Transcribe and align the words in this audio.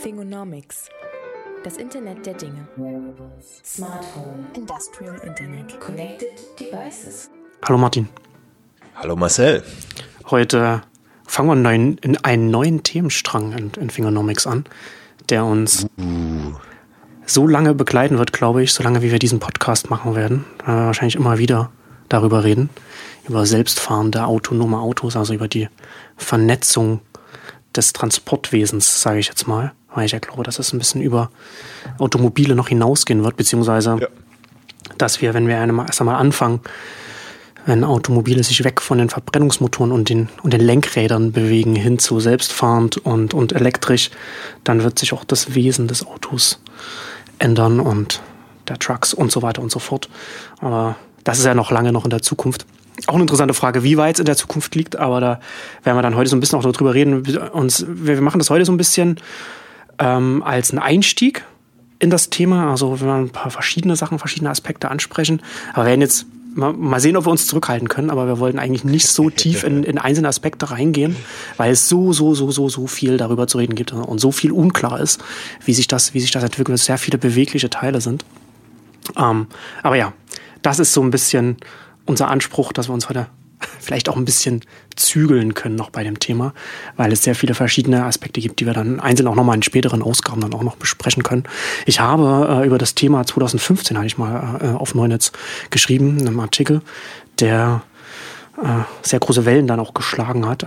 Fingonomics. 0.00 0.88
Das 1.62 1.76
Internet 1.76 2.24
der 2.24 2.32
Dinge. 2.32 2.66
Smart 3.62 4.06
Home. 4.16 4.46
Industrial 4.56 5.14
Internet. 5.16 5.78
Connected 5.78 6.30
Devices. 6.58 7.28
Hallo 7.68 7.76
Martin. 7.76 8.08
Hallo 8.94 9.14
Marcel. 9.14 9.62
Heute 10.30 10.80
fangen 11.26 11.48
wir 11.48 11.52
einen 11.52 11.62
neuen, 11.62 11.98
in 11.98 12.16
einen 12.24 12.50
neuen 12.50 12.82
Themenstrang 12.82 13.52
in, 13.52 13.72
in 13.78 13.90
Fingonomics 13.90 14.46
an, 14.46 14.64
der 15.28 15.44
uns 15.44 15.84
uh. 15.98 16.54
so 17.26 17.46
lange 17.46 17.74
begleiten 17.74 18.16
wird, 18.16 18.32
glaube 18.32 18.62
ich, 18.62 18.72
so 18.72 18.82
lange 18.82 19.02
wie 19.02 19.12
wir 19.12 19.18
diesen 19.18 19.38
Podcast 19.38 19.90
machen 19.90 20.14
werden. 20.14 20.46
Äh, 20.62 20.68
wahrscheinlich 20.68 21.16
immer 21.16 21.36
wieder 21.36 21.72
darüber 22.08 22.42
reden. 22.42 22.70
Über 23.28 23.44
selbstfahrende 23.44 24.24
autonome 24.24 24.78
Autos, 24.78 25.14
also 25.14 25.34
über 25.34 25.46
die 25.46 25.68
Vernetzung 26.16 27.00
des 27.76 27.92
Transportwesens, 27.92 29.02
sage 29.02 29.18
ich 29.18 29.28
jetzt 29.28 29.46
mal. 29.46 29.72
Weil 29.94 30.06
ich 30.06 30.12
ja 30.12 30.18
glaube, 30.18 30.44
dass 30.44 30.58
es 30.58 30.72
ein 30.72 30.78
bisschen 30.78 31.02
über 31.02 31.30
Automobile 31.98 32.54
noch 32.54 32.68
hinausgehen 32.68 33.24
wird, 33.24 33.36
beziehungsweise 33.36 33.98
ja. 34.00 34.08
dass 34.98 35.20
wir, 35.20 35.34
wenn 35.34 35.48
wir 35.48 35.56
erst 35.56 36.00
einmal 36.00 36.16
anfangen, 36.16 36.60
wenn 37.66 37.84
Automobile 37.84 38.42
sich 38.42 38.64
weg 38.64 38.80
von 38.80 38.98
den 38.98 39.10
Verbrennungsmotoren 39.10 39.92
und 39.92 40.08
den, 40.08 40.28
und 40.42 40.52
den 40.52 40.60
Lenkrädern 40.60 41.32
bewegen 41.32 41.74
hin 41.74 41.98
zu 41.98 42.20
selbstfahrend 42.20 42.98
und, 42.98 43.34
und 43.34 43.52
elektrisch, 43.52 44.10
dann 44.64 44.82
wird 44.82 44.98
sich 44.98 45.12
auch 45.12 45.24
das 45.24 45.54
Wesen 45.54 45.88
des 45.88 46.06
Autos 46.06 46.60
ändern 47.38 47.80
und 47.80 48.22
der 48.68 48.78
Trucks 48.78 49.12
und 49.12 49.30
so 49.30 49.42
weiter 49.42 49.62
und 49.62 49.70
so 49.70 49.78
fort. 49.78 50.08
Aber 50.60 50.96
das 51.24 51.38
ist 51.38 51.44
ja 51.44 51.54
noch 51.54 51.70
lange 51.70 51.92
noch 51.92 52.04
in 52.04 52.10
der 52.10 52.22
Zukunft. 52.22 52.64
Auch 53.06 53.14
eine 53.14 53.22
interessante 53.22 53.54
Frage, 53.54 53.82
wie 53.82 53.96
weit 53.96 54.16
es 54.16 54.20
in 54.20 54.26
der 54.26 54.36
Zukunft 54.36 54.74
liegt, 54.74 54.96
aber 54.96 55.20
da 55.20 55.40
werden 55.84 55.96
wir 55.96 56.02
dann 56.02 56.16
heute 56.16 56.30
so 56.30 56.36
ein 56.36 56.40
bisschen 56.40 56.58
auch 56.58 56.62
darüber 56.62 56.94
reden. 56.94 57.24
Uns, 57.52 57.84
wir 57.88 58.20
machen 58.20 58.38
das 58.38 58.50
heute 58.50 58.64
so 58.64 58.72
ein 58.72 58.76
bisschen 58.76 59.16
ähm, 59.98 60.42
als 60.42 60.70
einen 60.70 60.80
Einstieg 60.80 61.44
in 61.98 62.10
das 62.10 62.30
Thema. 62.30 62.70
Also 62.70 63.00
wenn 63.00 63.06
wir 63.06 63.14
ein 63.14 63.30
paar 63.30 63.50
verschiedene 63.50 63.96
Sachen, 63.96 64.18
verschiedene 64.18 64.50
Aspekte 64.50 64.90
ansprechen. 64.90 65.42
Aber 65.72 65.84
wir 65.84 65.90
werden 65.90 66.00
jetzt 66.00 66.26
mal, 66.54 66.72
mal 66.72 67.00
sehen, 67.00 67.16
ob 67.16 67.26
wir 67.26 67.30
uns 67.30 67.46
zurückhalten 67.46 67.88
können, 67.88 68.10
aber 68.10 68.26
wir 68.26 68.38
wollten 68.38 68.58
eigentlich 68.58 68.84
nicht 68.84 69.06
so 69.06 69.30
tief 69.30 69.64
in, 69.64 69.84
in 69.84 69.98
einzelne 69.98 70.28
Aspekte 70.28 70.70
reingehen, 70.70 71.16
weil 71.56 71.72
es 71.72 71.88
so, 71.88 72.12
so, 72.12 72.34
so, 72.34 72.50
so, 72.50 72.68
so 72.68 72.86
viel 72.86 73.16
darüber 73.16 73.46
zu 73.46 73.58
reden 73.58 73.74
gibt 73.74 73.92
und 73.92 74.18
so 74.18 74.32
viel 74.32 74.52
unklar 74.52 75.00
ist, 75.00 75.22
wie 75.64 75.74
sich 75.74 75.88
das, 75.88 76.14
wie 76.14 76.20
sich 76.20 76.30
das 76.30 76.42
entwickelt, 76.42 76.78
sehr 76.78 76.98
viele 76.98 77.18
bewegliche 77.18 77.70
Teile 77.70 78.00
sind. 78.00 78.24
Ähm, 79.16 79.46
aber 79.82 79.96
ja, 79.96 80.12
das 80.62 80.78
ist 80.78 80.92
so 80.92 81.02
ein 81.02 81.10
bisschen 81.10 81.56
unser 82.10 82.28
Anspruch, 82.28 82.72
dass 82.72 82.88
wir 82.88 82.92
uns 82.92 83.08
heute 83.08 83.28
vielleicht 83.80 84.08
auch 84.08 84.16
ein 84.16 84.24
bisschen 84.24 84.62
zügeln 84.96 85.54
können 85.54 85.76
noch 85.76 85.90
bei 85.90 86.02
dem 86.02 86.18
Thema, 86.18 86.52
weil 86.96 87.12
es 87.12 87.22
sehr 87.22 87.34
viele 87.34 87.54
verschiedene 87.54 88.04
Aspekte 88.04 88.40
gibt, 88.40 88.60
die 88.60 88.66
wir 88.66 88.74
dann 88.74 89.00
einzeln 89.00 89.28
auch 89.28 89.34
nochmal 89.34 89.56
in 89.56 89.62
späteren 89.62 90.02
Ausgaben 90.02 90.40
dann 90.40 90.52
auch 90.52 90.62
noch 90.62 90.76
besprechen 90.76 91.22
können. 91.22 91.44
Ich 91.86 92.00
habe 92.00 92.62
äh, 92.62 92.66
über 92.66 92.78
das 92.78 92.94
Thema 92.94 93.24
2015 93.24 93.96
hatte 93.96 94.06
ich 94.06 94.18
mal 94.18 94.60
äh, 94.60 94.66
auf 94.76 94.94
Neunetz 94.94 95.32
geschrieben, 95.70 96.18
in 96.18 96.26
einem 96.26 96.40
Artikel, 96.40 96.82
der 97.38 97.82
äh, 98.62 98.66
sehr 99.02 99.20
große 99.20 99.46
Wellen 99.46 99.66
dann 99.66 99.80
auch 99.80 99.94
geschlagen 99.94 100.46
hat, 100.46 100.66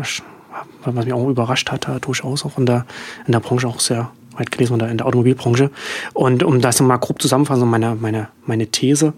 was 0.84 1.06
mich 1.06 1.14
auch 1.14 1.28
überrascht 1.28 1.72
hat, 1.72 1.88
durchaus 2.02 2.46
auch 2.46 2.58
in 2.58 2.66
der, 2.66 2.86
in 3.26 3.34
der 3.34 3.40
Branche 3.40 3.68
auch 3.68 3.80
sehr 3.80 4.12
weit 4.38 4.52
gelesen, 4.52 4.80
in 4.80 4.98
der 4.98 5.06
Automobilbranche. 5.06 5.72
Und 6.14 6.44
um 6.44 6.62
das 6.62 6.80
mal 6.82 6.98
grob 6.98 7.22
zusammenfassen, 7.22 7.70
meine, 7.70 7.96
meine, 7.96 8.30
meine 8.46 8.68
These, 8.68 9.14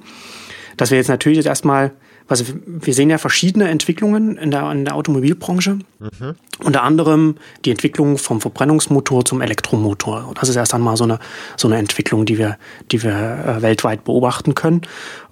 dass 0.78 0.92
wir 0.92 0.98
jetzt 0.98 1.08
natürlich 1.08 1.38
jetzt 1.38 1.46
erstmal 1.46 1.92
also 2.28 2.46
wir 2.66 2.94
sehen 2.94 3.10
ja 3.10 3.18
verschiedene 3.18 3.70
Entwicklungen 3.70 4.38
in 4.38 4.50
der, 4.50 4.72
in 4.72 4.86
der 4.86 4.96
Automobilbranche. 4.96 5.80
Mhm. 6.00 6.36
Unter 6.64 6.84
anderem 6.84 7.36
die 7.66 7.72
Entwicklung 7.72 8.18
vom 8.18 8.42
Verbrennungsmotor 8.42 9.26
zum 9.26 9.42
Elektromotor. 9.42 10.32
Das 10.40 10.50
ist 10.50 10.56
erst 10.56 10.74
einmal 10.74 10.98
so 10.98 11.04
eine, 11.04 11.20
so 11.56 11.68
eine 11.68 11.78
Entwicklung, 11.78 12.26
die 12.26 12.38
wir, 12.38 12.58
die 12.92 13.04
wir 13.04 13.12
äh, 13.12 13.62
weltweit 13.62 14.04
beobachten 14.06 14.56
können. 14.56 14.82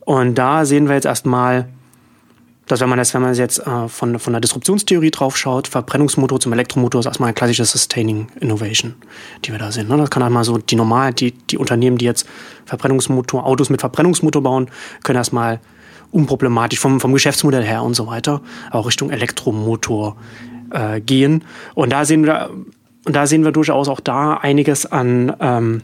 Und 0.01 0.35
da 0.35 0.65
sehen 0.65 0.87
wir 0.87 0.95
jetzt 0.95 1.05
erstmal, 1.05 1.67
dass 2.67 2.79
wenn 2.79 2.89
man 2.89 2.99
das, 2.99 3.13
wenn 3.13 3.23
man 3.23 3.33
jetzt 3.33 3.65
äh, 3.65 3.87
von, 3.87 4.19
von 4.19 4.33
der 4.33 4.41
Disruptionstheorie 4.41 5.09
drauf 5.09 5.35
schaut, 5.35 5.67
Verbrennungsmotor 5.67 6.39
zum 6.39 6.53
Elektromotor 6.53 6.99
ist 6.99 7.07
erstmal 7.07 7.27
eine 7.27 7.33
klassische 7.33 7.65
Sustaining 7.65 8.27
Innovation, 8.39 8.93
die 9.45 9.51
wir 9.51 9.57
da 9.57 9.71
sehen. 9.71 9.87
Ne? 9.87 9.97
Das 9.97 10.11
kann 10.11 10.21
einmal 10.21 10.43
so 10.43 10.59
die 10.59 10.75
normal, 10.75 11.13
die, 11.13 11.31
die 11.31 11.57
Unternehmen, 11.57 11.97
die 11.97 12.05
jetzt 12.05 12.27
Verbrennungsmotor, 12.65 13.45
Autos 13.45 13.71
mit 13.71 13.79
Verbrennungsmotor 13.81 14.43
bauen, 14.43 14.69
können 15.03 15.17
erstmal 15.17 15.59
unproblematisch 16.13 16.79
vom, 16.79 16.99
vom 16.99 17.13
Geschäftsmodell 17.13 17.63
her 17.63 17.83
und 17.83 17.95
so 17.95 18.07
weiter, 18.07 18.41
auch 18.71 18.85
Richtung 18.85 19.09
Elektromotor 19.09 20.15
äh, 20.71 21.01
gehen. 21.01 21.43
Und 21.75 21.91
da 21.91 22.05
sehen 22.05 22.25
wir, 22.25 22.51
und 23.05 23.15
da 23.15 23.27
sehen 23.27 23.43
wir 23.43 23.51
durchaus 23.51 23.87
auch 23.87 23.99
da 23.99 24.35
einiges 24.35 24.85
an, 24.85 25.35
ähm, 25.39 25.81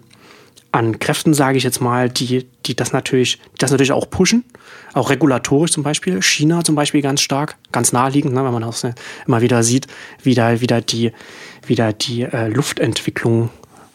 an 0.72 1.00
Kräften, 1.00 1.34
sage 1.34 1.58
ich 1.58 1.64
jetzt 1.64 1.82
mal, 1.82 2.10
die, 2.10 2.48
die 2.66 2.76
das 2.76 2.94
natürlich, 2.94 3.40
das 3.58 3.72
natürlich 3.72 3.92
auch 3.92 4.10
pushen, 4.10 4.46
auch 4.94 5.10
regulatorisch 5.10 5.72
zum 5.72 5.84
Beispiel. 5.84 6.22
China 6.22 6.64
zum 6.64 6.76
Beispiel 6.76 7.02
ganz 7.02 7.22
stark, 7.22 7.58
ganz 7.72 7.92
naheliegend, 7.92 8.34
ne, 8.34 8.44
wenn 8.44 8.54
man 8.54 8.62
das 8.62 8.86
immer 9.26 9.42
wieder 9.42 9.64
sieht, 9.64 9.88
wie 10.22 10.36
da 10.36 10.62
wieder 10.62 10.82
die, 10.82 11.12
wieder 11.66 11.92
die 11.92 12.22
äh, 12.22 12.48
Luftentwicklung 12.50 13.50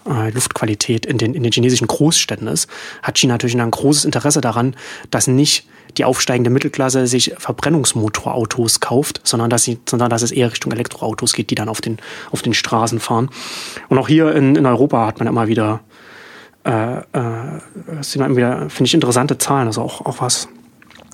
äh, 0.06 0.30
Luftqualität 0.30 1.06
in 1.06 1.18
den, 1.18 1.34
in 1.34 1.42
den 1.42 1.52
chinesischen 1.52 1.86
Großstädten 1.86 2.48
ist, 2.48 2.68
hat 3.02 3.18
China 3.18 3.34
natürlich 3.34 3.58
ein 3.58 3.70
großes 3.70 4.04
Interesse 4.04 4.40
daran, 4.40 4.76
dass 5.10 5.28
nicht 5.28 5.66
die 5.98 6.04
aufsteigende 6.04 6.50
Mittelklasse 6.50 7.06
sich 7.06 7.34
Verbrennungsmotorautos 7.38 8.80
kauft, 8.80 9.20
sondern 9.24 9.50
dass, 9.50 9.64
sie, 9.64 9.78
sondern 9.88 10.10
dass 10.10 10.22
es 10.22 10.32
eher 10.32 10.50
Richtung 10.50 10.72
Elektroautos 10.72 11.32
geht, 11.32 11.50
die 11.50 11.54
dann 11.54 11.68
auf 11.68 11.80
den, 11.80 11.98
auf 12.30 12.42
den 12.42 12.54
Straßen 12.54 13.00
fahren. 13.00 13.30
Und 13.88 13.98
auch 13.98 14.08
hier 14.08 14.34
in, 14.34 14.56
in 14.56 14.66
Europa 14.66 15.06
hat 15.06 15.18
man 15.18 15.28
immer 15.28 15.48
wieder, 15.48 15.80
äh, 16.64 16.98
äh, 16.98 17.60
immer 18.14 18.36
wieder, 18.36 18.70
finde 18.70 18.84
ich, 18.84 18.94
interessante 18.94 19.38
Zahlen, 19.38 19.66
also 19.66 19.82
auch, 19.82 20.04
auch 20.04 20.20
was 20.20 20.48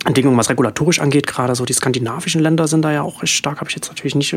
Entwicklung, 0.06 0.36
was 0.38 0.48
regulatorisch 0.48 0.98
angeht, 0.98 1.26
gerade 1.26 1.54
so 1.54 1.66
die 1.66 1.74
skandinavischen 1.74 2.40
Länder 2.40 2.66
sind 2.66 2.82
da 2.82 2.90
ja 2.90 3.02
auch 3.02 3.22
recht 3.22 3.34
stark, 3.34 3.60
habe 3.60 3.68
ich 3.68 3.76
jetzt 3.76 3.88
natürlich 3.88 4.14
nicht, 4.14 4.34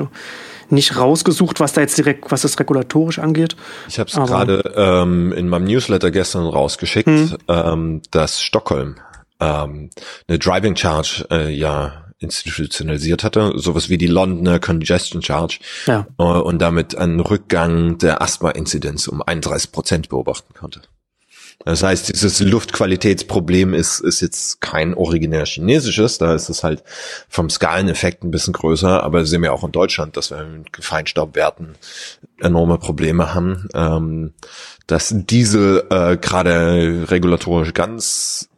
nicht 0.70 0.98
rausgesucht, 0.98 1.62
was 1.62 1.72
da 1.72 1.82
jetzt 1.82 1.98
direkt, 1.98 2.32
was 2.32 2.42
das 2.42 2.60
regulatorisch 2.60 3.20
angeht. 3.20 3.56
Ich 3.88 3.98
habe 3.98 4.10
es 4.10 4.16
gerade 4.16 4.74
ähm, 4.76 5.32
in 5.32 5.48
meinem 5.48 5.64
Newsletter 5.64 6.12
gestern 6.12 6.46
rausgeschickt, 6.46 7.08
hm. 7.08 7.38
ähm, 7.48 8.02
dass 8.12 8.42
Stockholm 8.42 8.98
ähm, 9.44 9.90
eine 10.28 10.40
Driving 10.40 10.76
Charge 10.76 11.26
äh, 11.30 11.50
ja 11.50 12.06
institutionalisiert 12.20 13.24
hatte, 13.24 13.52
sowas 13.56 13.90
wie 13.90 13.98
die 13.98 14.08
Londoner 14.08 14.60
Congestion 14.60 15.22
Charge. 15.22 15.60
Ja. 15.86 16.08
äh, 16.18 16.24
und 16.24 16.60
damit 16.62 16.98
einen 16.98 17.20
Rückgang 17.20 17.98
der 17.98 18.22
Asthma-Inzidenz 18.22 19.08
um 19.08 19.22
31 19.22 19.72
Prozent 19.72 20.10
beobachten 20.10 20.54
konnte. 20.54 20.82
Das 21.66 21.82
heißt, 21.82 22.10
dieses 22.10 22.42
Luftqualitätsproblem 22.42 23.74
ist, 23.74 24.02
ist 24.02 24.20
jetzt 24.20 24.60
kein 24.60 24.94
originär 24.94 25.46
chinesisches, 25.46 26.18
da 26.18 26.36
ist 26.36 26.50
es 26.50 26.64
halt 26.64 26.84
vom 27.30 27.50
Skaleneffekt 27.50 28.24
ein 28.24 28.32
bisschen 28.32 28.54
größer, 28.54 29.02
aber 29.02 29.26
sehen 29.26 29.44
wir 29.44 29.54
auch 29.54 29.64
in 29.64 29.72
Deutschland, 29.72 30.18
dass 30.18 30.32
wir 30.32 30.44
mit 30.44 30.68
Feinstaubwerten 30.84 31.76
enorme 32.42 32.80
Probleme 32.80 33.34
haben, 33.34 33.70
ähm, 33.74 34.34
dass 34.88 35.14
Diesel 35.16 35.86
äh, 35.90 36.18
gerade 36.18 37.06
regulatorisch 37.10 37.74
ganz 37.74 38.50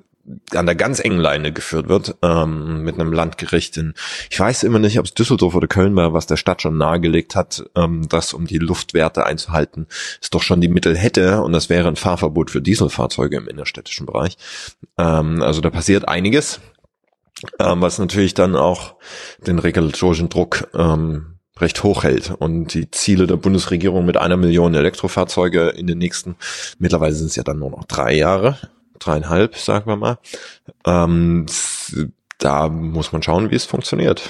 an 0.53 0.66
der 0.66 0.75
ganz 0.75 1.00
engen 1.00 1.19
Leine 1.19 1.52
geführt 1.52 1.88
wird, 1.88 2.16
ähm, 2.24 2.81
mit 2.84 2.96
einem 2.96 3.13
Landgericht 3.13 3.78
in, 3.78 3.94
ich 4.30 4.40
weiß 4.40 4.63
immer 4.63 4.80
nicht, 4.80 4.97
ob 4.97 5.06
es 5.06 5.13
Düsseldorf 5.13 5.53
oder 5.53 5.68
Köln 5.68 5.96
war, 5.96 6.13
was 6.13 6.25
der 6.25 6.38
Stadt 6.38 6.62
schon 6.62 6.78
nahegelegt 6.78 7.36
hat, 7.36 7.63
ähm, 7.75 8.08
dass 8.09 8.34
um 8.34 8.47
die 8.47 8.58
Luftwerte 8.58 9.25
einzuhalten, 9.25 9.88
es 10.22 10.31
doch 10.31 10.41
schon 10.41 10.62
die 10.62 10.68
Mittel 10.68 10.97
hätte 10.97 11.41
und 11.41 11.52
das 11.53 11.69
wäre 11.69 11.88
ein 11.88 11.96
Fahrverbot 11.96 12.50
für 12.50 12.62
Dieselfahrzeuge 12.62 13.38
im 13.38 13.47
innerstädtischen 13.47 14.06
Bereich. 14.06 14.38
Ähm, 14.97 15.41
also 15.44 15.62
da 15.62 15.69
passiert 15.69 16.08
einiges, 16.08 16.59
ähm, 17.59 17.81
was 17.81 18.00
natürlich 18.00 18.34
dann 18.34 18.56
auch 18.56 18.96
den 19.46 19.59
regulatorischen 19.59 20.30
Druck 20.30 20.69
ähm, 20.74 21.36
recht 21.59 21.84
hoch 21.84 22.03
hält 22.03 22.31
und 22.31 22.74
die 22.74 22.92
Ziele 22.92 23.28
der 23.28 23.38
Bundesregierung 23.38 24.06
mit 24.06 24.18
einer 24.18 24.38
Million 24.38 24.74
Elektrofahrzeuge 24.74 25.69
in 25.69 25.88
den 25.88 26.00
nächsten, 26.00 26.36
mittlerweile 26.80 27.13
sind 27.13 27.27
es 27.27 27.36
ja 27.36 27.44
dann 27.44 27.60
nur 27.60 27.69
noch 27.69 27.86
drei 27.86 28.13
Jahre, 28.13 28.57
dreieinhalb, 29.06 29.56
sagen 29.57 29.88
wir 29.88 29.96
mal. 29.96 30.18
Ähm, 30.86 31.46
da 32.38 32.69
muss 32.69 33.12
man 33.12 33.24
schauen, 33.24 33.52
wie 33.52 33.56
es 33.56 33.66
funktioniert. 33.66 34.22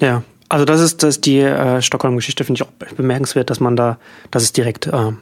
Ja, 0.00 0.22
also 0.48 0.64
das 0.64 0.80
ist 0.80 1.02
das 1.02 1.20
die 1.20 1.38
äh, 1.38 1.80
Stockholm-Geschichte 1.80 2.44
finde 2.44 2.62
ich 2.62 2.68
auch 2.68 2.94
bemerkenswert, 2.96 3.50
dass 3.50 3.60
man 3.60 3.76
da, 3.76 3.98
dass 4.30 4.42
es 4.42 4.52
direkt 4.52 4.86
äh, 4.86 5.12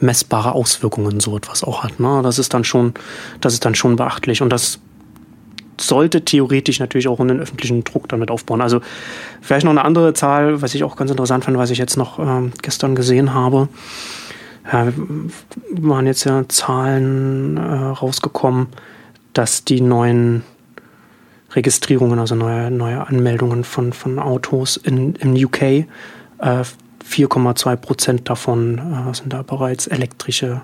messbare 0.00 0.52
Auswirkungen 0.52 1.20
so 1.20 1.36
etwas 1.36 1.64
auch 1.64 1.84
hat. 1.84 2.00
Ne? 2.00 2.20
Das 2.22 2.38
ist 2.38 2.52
dann 2.52 2.64
schon, 2.64 2.94
das 3.40 3.54
ist 3.54 3.64
dann 3.64 3.74
schon 3.74 3.96
beachtlich 3.96 4.42
und 4.42 4.50
das 4.50 4.78
sollte 5.80 6.24
theoretisch 6.24 6.78
natürlich 6.78 7.08
auch 7.08 7.18
einen 7.18 7.40
öffentlichen 7.40 7.82
Druck 7.82 8.08
damit 8.08 8.30
aufbauen. 8.30 8.60
Also 8.60 8.80
vielleicht 9.40 9.64
noch 9.64 9.72
eine 9.72 9.84
andere 9.84 10.14
Zahl, 10.14 10.62
was 10.62 10.74
ich 10.74 10.84
auch 10.84 10.96
ganz 10.96 11.10
interessant 11.10 11.44
fand, 11.44 11.56
was 11.56 11.70
ich 11.70 11.78
jetzt 11.78 11.96
noch 11.96 12.18
ähm, 12.18 12.52
gestern 12.62 12.94
gesehen 12.94 13.34
habe 13.34 13.68
ja, 14.72 14.92
waren 15.72 16.06
jetzt 16.06 16.24
ja 16.24 16.48
Zahlen 16.48 17.56
äh, 17.56 17.60
rausgekommen, 17.60 18.68
dass 19.32 19.64
die 19.64 19.80
neuen 19.80 20.42
Registrierungen, 21.52 22.18
also 22.18 22.34
neue, 22.34 22.70
neue 22.70 23.06
Anmeldungen 23.06 23.64
von, 23.64 23.92
von 23.92 24.18
Autos 24.18 24.76
in, 24.76 25.14
im 25.16 25.34
UK 25.34 25.62
äh, 25.62 25.86
4,2 27.08 27.76
Prozent 27.76 28.28
davon 28.28 28.78
äh, 28.78 29.14
sind 29.14 29.32
da 29.32 29.42
bereits 29.42 29.86
elektrische 29.86 30.62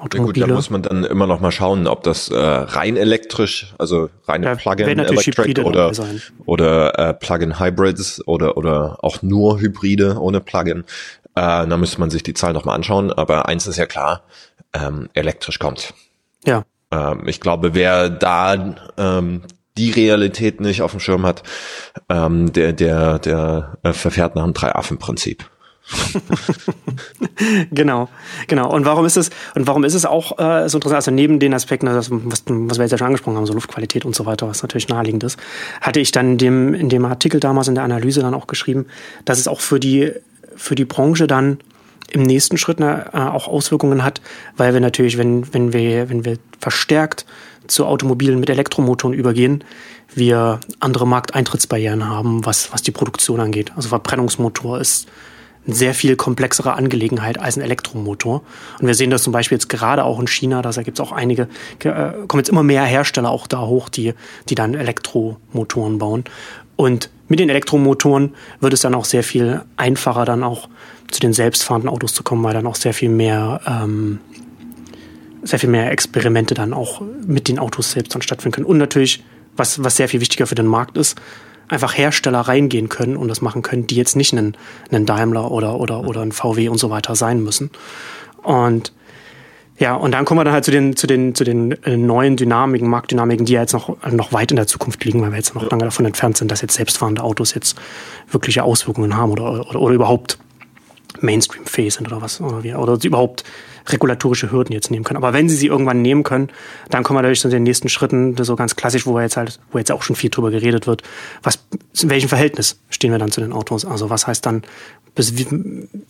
Automobile. 0.00 0.40
Ja 0.40 0.46
gut, 0.46 0.50
da 0.50 0.54
muss 0.54 0.70
man 0.70 0.82
dann 0.82 1.04
immer 1.04 1.26
noch 1.26 1.40
mal 1.40 1.52
schauen, 1.52 1.86
ob 1.86 2.02
das 2.02 2.30
äh, 2.30 2.36
rein 2.36 2.96
elektrisch, 2.96 3.74
also 3.78 4.08
reine 4.26 4.46
ja, 4.46 4.54
Plug-in 4.54 4.98
Electric 4.98 5.60
oder, 5.62 5.92
oder 6.46 6.98
äh, 6.98 7.14
Plug-in 7.14 7.60
Hybrids 7.60 8.26
oder, 8.26 8.56
oder 8.56 8.96
auch 9.02 9.20
nur 9.22 9.60
Hybride 9.60 10.18
ohne 10.18 10.40
Plug-in. 10.40 10.84
Äh, 11.40 11.66
da 11.66 11.76
müsste 11.78 11.98
man 12.00 12.10
sich 12.10 12.22
die 12.22 12.34
Zahl 12.34 12.52
noch 12.52 12.66
mal 12.66 12.74
anschauen. 12.74 13.10
Aber 13.10 13.48
eins 13.48 13.66
ist 13.66 13.78
ja 13.78 13.86
klar, 13.86 14.24
ähm, 14.74 15.08
elektrisch 15.14 15.58
kommt. 15.58 15.94
Ja. 16.44 16.64
Ähm, 16.90 17.26
ich 17.26 17.40
glaube, 17.40 17.72
wer 17.72 18.10
da 18.10 18.74
ähm, 18.98 19.42
die 19.78 19.90
Realität 19.90 20.60
nicht 20.60 20.82
auf 20.82 20.90
dem 20.90 21.00
Schirm 21.00 21.24
hat, 21.24 21.42
ähm, 22.10 22.52
der, 22.52 22.74
der, 22.74 23.18
der 23.20 23.78
äh, 23.82 23.94
verfährt 23.94 24.36
nach 24.36 24.44
dem 24.44 24.52
Drei-Affen-Prinzip. 24.52 25.48
genau, 27.70 28.08
genau. 28.46 28.70
Und 28.70 28.84
warum 28.84 29.06
ist 29.06 29.16
es, 29.16 29.30
und 29.54 29.66
warum 29.66 29.82
ist 29.84 29.94
es 29.94 30.04
auch 30.04 30.38
äh, 30.38 30.68
so 30.68 30.76
interessant, 30.76 30.96
also 30.96 31.10
neben 31.10 31.40
den 31.40 31.54
Aspekten, 31.54 31.86
das, 31.86 32.10
was, 32.10 32.44
was 32.46 32.78
wir 32.78 32.84
jetzt 32.84 32.92
ja 32.92 32.98
schon 32.98 33.06
angesprochen 33.06 33.36
haben, 33.36 33.46
so 33.46 33.54
Luftqualität 33.54 34.04
und 34.04 34.14
so 34.14 34.26
weiter, 34.26 34.46
was 34.46 34.62
natürlich 34.62 34.88
naheliegend 34.88 35.24
ist, 35.24 35.38
hatte 35.80 35.98
ich 35.98 36.12
dann 36.12 36.32
in 36.32 36.38
dem, 36.38 36.74
in 36.74 36.88
dem 36.90 37.04
Artikel 37.06 37.40
damals 37.40 37.66
in 37.66 37.74
der 37.74 37.84
Analyse 37.84 38.20
dann 38.20 38.34
auch 38.34 38.46
geschrieben, 38.46 38.86
dass 39.24 39.38
es 39.38 39.48
auch 39.48 39.60
für 39.60 39.80
die, 39.80 40.12
für 40.60 40.74
die 40.74 40.84
Branche 40.84 41.26
dann 41.26 41.58
im 42.10 42.22
nächsten 42.22 42.58
Schritt 42.58 42.80
äh, 42.80 43.06
auch 43.12 43.48
Auswirkungen 43.48 44.04
hat, 44.04 44.20
weil 44.56 44.74
wir 44.74 44.80
natürlich, 44.80 45.16
wenn, 45.16 45.52
wenn 45.54 45.72
wir, 45.72 46.10
wenn 46.10 46.24
wir 46.24 46.38
verstärkt 46.58 47.24
zu 47.66 47.86
Automobilen 47.86 48.40
mit 48.40 48.50
Elektromotoren 48.50 49.16
übergehen, 49.16 49.64
wir 50.12 50.58
andere 50.80 51.06
Markteintrittsbarrieren 51.06 52.08
haben, 52.08 52.44
was, 52.44 52.72
was 52.72 52.82
die 52.82 52.90
Produktion 52.90 53.40
angeht. 53.40 53.72
Also 53.76 53.88
Verbrennungsmotor 53.88 54.80
ist 54.80 55.08
eine 55.66 55.76
sehr 55.76 55.94
viel 55.94 56.16
komplexere 56.16 56.72
Angelegenheit 56.72 57.38
als 57.38 57.56
ein 57.56 57.62
Elektromotor. 57.62 58.42
Und 58.80 58.86
wir 58.86 58.94
sehen 58.94 59.10
das 59.10 59.22
zum 59.22 59.32
Beispiel 59.32 59.56
jetzt 59.56 59.68
gerade 59.68 60.04
auch 60.04 60.18
in 60.18 60.26
China, 60.26 60.62
da 60.62 60.70
gibt 60.82 60.98
es 60.98 61.00
auch 61.00 61.12
einige, 61.12 61.42
äh, 61.84 62.12
kommen 62.26 62.40
jetzt 62.40 62.48
immer 62.48 62.64
mehr 62.64 62.82
Hersteller 62.82 63.30
auch 63.30 63.46
da 63.46 63.60
hoch, 63.60 63.88
die, 63.88 64.14
die 64.48 64.54
dann 64.56 64.74
Elektromotoren 64.74 65.98
bauen. 65.98 66.24
Und 66.76 67.10
mit 67.30 67.38
den 67.38 67.48
Elektromotoren 67.48 68.34
wird 68.58 68.72
es 68.72 68.80
dann 68.80 68.92
auch 68.92 69.04
sehr 69.04 69.22
viel 69.22 69.62
einfacher, 69.76 70.24
dann 70.24 70.42
auch 70.42 70.68
zu 71.12 71.20
den 71.20 71.32
selbstfahrenden 71.32 71.88
Autos 71.88 72.12
zu 72.12 72.24
kommen, 72.24 72.42
weil 72.42 72.54
dann 72.54 72.66
auch 72.66 72.74
sehr 72.74 72.92
viel 72.92 73.08
mehr, 73.08 73.60
ähm, 73.66 74.18
sehr 75.44 75.60
viel 75.60 75.70
mehr 75.70 75.92
Experimente 75.92 76.54
dann 76.54 76.72
auch 76.72 77.00
mit 77.24 77.46
den 77.46 77.60
Autos 77.60 77.92
selbst 77.92 78.12
dann 78.16 78.20
stattfinden 78.20 78.56
können. 78.56 78.66
Und 78.66 78.78
natürlich, 78.78 79.22
was, 79.56 79.82
was 79.84 79.96
sehr 79.96 80.08
viel 80.08 80.20
wichtiger 80.20 80.48
für 80.48 80.56
den 80.56 80.66
Markt 80.66 80.98
ist, 80.98 81.20
einfach 81.68 81.96
Hersteller 81.96 82.40
reingehen 82.40 82.88
können 82.88 83.16
und 83.16 83.28
das 83.28 83.42
machen 83.42 83.62
können, 83.62 83.86
die 83.86 83.94
jetzt 83.94 84.16
nicht 84.16 84.32
einen, 84.32 84.56
einen 84.90 85.06
Daimler 85.06 85.52
oder, 85.52 85.78
oder, 85.78 86.00
oder 86.00 86.22
ein 86.22 86.32
VW 86.32 86.68
und 86.68 86.78
so 86.78 86.90
weiter 86.90 87.14
sein 87.14 87.44
müssen. 87.44 87.70
Und 88.42 88.92
ja, 89.80 89.94
und 89.94 90.12
dann 90.12 90.26
kommen 90.26 90.38
wir 90.38 90.44
dann 90.44 90.52
halt 90.52 90.66
zu 90.66 90.70
den, 90.70 90.94
zu 90.94 91.06
den, 91.06 91.34
zu 91.34 91.42
den 91.42 91.72
äh, 91.84 91.96
neuen 91.96 92.36
Dynamiken, 92.36 92.86
Marktdynamiken, 92.86 93.46
die 93.46 93.54
ja 93.54 93.62
jetzt 93.62 93.72
noch, 93.72 93.96
noch 94.12 94.30
weit 94.34 94.50
in 94.50 94.56
der 94.56 94.66
Zukunft 94.66 95.02
liegen, 95.06 95.22
weil 95.22 95.30
wir 95.30 95.38
jetzt 95.38 95.54
noch 95.54 95.70
lange 95.70 95.84
davon 95.84 96.04
entfernt 96.04 96.36
sind, 96.36 96.50
dass 96.50 96.60
jetzt 96.60 96.74
selbstfahrende 96.74 97.22
Autos 97.22 97.54
jetzt 97.54 97.78
wirkliche 98.30 98.62
Auswirkungen 98.62 99.16
haben 99.16 99.32
oder, 99.32 99.66
oder, 99.70 99.80
oder 99.80 99.94
überhaupt 99.94 100.38
Mainstream-fähig 101.20 101.94
sind 101.94 102.06
oder 102.06 102.20
was, 102.20 102.42
oder, 102.42 102.62
wie, 102.62 102.74
oder 102.74 102.98
überhaupt 103.02 103.44
regulatorische 103.88 104.52
Hürden 104.52 104.74
jetzt 104.74 104.90
nehmen 104.90 105.02
können. 105.02 105.16
Aber 105.16 105.32
wenn 105.32 105.48
sie 105.48 105.56
sie 105.56 105.68
irgendwann 105.68 106.02
nehmen 106.02 106.24
können, 106.24 106.50
dann 106.90 107.02
kommen 107.02 107.16
wir 107.16 107.22
dadurch 107.22 107.40
zu 107.40 107.48
den 107.48 107.62
nächsten 107.62 107.88
Schritten, 107.88 108.36
so 108.36 108.56
ganz 108.56 108.76
klassisch, 108.76 109.06
wo 109.06 109.14
wir 109.14 109.22
jetzt 109.22 109.38
halt, 109.38 109.60
wo 109.72 109.78
jetzt 109.78 109.90
auch 109.90 110.02
schon 110.02 110.14
viel 110.14 110.28
drüber 110.28 110.50
geredet 110.50 110.86
wird, 110.86 111.02
was, 111.42 111.64
in 112.00 112.10
welchem 112.10 112.28
Verhältnis 112.28 112.80
stehen 112.90 113.12
wir 113.12 113.18
dann 113.18 113.30
zu 113.30 113.40
den 113.40 113.54
Autos? 113.54 113.86
Also 113.86 114.10
was 114.10 114.26
heißt 114.26 114.44
dann, 114.44 114.62
bis, 115.14 115.36
wie, 115.36 115.46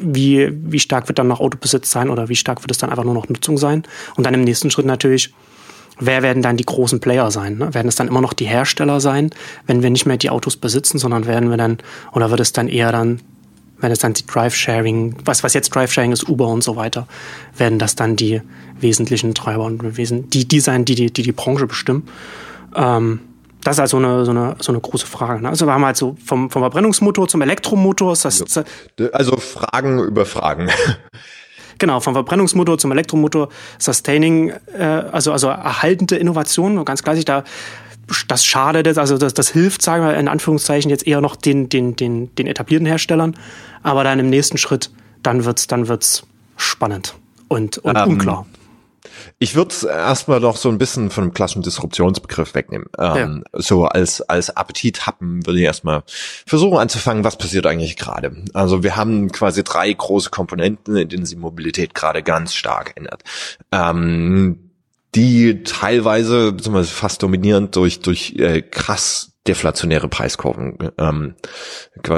wie, 0.03 0.51
wie 0.53 0.79
stark 0.79 1.09
wird 1.09 1.19
dann 1.19 1.29
noch 1.29 1.41
Autobesitz 1.41 1.91
sein 1.91 2.11
oder 2.11 2.29
wie 2.29 2.37
stark 2.37 2.63
wird 2.63 2.71
es 2.71 2.79
dann 2.79 2.91
einfach 2.91 3.05
nur 3.05 3.15
noch 3.15 3.29
Nutzung 3.29 3.59
sein? 3.59 3.85
Und 4.17 4.25
dann 4.25 4.35
im 4.35 4.43
nächsten 4.43 4.71
Schritt 4.71 4.87
natürlich, 4.87 5.33
wer 5.99 6.23
werden 6.23 6.43
dann 6.43 6.57
die 6.57 6.65
großen 6.65 7.01
Player 7.01 7.31
sein? 7.31 7.59
Ne? 7.59 7.75
Werden 7.75 7.89
es 7.89 7.97
dann 7.97 8.09
immer 8.09 8.21
noch 8.21 8.33
die 8.33 8.47
Hersteller 8.47 9.01
sein, 9.01 9.31
wenn 9.67 9.83
wir 9.83 9.91
nicht 9.91 10.07
mehr 10.07 10.17
die 10.17 10.31
Autos 10.31 10.57
besitzen, 10.57 10.99
sondern 10.99 11.27
werden 11.27 11.51
wir 11.51 11.57
dann, 11.57 11.79
oder 12.13 12.31
wird 12.31 12.41
es 12.41 12.53
dann 12.53 12.69
eher 12.69 12.93
dann 12.93 13.21
wenn 13.83 13.93
es 13.93 13.99
dann 14.01 14.13
die 14.13 14.27
Drive-Sharing, 14.27 15.17
was, 15.25 15.43
was 15.43 15.55
jetzt 15.55 15.75
Drive-Sharing 15.75 16.13
ist, 16.13 16.29
Uber 16.29 16.49
und 16.49 16.63
so 16.63 16.77
weiter, 16.77 17.07
werden 17.57 17.79
das 17.79 17.95
dann 17.95 18.15
die 18.15 18.43
wesentlichen 18.79 19.35
Treiber 19.35 19.65
und 19.65 19.83
die, 19.99 20.47
die 20.47 20.61
sein, 20.61 20.85
die 20.85 20.95
die, 20.95 21.11
die, 21.11 21.23
die 21.23 21.33
Branche 21.33 21.67
bestimmen. 21.67 22.07
Ähm, 22.77 23.21
das 23.63 23.77
ist 23.77 23.81
also 23.81 23.99
eine, 23.99 24.25
so, 24.25 24.31
eine, 24.31 24.57
so 24.61 24.73
eine 24.73 24.81
große 24.81 25.07
Frage. 25.07 25.43
Ne? 25.43 25.49
Also 25.49 25.67
wir 25.67 25.73
haben 25.73 25.85
halt 25.85 25.97
so 25.97 26.17
vom, 26.25 26.51
vom 26.51 26.63
Verbrennungsmotor 26.63 27.29
zum 27.29 27.43
Elektromotor. 27.43 28.15
Das, 28.21 28.65
also, 29.13 29.37
Fragen 29.37 29.99
über 30.01 30.27
Fragen. 30.27 30.69
Genau, 31.79 31.99
vom 32.01 32.13
Verbrennungsmotor 32.13 32.77
zum 32.77 32.93
Elektromotor, 32.93 33.49
Sustaining, 33.79 34.53
äh, 34.79 34.83
also, 34.83 35.33
also 35.33 35.49
erhaltende 35.49 36.17
Innovation, 36.17 36.85
ganz 36.85 37.03
klassisch, 37.03 37.25
da 37.25 37.43
das 38.29 38.45
schadet, 38.45 38.99
also 38.99 39.17
das, 39.19 39.35
das 39.35 39.49
hilft, 39.49 39.83
sagen 39.83 40.05
wir 40.05 40.15
in 40.17 40.29
Anführungszeichen, 40.29 40.91
jetzt 40.91 41.07
eher 41.07 41.21
noch 41.21 41.37
den, 41.37 41.69
den, 41.69 41.97
den, 41.97 42.35
den 42.35 42.47
etablierten 42.47 42.87
Herstellern. 42.87 43.35
Aber 43.83 44.05
dann 44.05 44.19
im 44.19 44.29
nächsten 44.29 44.59
Schritt, 44.59 44.91
dann 45.23 45.45
wird's, 45.45 45.69
dann 45.69 45.89
wird's 45.89 46.25
spannend 46.57 47.15
und, 47.49 47.79
und 47.79 47.97
ähm, 47.97 48.09
unklar. 48.09 48.47
Ich 49.39 49.55
würde 49.55 49.71
es 49.71 49.83
erstmal 49.83 50.41
noch 50.41 50.57
so 50.57 50.69
ein 50.69 50.79
bisschen 50.79 51.11
von 51.11 51.25
dem 51.25 51.35
klassischen 51.35 51.63
Disruptionsbegriff 51.63 52.55
wegnehmen. 52.55 52.87
Ähm, 52.99 53.45
ja. 53.53 53.61
So 53.61 53.85
als, 53.85 54.21
als 54.23 54.51
Appetithappen 54.57 55.47
würde 55.47 55.59
ich 55.59 55.65
erstmal 55.65 56.03
versuchen 56.07 56.79
anzufangen, 56.79 57.25
was 57.25 57.37
passiert 57.37 57.67
eigentlich 57.67 57.97
gerade. 57.97 58.45
Also 58.53 58.83
wir 58.83 58.97
haben 58.97 59.33
quasi 59.33 59.65
drei 59.65 59.93
große 59.93 60.31
Komponenten, 60.31 60.97
in 60.97 61.09
denen 61.09 61.27
sich 61.27 61.39
Mobilität 61.39 61.95
gerade 61.95 62.23
ganz 62.23 62.55
stark 62.55 62.93
ändert. 62.97 63.23
Ähm, 63.73 64.71
die 65.15 65.63
teilweise, 65.65 66.53
beziehungsweise 66.53 66.93
fast 66.93 67.23
dominierend 67.23 67.75
durch, 67.75 68.01
durch 68.01 68.35
äh, 68.39 68.63
krass 68.63 69.33
deflationäre 69.47 70.09
Preiskurven 70.09 70.77
ähm, 70.99 71.35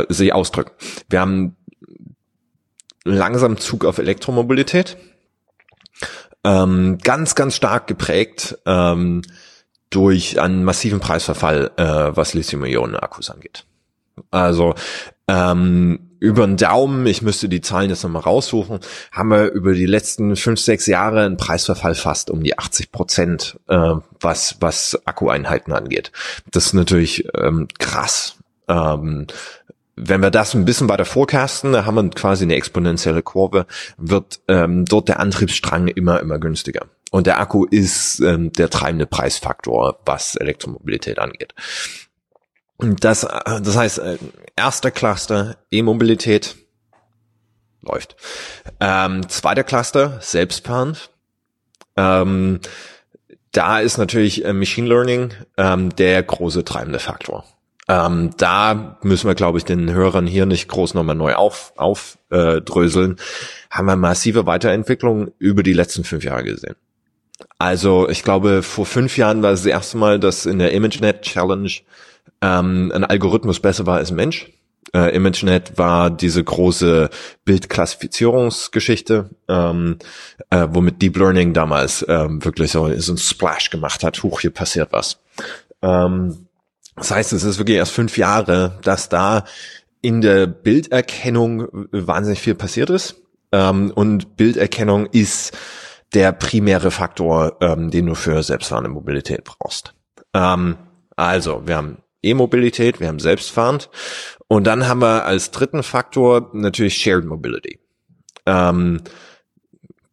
sich 0.09 0.33
ausdrücken. 0.33 0.73
Wir 1.09 1.21
haben 1.21 1.57
langsam 3.05 3.57
Zug 3.59 3.85
auf 3.85 3.99
Elektromobilität, 3.99 4.97
ähm, 6.45 6.99
ganz, 6.99 7.35
ganz 7.35 7.57
stark 7.57 7.87
geprägt 7.87 8.59
ähm, 8.67 9.23
durch 9.91 10.41
einen 10.41 10.65
massiven 10.65 11.01
Preisverfall, 11.01 11.71
äh, 11.77 12.17
was 12.17 12.35
Lithium-Ionen-Akkus 12.35 13.31
angeht. 13.31 13.65
Also 14.31 14.75
ähm, 15.29 16.11
über 16.19 16.47
den 16.47 16.57
Daumen, 16.57 17.05
ich 17.07 17.23
müsste 17.23 17.49
die 17.49 17.61
Zahlen 17.61 17.91
jetzt 17.91 18.05
nochmal 18.05 18.23
raussuchen, 18.23 18.79
haben 19.11 19.31
wir 19.31 19.51
über 19.51 19.73
die 19.75 19.87
letzten 19.87 20.37
fünf, 20.37 20.61
sechs 20.61 20.87
Jahre 20.87 21.25
einen 21.25 21.37
Preisverfall 21.37 21.95
fast 21.95 22.31
um 22.31 22.43
die 22.43 22.59
80 22.59 22.93
Prozent, 22.93 23.59
äh, 23.69 23.95
was, 24.21 24.57
was 24.61 25.01
Akkueinheiten 25.05 25.73
angeht. 25.73 26.13
Das 26.51 26.67
ist 26.67 26.75
natürlich 26.75 27.27
ähm, 27.37 27.67
krass. 27.79 28.37
Ähm, 28.69 29.27
wenn 29.97 30.23
wir 30.23 30.31
das 30.31 30.55
ein 30.55 30.65
bisschen 30.65 30.89
weiter 30.89 31.05
forecasten, 31.05 31.73
da 31.73 31.85
haben 31.85 31.95
wir 31.97 32.11
quasi 32.11 32.45
eine 32.45 32.55
exponentielle 32.55 33.23
Kurve, 33.23 33.67
wird 33.99 34.41
ähm, 34.49 34.85
dort 34.85 35.09
der 35.09 35.21
Antriebsstrang 35.21 35.89
immer, 35.89 36.21
immer 36.21 36.39
günstiger. 36.39 36.87
Und 37.11 37.27
der 37.27 37.39
Akku 37.41 37.67
ist 37.67 38.21
ähm, 38.21 38.53
der 38.53 38.71
treibende 38.71 39.07
Preisfaktor, 39.07 40.01
was 40.07 40.35
Elektromobilität 40.37 41.19
angeht. 41.19 41.55
Das, 42.79 43.25
äh, 43.25 43.61
das 43.61 43.77
heißt, 43.77 43.99
äh, 43.99 44.19
erster 44.57 44.91
Cluster, 44.91 45.57
E-Mobilität, 45.71 46.57
läuft. 47.83 48.17
Ähm, 48.81 49.29
zweiter 49.29 49.65
Cluster, 49.65 50.19
selbstfahrend. 50.21 51.11
Ähm, 51.97 52.61
da 53.51 53.81
ist 53.81 53.99
natürlich 53.99 54.45
äh, 54.45 54.53
Machine 54.53 54.89
Learning 54.89 55.35
ähm, 55.59 55.95
der 55.97 56.23
große 56.23 56.65
treibende 56.65 56.99
Faktor. 56.99 57.45
Ähm, 57.89 58.31
da 58.37 58.99
müssen 59.03 59.27
wir, 59.27 59.35
glaube 59.35 59.59
ich, 59.59 59.65
den 59.65 59.93
Hörern 59.93 60.27
hier 60.27 60.47
nicht 60.47 60.69
groß 60.69 60.95
nochmal 60.95 61.17
neu 61.17 61.35
auf, 61.35 61.73
aufdröseln. 61.77 63.13
Äh, 63.19 63.23
haben 63.71 63.87
wir 63.87 63.97
massive 63.97 64.47
Weiterentwicklungen 64.47 65.33
über 65.39 65.63
die 65.63 65.73
letzten 65.73 66.05
fünf 66.05 66.25
Jahre 66.25 66.45
gesehen. 66.45 66.77
Also 67.59 68.09
ich 68.09 68.23
glaube, 68.23 68.63
vor 68.63 68.87
fünf 68.87 69.17
Jahren 69.17 69.43
war 69.43 69.53
es 69.53 69.61
das 69.61 69.67
erste 69.67 69.97
Mal, 69.97 70.21
dass 70.21 70.47
in 70.47 70.59
der 70.59 70.73
ImageNet 70.73 71.23
Challenge 71.23 71.71
ähm, 72.41 72.93
ein 72.95 73.05
Algorithmus 73.05 73.61
besser 73.61 73.87
war 73.87 73.97
als 73.97 74.11
ein 74.11 74.17
Mensch. 74.17 74.51
Äh, 74.95 75.15
ImageNet 75.17 75.79
war 75.79 76.11
diese 76.11 76.45
große 76.45 77.09
Bildklassifizierungsgeschichte, 77.45 79.31
ähm, 79.49 79.99
äh, 80.51 80.69
womit 80.71 81.01
Deep 81.01 81.17
Learning 81.17 81.53
damals 81.53 82.05
ähm, 82.09 82.45
wirklich 82.45 82.71
so, 82.73 82.93
so 82.99 83.13
ein 83.13 83.19
Splash 83.19 83.71
gemacht 83.71 84.05
hat. 84.05 84.23
Huch, 84.23 84.41
hier 84.41 84.51
passiert 84.51 84.93
was. 84.93 85.19
Ähm, 85.81 86.47
das 86.97 87.11
heißt, 87.11 87.33
es 87.33 87.45
ist 87.45 87.59
wirklich 87.59 87.77
erst 87.77 87.93
fünf 87.93 88.19
Jahre, 88.19 88.79
dass 88.83 89.09
da 89.09 89.45
in 90.01 90.21
der 90.21 90.47
Bilderkennung 90.47 91.69
wahnsinnig 91.91 92.41
viel 92.41 92.55
passiert 92.55 92.91
ist. 92.91 93.23
Ähm, 93.53 93.93
und 93.95 94.37
Bilderkennung 94.37 95.07
ist 95.07 95.57
der 96.15 96.33
primäre 96.33 96.91
Faktor, 96.91 97.57
ähm, 97.61 97.91
den 97.91 98.07
du 98.07 98.15
für 98.15 98.43
selbstfahrende 98.43 98.91
Mobilität 98.91 99.45
brauchst. 99.45 99.95
Ähm, 100.35 100.77
also, 101.17 101.63
wir 101.67 101.77
haben 101.77 101.99
E-Mobilität, 102.23 103.01
wir 103.01 103.09
haben 103.09 103.19
selbstfahrend. 103.19 103.91
Und 104.49 104.67
dann 104.67 104.87
haben 104.87 105.01
wir 105.01 105.25
als 105.25 105.51
dritten 105.51 105.83
Faktor 105.83 106.51
natürlich 106.53 106.97
Shared 106.97 107.25
Mobility. 107.25 107.81
Ähm, 108.47 109.01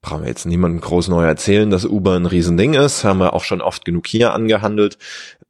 brauchen 0.01 0.21
wir 0.21 0.29
jetzt 0.29 0.45
niemandem 0.45 0.81
groß 0.81 1.09
neu 1.09 1.25
erzählen, 1.25 1.69
dass 1.69 1.85
Uber 1.85 2.15
ein 2.15 2.25
Riesending 2.25 2.73
ist, 2.73 3.03
haben 3.03 3.19
wir 3.19 3.33
auch 3.33 3.43
schon 3.43 3.61
oft 3.61 3.85
genug 3.85 4.07
hier 4.07 4.33
angehandelt. 4.33 4.97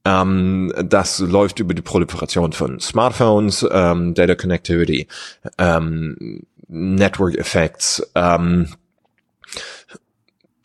Ähm, 0.06 0.74
das 0.84 1.20
läuft 1.20 1.60
über 1.60 1.74
die 1.74 1.82
Proliferation 1.82 2.54
von 2.54 2.80
Smartphones, 2.80 3.66
ähm, 3.70 4.14
Data 4.14 4.36
Connectivity, 4.36 5.08
ähm, 5.58 6.44
Network 6.68 7.36
Effects. 7.36 8.10
Ähm, 8.16 8.70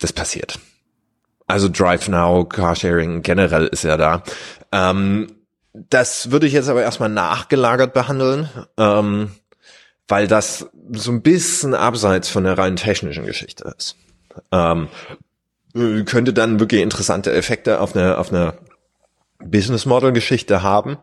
das 0.01 0.13
passiert. 0.13 0.59
Also 1.47 1.69
Drive 1.69 2.09
Now, 2.09 2.45
Carsharing 2.45 3.23
generell 3.23 3.67
ist 3.67 3.85
ja 3.85 3.97
da. 3.97 4.23
Ähm, 4.73 5.29
das 5.73 6.31
würde 6.31 6.47
ich 6.47 6.53
jetzt 6.53 6.69
aber 6.69 6.83
erstmal 6.83 7.09
nachgelagert 7.09 7.93
behandeln, 7.93 8.49
ähm, 8.79 9.33
weil 10.07 10.29
das 10.29 10.71
so 10.93 11.11
ein 11.11 11.23
bisschen 11.23 11.75
abseits 11.75 12.29
von 12.29 12.45
der 12.45 12.59
rein 12.59 12.77
technischen 12.77 13.27
Geschichte 13.27 13.75
ist. 13.77 13.97
Ähm, 14.53 14.89
könnte 16.05 16.33
dann 16.33 16.61
wirklich 16.61 16.83
interessante 16.83 17.33
Effekte 17.33 17.81
auf 17.81 17.97
eine, 17.97 18.19
auf 18.19 18.31
eine 18.33 18.55
Business 19.39 19.87
Model 19.87 20.13
Geschichte 20.13 20.63
haben. 20.63 20.99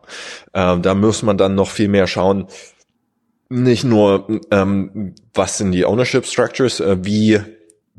Ähm, 0.54 0.82
da 0.82 0.94
muss 0.94 1.22
man 1.22 1.36
dann 1.36 1.54
noch 1.54 1.70
viel 1.70 1.88
mehr 1.88 2.06
schauen, 2.06 2.46
nicht 3.48 3.84
nur, 3.84 4.40
ähm, 4.50 5.14
was 5.34 5.58
sind 5.58 5.72
die 5.72 5.84
Ownership 5.84 6.24
Structures, 6.24 6.80
äh, 6.80 7.04
wie 7.04 7.38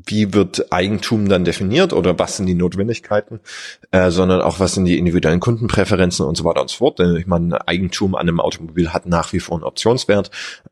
wie 0.06 0.32
wird 0.34 0.72
Eigentum 0.72 1.28
dann 1.28 1.44
definiert 1.44 1.92
oder 1.92 2.18
was 2.18 2.36
sind 2.36 2.46
die 2.46 2.54
Notwendigkeiten, 2.54 3.40
äh, 3.90 4.10
sondern 4.10 4.40
auch 4.40 4.60
was 4.60 4.74
sind 4.74 4.84
die 4.84 4.98
individuellen 4.98 5.40
Kundenpräferenzen 5.40 6.26
und 6.26 6.36
so 6.36 6.44
weiter 6.44 6.60
und 6.60 6.70
so 6.70 6.78
fort. 6.78 7.00
Ich 7.00 7.26
meine, 7.26 7.66
Eigentum 7.66 8.14
an 8.14 8.28
einem 8.28 8.40
Automobil 8.40 8.92
hat 8.92 9.06
nach 9.06 9.32
wie 9.32 9.40
vor 9.40 9.56
einen 9.56 9.64
Optionswert 9.64 10.30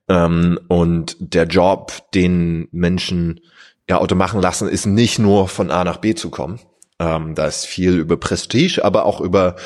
ähm, 0.09 0.59
und 0.69 1.17
der 1.19 1.45
Job, 1.47 1.93
den 2.15 2.69
Menschen 2.73 3.41
ja 3.89 3.99
Auto 3.99 4.15
machen 4.15 4.41
lassen, 4.41 4.69
ist 4.69 4.87
nicht 4.87 5.19
nur 5.19 5.49
von 5.49 5.71
A 5.71 5.85
nach 5.85 5.99
B 5.99 6.15
zu 6.15 6.31
kommen. 6.31 6.61
Ähm, 6.99 7.35
da 7.35 7.47
ist 7.47 7.67
viel 7.67 7.99
über 7.99 8.17
Prestige, 8.17 8.85
aber 8.85 9.07
auch 9.07 9.21
über 9.21 9.57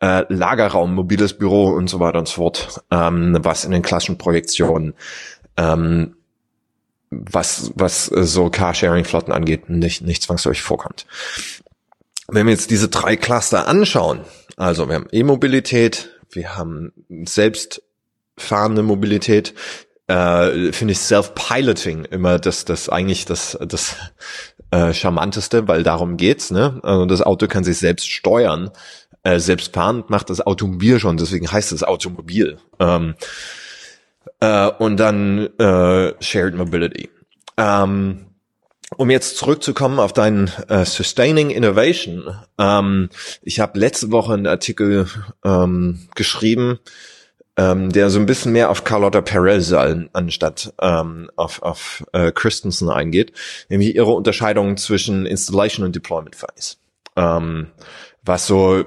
äh, 0.00 0.24
Lagerraum, 0.28 0.94
mobiles 0.94 1.38
Büro 1.38 1.68
und 1.68 1.88
so 1.88 2.00
weiter 2.00 2.18
und 2.18 2.28
so 2.28 2.34
fort, 2.34 2.82
ähm, 2.90 3.36
was 3.40 3.64
in 3.64 3.70
den 3.70 3.82
klassischen 3.82 4.18
Projektionen, 4.18 4.94
ähm, 5.56 6.15
was, 7.10 7.72
was 7.74 8.10
äh, 8.10 8.24
so 8.24 8.50
Carsharing-Flotten 8.50 9.32
angeht, 9.32 9.68
nicht, 9.68 10.02
nicht 10.02 10.22
zwangsläufig 10.22 10.62
vorkommt. 10.62 11.06
Wenn 12.28 12.46
wir 12.46 12.52
jetzt 12.52 12.70
diese 12.70 12.88
drei 12.88 13.16
Cluster 13.16 13.68
anschauen, 13.68 14.20
also 14.56 14.88
wir 14.88 14.96
haben 14.96 15.08
E-Mobilität, 15.12 16.10
wir 16.30 16.56
haben 16.56 16.92
selbstfahrende 17.24 18.82
Mobilität, 18.82 19.54
äh, 20.08 20.72
finde 20.72 20.92
ich 20.92 20.98
Self-Piloting 20.98 22.04
immer 22.06 22.38
das, 22.38 22.64
das 22.64 22.88
eigentlich 22.88 23.24
das, 23.26 23.58
das 23.60 23.96
äh, 24.70 24.92
charmanteste, 24.92 25.68
weil 25.68 25.82
darum 25.82 26.16
geht's, 26.16 26.50
ne? 26.50 26.80
Also 26.82 27.06
das 27.06 27.22
Auto 27.22 27.46
kann 27.48 27.64
sich 27.64 27.78
selbst 27.78 28.08
steuern 28.08 28.70
äh, 29.26 29.40
selbstfahrend 29.40 30.08
macht 30.08 30.30
das 30.30 30.40
Automobil 30.40 31.00
schon, 31.00 31.16
deswegen 31.16 31.50
heißt 31.50 31.72
es 31.72 31.82
Automobil. 31.82 32.58
Ähm, 32.78 33.16
äh, 34.40 34.68
und 34.78 34.98
dann 34.98 35.48
äh, 35.58 36.14
Shared 36.20 36.54
Mobility. 36.54 37.10
Ähm, 37.56 38.26
um 38.96 39.10
jetzt 39.10 39.36
zurückzukommen 39.36 39.98
auf 39.98 40.12
deinen 40.12 40.50
äh, 40.68 40.84
Sustaining 40.84 41.50
Innovation. 41.50 42.36
Ähm, 42.58 43.10
ich 43.42 43.60
habe 43.60 43.78
letzte 43.78 44.12
Woche 44.12 44.34
einen 44.34 44.46
Artikel 44.46 45.08
ähm, 45.44 46.08
geschrieben, 46.14 46.78
ähm, 47.56 47.90
der 47.90 48.10
so 48.10 48.20
ein 48.20 48.26
bisschen 48.26 48.52
mehr 48.52 48.70
auf 48.70 48.84
Carlotta 48.84 49.22
Perez 49.22 49.72
an, 49.72 50.10
anstatt 50.12 50.72
ähm, 50.80 51.30
auf, 51.36 51.62
auf 51.62 52.04
äh, 52.12 52.30
Christensen 52.30 52.88
eingeht, 52.88 53.32
nämlich 53.68 53.94
ihre 53.94 54.12
Unterscheidung 54.12 54.76
zwischen 54.76 55.26
Installation 55.26 55.84
und 55.84 55.96
Deployment 55.96 56.36
Phase. 56.36 56.76
Ähm, 57.16 57.68
was 58.22 58.46
so 58.46 58.84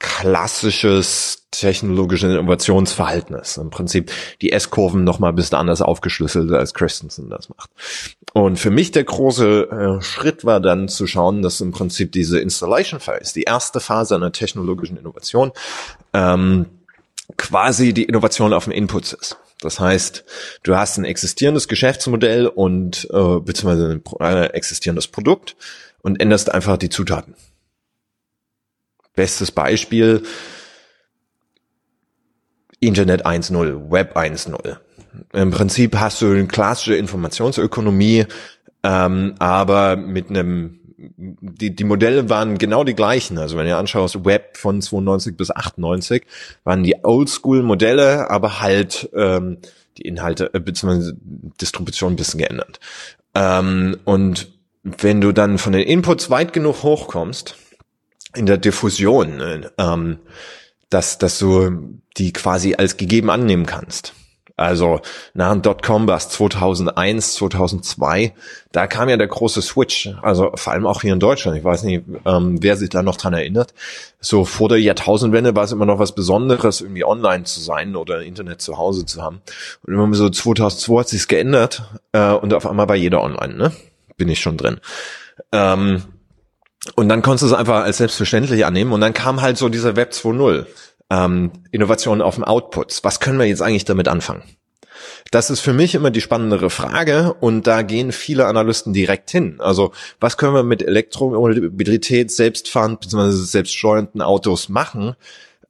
klassisches 0.00 1.46
technologisches 1.50 2.30
Innovationsverhalten 2.30 3.36
ist. 3.36 3.58
Im 3.58 3.70
Prinzip 3.70 4.10
die 4.40 4.50
S-Kurven 4.50 5.04
noch 5.04 5.18
mal 5.18 5.28
ein 5.28 5.34
bisschen 5.34 5.58
anders 5.58 5.82
aufgeschlüsselt, 5.82 6.50
als 6.52 6.74
Christensen 6.74 7.28
das 7.28 7.50
macht. 7.50 7.70
Und 8.32 8.58
für 8.58 8.70
mich 8.70 8.92
der 8.92 9.04
große 9.04 9.68
äh, 9.70 10.02
Schritt 10.02 10.44
war 10.44 10.60
dann 10.60 10.88
zu 10.88 11.06
schauen, 11.06 11.42
dass 11.42 11.60
im 11.60 11.70
Prinzip 11.70 12.12
diese 12.12 12.40
Installation 12.40 12.98
Phase, 12.98 13.34
die 13.34 13.42
erste 13.42 13.78
Phase 13.78 14.14
einer 14.14 14.32
technologischen 14.32 14.96
Innovation, 14.96 15.52
ähm, 16.14 16.66
quasi 17.36 17.92
die 17.92 18.04
Innovation 18.04 18.54
auf 18.54 18.64
dem 18.64 18.72
Input 18.72 19.12
ist. 19.12 19.36
Das 19.60 19.78
heißt, 19.78 20.24
du 20.62 20.76
hast 20.76 20.96
ein 20.96 21.04
existierendes 21.04 21.68
Geschäftsmodell 21.68 22.46
und 22.46 23.06
äh, 23.12 23.40
beziehungsweise 23.40 24.00
ein 24.18 24.50
existierendes 24.50 25.08
Produkt 25.08 25.56
und 26.00 26.20
änderst 26.20 26.50
einfach 26.50 26.78
die 26.78 26.88
Zutaten. 26.88 27.34
Bestes 29.14 29.50
Beispiel, 29.50 30.22
Internet 32.80 33.26
1.0, 33.26 33.90
Web 33.90 34.16
1.0. 34.16 34.76
Im 35.32 35.50
Prinzip 35.50 35.96
hast 35.96 36.22
du 36.22 36.30
eine 36.30 36.46
klassische 36.46 36.94
Informationsökonomie, 36.94 38.26
ähm, 38.82 39.34
aber 39.38 39.96
mit 39.96 40.30
einem 40.30 40.80
die, 41.16 41.74
die 41.74 41.84
Modelle 41.84 42.28
waren 42.28 42.58
genau 42.58 42.84
die 42.84 42.94
gleichen. 42.94 43.38
Also 43.38 43.56
wenn 43.56 43.66
ihr 43.66 43.78
anschaust, 43.78 44.24
Web 44.24 44.56
von 44.56 44.82
92 44.82 45.36
bis 45.36 45.50
98 45.50 46.24
waren 46.64 46.82
die 46.82 46.96
Oldschool-Modelle, 47.02 48.30
aber 48.30 48.60
halt 48.60 49.08
ähm, 49.14 49.58
die 49.96 50.02
Inhalte 50.02 50.52
äh, 50.52 50.60
bzw. 50.60 51.12
Distribution 51.60 52.12
ein 52.12 52.16
bisschen 52.16 52.38
geändert. 52.38 52.80
Ähm, 53.34 53.98
und 54.04 54.48
wenn 54.82 55.20
du 55.20 55.32
dann 55.32 55.58
von 55.58 55.72
den 55.72 55.86
Inputs 55.86 56.30
weit 56.30 56.52
genug 56.52 56.82
hochkommst, 56.82 57.56
in 58.34 58.46
der 58.46 58.58
Diffusion, 58.58 59.36
ne, 59.36 59.70
ähm, 59.78 60.18
dass, 60.88 61.18
dass 61.18 61.38
du 61.38 62.00
die 62.16 62.32
quasi 62.32 62.74
als 62.74 62.96
gegeben 62.96 63.30
annehmen 63.30 63.66
kannst. 63.66 64.14
Also 64.60 65.00
nach 65.32 65.52
dem 65.52 65.62
Dotcom 65.62 66.06
war 66.06 66.18
es 66.18 66.28
2001, 66.28 67.32
2002, 67.36 68.34
da 68.72 68.86
kam 68.86 69.08
ja 69.08 69.16
der 69.16 69.26
große 69.26 69.62
Switch, 69.62 70.10
also 70.20 70.52
vor 70.54 70.74
allem 70.74 70.86
auch 70.86 71.00
hier 71.00 71.14
in 71.14 71.18
Deutschland, 71.18 71.56
ich 71.56 71.64
weiß 71.64 71.84
nicht, 71.84 72.04
ähm, 72.26 72.62
wer 72.62 72.76
sich 72.76 72.90
da 72.90 73.02
noch 73.02 73.16
dran 73.16 73.32
erinnert, 73.32 73.72
so 74.20 74.44
vor 74.44 74.68
der 74.68 74.78
Jahrtausendwende 74.78 75.56
war 75.56 75.64
es 75.64 75.72
immer 75.72 75.86
noch 75.86 75.98
was 75.98 76.14
Besonderes, 76.14 76.82
irgendwie 76.82 77.06
online 77.06 77.44
zu 77.44 77.58
sein 77.58 77.96
oder 77.96 78.20
Internet 78.20 78.60
zu 78.60 78.76
Hause 78.76 79.06
zu 79.06 79.22
haben. 79.22 79.40
Und 79.86 79.94
immer 79.94 80.12
so 80.12 80.28
2002 80.28 81.00
hat 81.00 81.08
sich's 81.08 81.28
geändert 81.28 81.82
äh, 82.12 82.32
und 82.32 82.52
auf 82.52 82.66
einmal 82.66 82.86
war 82.86 82.96
jeder 82.96 83.22
online, 83.22 83.54
ne? 83.54 83.72
Bin 84.18 84.28
ich 84.28 84.40
schon 84.40 84.58
drin. 84.58 84.78
Ähm, 85.52 86.02
und 86.96 87.08
dann 87.08 87.22
konntest 87.22 87.42
du 87.42 87.46
es 87.46 87.52
einfach 87.52 87.82
als 87.82 87.98
selbstverständlich 87.98 88.64
annehmen 88.64 88.92
und 88.92 89.00
dann 89.00 89.12
kam 89.12 89.42
halt 89.42 89.58
so 89.58 89.68
dieser 89.68 89.96
Web 89.96 90.12
2.0. 90.12 90.66
Ähm, 91.10 91.50
Innovation 91.72 92.22
auf 92.22 92.36
dem 92.36 92.44
Outputs. 92.44 93.02
Was 93.04 93.20
können 93.20 93.38
wir 93.38 93.46
jetzt 93.46 93.62
eigentlich 93.62 93.84
damit 93.84 94.08
anfangen? 94.08 94.42
Das 95.30 95.50
ist 95.50 95.60
für 95.60 95.72
mich 95.72 95.94
immer 95.94 96.10
die 96.10 96.20
spannendere 96.20 96.70
Frage 96.70 97.34
und 97.40 97.66
da 97.66 97.82
gehen 97.82 98.12
viele 98.12 98.46
Analysten 98.46 98.92
direkt 98.92 99.30
hin. 99.30 99.56
Also 99.58 99.92
was 100.20 100.36
können 100.36 100.54
wir 100.54 100.62
mit 100.62 100.82
Elektromobilität, 100.82 102.30
selbstfahrend 102.30 103.00
bzw. 103.00 103.30
selbststeuernden 103.30 104.22
Autos 104.22 104.68
machen? 104.68 105.16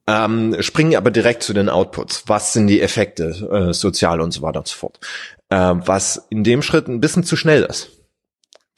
Ähm, 0.06 0.56
springen 0.60 0.96
aber 0.96 1.10
direkt 1.10 1.42
zu 1.42 1.52
den 1.52 1.68
Outputs. 1.68 2.24
Was 2.26 2.52
sind 2.52 2.66
die 2.66 2.80
Effekte 2.80 3.68
äh, 3.70 3.72
sozial 3.72 4.20
und 4.20 4.32
so 4.32 4.42
weiter 4.42 4.60
und 4.60 4.68
so 4.68 4.76
fort? 4.76 4.98
Äh, 5.48 5.74
was 5.74 6.26
in 6.30 6.44
dem 6.44 6.62
Schritt 6.62 6.88
ein 6.88 7.00
bisschen 7.00 7.24
zu 7.24 7.36
schnell 7.36 7.62
ist 7.64 7.99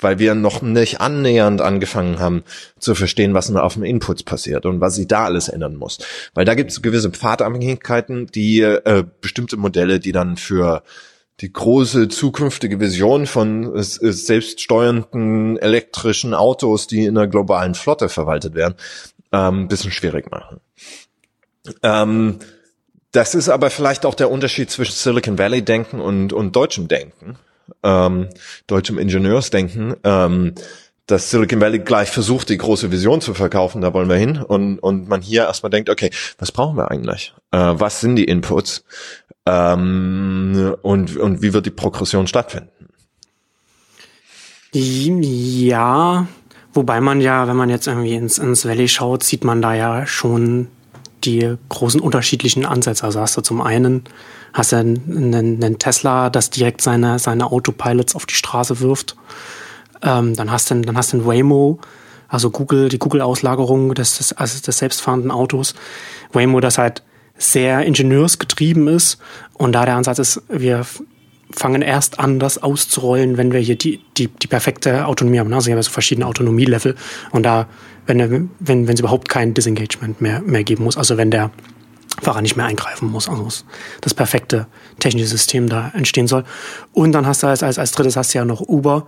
weil 0.02 0.18
wir 0.18 0.35
noch 0.35 0.62
nicht 0.62 1.00
annähernd 1.00 1.61
angefangen 1.61 2.18
haben 2.18 2.44
zu 2.78 2.94
verstehen, 2.94 3.35
was 3.35 3.54
auf 3.54 3.75
dem 3.75 3.85
Inputs 3.85 4.23
passiert 4.23 4.66
und 4.66 4.80
was 4.80 4.97
sich 4.97 5.09
da 5.09 5.25
alles 5.25 5.49
ändern 5.49 5.76
muss. 5.76 5.99
Weil 6.35 6.44
da 6.44 6.54
gibt 6.54 6.71
es 6.71 6.82
gewisse 6.82 7.11
Pfadabhängigkeiten, 7.11 8.26
die 8.26 8.61
äh, 8.61 9.04
bestimmte 9.21 9.56
Modelle, 9.56 10.00
die 10.00 10.12
dann 10.12 10.37
für 10.37 10.82
die 11.40 11.52
große 11.52 12.09
zukünftige 12.09 12.78
Vision 12.78 13.26
von 13.26 13.75
äh, 13.75 13.82
selbststeuernden 13.82 15.59
elektrischen 15.59 16.35
Autos, 16.35 16.87
die 16.87 17.04
in 17.04 17.16
einer 17.16 17.26
globalen 17.26 17.75
Flotte 17.75 18.09
verwaltet 18.09 18.54
werden, 18.54 18.75
ähm, 19.32 19.68
bisschen 19.68 19.90
schwierig 19.90 20.30
machen. 20.30 20.61
Ähm, 21.82 22.38
das 23.12 23.35
ist 23.35 23.49
aber 23.49 23.71
vielleicht 23.71 24.06
auch 24.06 24.14
der 24.14 24.30
Unterschied 24.30 24.71
zwischen 24.71 24.92
Silicon 24.92 25.38
Valley 25.38 25.62
Denken 25.62 26.00
und, 26.00 26.32
und 26.32 26.56
deutschem 26.56 26.88
Denken 26.88 27.37
ähm, 27.83 28.28
deutschem 28.66 28.99
Ingenieursdenken, 28.99 29.95
ähm, 30.04 30.54
dass 31.07 31.31
Silicon 31.31 31.61
Valley 31.61 31.81
gleich 31.81 32.11
versucht, 32.11 32.49
die 32.49 32.59
große 32.59 32.90
Vision 32.92 33.21
zu 33.21 33.35
verkaufen, 33.35 33.83
da 33.83 33.92
wollen 33.92 34.09
wir 34.09 34.16
hin, 34.16 34.38
und, 34.38 34.78
und 34.78 35.09
man 35.09 35.21
hier 35.21 35.42
erstmal 35.42 35.71
denkt, 35.71 35.90
okay, 35.90 36.11
was 36.38 36.52
brauchen 36.52 36.76
wir 36.76 36.90
eigentlich? 36.90 37.35
Äh, 37.50 37.59
was 37.59 38.00
sind 38.00 38.16
die 38.16 38.25
Inputs? 38.25 38.85
Ähm, 39.47 40.76
und, 40.83 41.16
und 41.16 41.42
wie 41.42 41.52
wird 41.52 41.66
die 41.66 41.71
Progression 41.71 42.26
stattfinden? 42.26 42.88
Ja, 44.73 46.26
wobei 46.73 47.00
man 47.00 47.21
ja, 47.21 47.47
wenn 47.49 47.57
man 47.57 47.69
jetzt 47.69 47.88
irgendwie 47.88 48.14
ins, 48.14 48.38
ins 48.38 48.64
Valley 48.64 48.88
schaut, 48.88 49.23
sieht 49.23 49.45
man 49.45 49.61
da 49.61 49.75
ja 49.75 50.07
schon 50.07 50.69
die 51.25 51.57
großen 51.69 52.00
unterschiedlichen 52.00 52.67
Ansätze. 52.67 53.05
Also 53.05 53.21
hast 53.21 53.37
du 53.37 53.41
zum 53.41 53.61
einen 53.61 54.05
hast 54.52 54.73
du 54.73 54.76
einen, 54.76 55.35
einen 55.35 55.79
Tesla, 55.79 56.31
das 56.31 56.50
direkt 56.50 56.83
seine, 56.83 57.19
seine 57.19 57.50
Autopilots 57.50 58.14
auf 58.14 58.26
die 58.26 58.35
Straße 58.35 58.81
wirft. 58.81 59.17
Ähm, 60.02 60.35
dann 60.37 60.50
hast 60.50 60.71
du, 60.71 60.81
dann 60.81 60.97
hast 60.97 61.12
du 61.12 61.19
ein 61.19 61.26
Waymo, 61.26 61.79
also 62.29 62.50
Google, 62.50 62.88
die 62.88 62.99
Google-Auslagerung 62.99 63.95
des, 63.95 64.19
des, 64.19 64.33
also 64.33 64.61
des 64.61 64.79
selbstfahrenden 64.79 65.31
Autos. 65.31 65.75
Waymo, 66.33 66.61
das 66.61 66.79
halt 66.79 67.02
sehr 67.37 67.83
ingenieursgetrieben 67.85 68.88
ist. 68.88 69.19
Und 69.55 69.73
da 69.73 69.85
der 69.85 69.97
Ansatz 69.97 70.19
ist, 70.19 70.43
wir 70.49 70.85
fangen 71.54 71.82
erst 71.82 72.18
an, 72.18 72.38
das 72.38 72.62
auszurollen, 72.62 73.37
wenn 73.37 73.52
wir 73.52 73.61
hier 73.61 73.76
die, 73.76 74.00
die, 74.16 74.28
die 74.28 74.47
perfekte 74.47 75.06
Autonomie 75.06 75.38
haben. 75.38 75.52
Also 75.52 75.66
wir 75.66 75.75
haben 75.75 75.82
so 75.82 75.90
verschiedene 75.90 76.26
Autonomielevel. 76.26 76.94
Und 77.30 77.44
da, 77.44 77.68
wenn, 78.06 78.50
wenn, 78.59 78.88
wenn 78.88 78.94
es 78.94 79.00
überhaupt 79.00 79.28
kein 79.28 79.54
Disengagement 79.54 80.21
mehr, 80.21 80.40
mehr 80.42 80.64
geben 80.64 80.85
muss, 80.85 80.97
also 80.97 81.16
wenn 81.16 81.30
der 81.30 81.50
Fahrer 82.21 82.42
nicht 82.42 82.56
mehr 82.56 82.66
eingreifen 82.66 83.11
muss, 83.11 83.28
also 83.28 83.49
das 84.00 84.14
perfekte 84.14 84.66
technische 84.99 85.28
System 85.28 85.68
da 85.68 85.90
entstehen 85.94 86.26
soll. 86.26 86.44
Und 86.92 87.12
dann 87.12 87.26
hast 87.26 87.42
du 87.42 87.47
als, 87.47 87.62
als, 87.62 87.78
als 87.78 87.92
drittes 87.92 88.16
hast 88.16 88.35
du 88.35 88.38
ja 88.38 88.44
noch 88.44 88.61
Uber, 88.61 89.06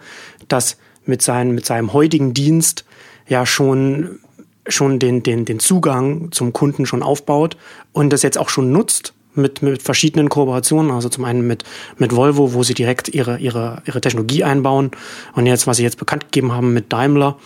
das 0.49 0.79
mit, 1.05 1.23
seinem 1.23 1.55
mit 1.55 1.67
seinem 1.67 1.93
heutigen 1.93 2.35
Dienst 2.35 2.85
ja 3.29 3.47
schon, 3.47 4.21
schon 4.67 4.99
den, 4.99 5.23
den, 5.23 5.45
den 5.45 5.59
Zugang 5.59 6.33
zum 6.33 6.53
Kunden 6.53 6.87
schon 6.87 7.03
aufbaut 7.03 7.57
und 7.93 8.13
das 8.13 8.23
jetzt 8.23 8.39
auch 8.39 8.49
schon 8.49 8.73
nutzt 8.73 9.13
mit, 9.35 9.63
mit 9.63 9.83
verschiedenen 9.83 10.29
Kooperationen, 10.29 10.91
also 10.91 11.09
zum 11.09 11.25
einen 11.25 11.47
mit, 11.47 11.65
mit 11.99 12.15
Volvo, 12.15 12.55
wo 12.55 12.63
sie 12.63 12.75
direkt 12.75 13.09
ihre, 13.09 13.39
ihre, 13.39 13.83
ihre 13.87 14.01
Technologie 14.01 14.45
einbauen 14.45 14.91
und 15.35 15.47
jetzt, 15.47 15.67
was 15.67 15.77
sie 15.79 15.83
jetzt 15.83 15.99
bekannt 15.99 16.25
gegeben 16.25 16.53
haben 16.53 16.73
mit 16.73 16.93
Daimler, 16.93 17.37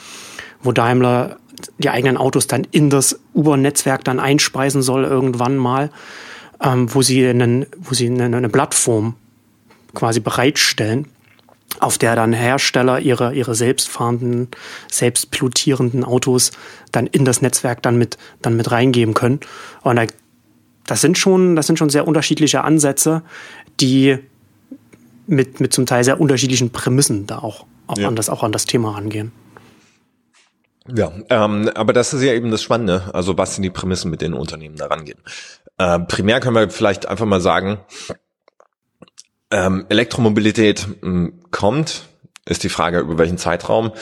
wo 0.63 0.73
Daimler 0.73 1.39
die 1.79 1.91
eigenen 1.91 2.17
Autos 2.17 2.47
dann 2.47 2.67
in 2.71 2.91
das 2.91 3.19
Uber-Netzwerk 3.35 4.05
dann 4.05 4.21
einspeisen 4.21 4.83
soll 4.83 5.05
irgendwann 5.05 5.57
mal, 5.57 5.91
ähm, 6.63 6.93
wo 6.95 7.03
sie 7.03 7.27
einen, 7.27 7.67
wo 7.79 7.95
sie 7.95 8.09
eine, 8.09 8.37
eine 8.37 8.49
Plattform 8.49 9.15
quasi 9.95 10.21
bereitstellen, 10.21 11.09
auf 11.81 11.99
der 11.99 12.17
dann 12.17 12.33
Hersteller 12.33 13.01
ihre, 13.01 13.35
ihre 13.35 13.55
selbstfahrenden, 13.55 14.49
selbstpilotierenden 14.91 16.05
Autos 16.05 16.53
dann 16.93 17.07
in 17.07 17.25
das 17.25 17.43
Netzwerk 17.43 17.83
dann 17.83 17.99
mit, 17.99 18.19
dann 18.43 18.57
mit 18.57 18.71
reingeben 18.71 19.15
können. 19.15 19.41
Und 19.83 19.97
da, 19.97 20.05
das 20.89 21.03
sind 21.03 21.19
schon, 21.19 21.55
das 21.55 21.67
sind 21.67 21.79
schon 21.79 21.91
sehr 21.91 22.09
unterschiedliche 22.09 22.65
Ansätze, 22.65 23.23
die 23.79 24.19
mit, 25.27 25.61
mit 25.61 25.73
zum 25.73 25.85
Teil 25.85 26.03
sehr 26.03 26.19
unterschiedlichen 26.19 26.71
Prämissen 26.71 27.27
da 27.27 27.39
auch, 27.39 27.67
auch, 27.87 27.99
ja. 27.99 28.09
an, 28.09 28.17
das, 28.17 28.31
auch 28.31 28.43
an 28.43 28.53
das 28.53 28.65
Thema 28.65 28.93
rangehen. 28.93 29.31
Ja, 30.91 31.13
ähm, 31.29 31.71
aber 31.75 31.93
das 31.93 32.15
ist 32.15 32.23
ja 32.23 32.33
eben 32.33 32.51
das 32.51 32.63
Spannende. 32.63 33.11
Also 33.13 33.37
was 33.37 33.55
sind 33.55 33.63
die 33.63 33.71
Prämissen, 33.71 34.11
mit 34.11 34.23
denen 34.23 34.33
Unternehmen 34.33 34.77
da 34.77 34.87
rangehen? 34.87 35.19
Äh, 35.77 35.99
primär 36.01 36.41
können 36.41 36.57
wir 36.57 36.71
vielleicht 36.71 37.07
einfach 37.07 37.27
mal 37.27 37.43
sagen, 37.43 37.81
ähm, 39.51 39.85
Elektromobilität 39.91 40.89
mh, 40.89 40.97
hm, 41.03 41.41
kommt, 41.51 42.09
ist 42.49 42.65
die 42.65 42.69
Frage, 42.69 43.01
über 43.01 43.19
welchen 43.19 43.39
Zeitraum, 43.39 43.93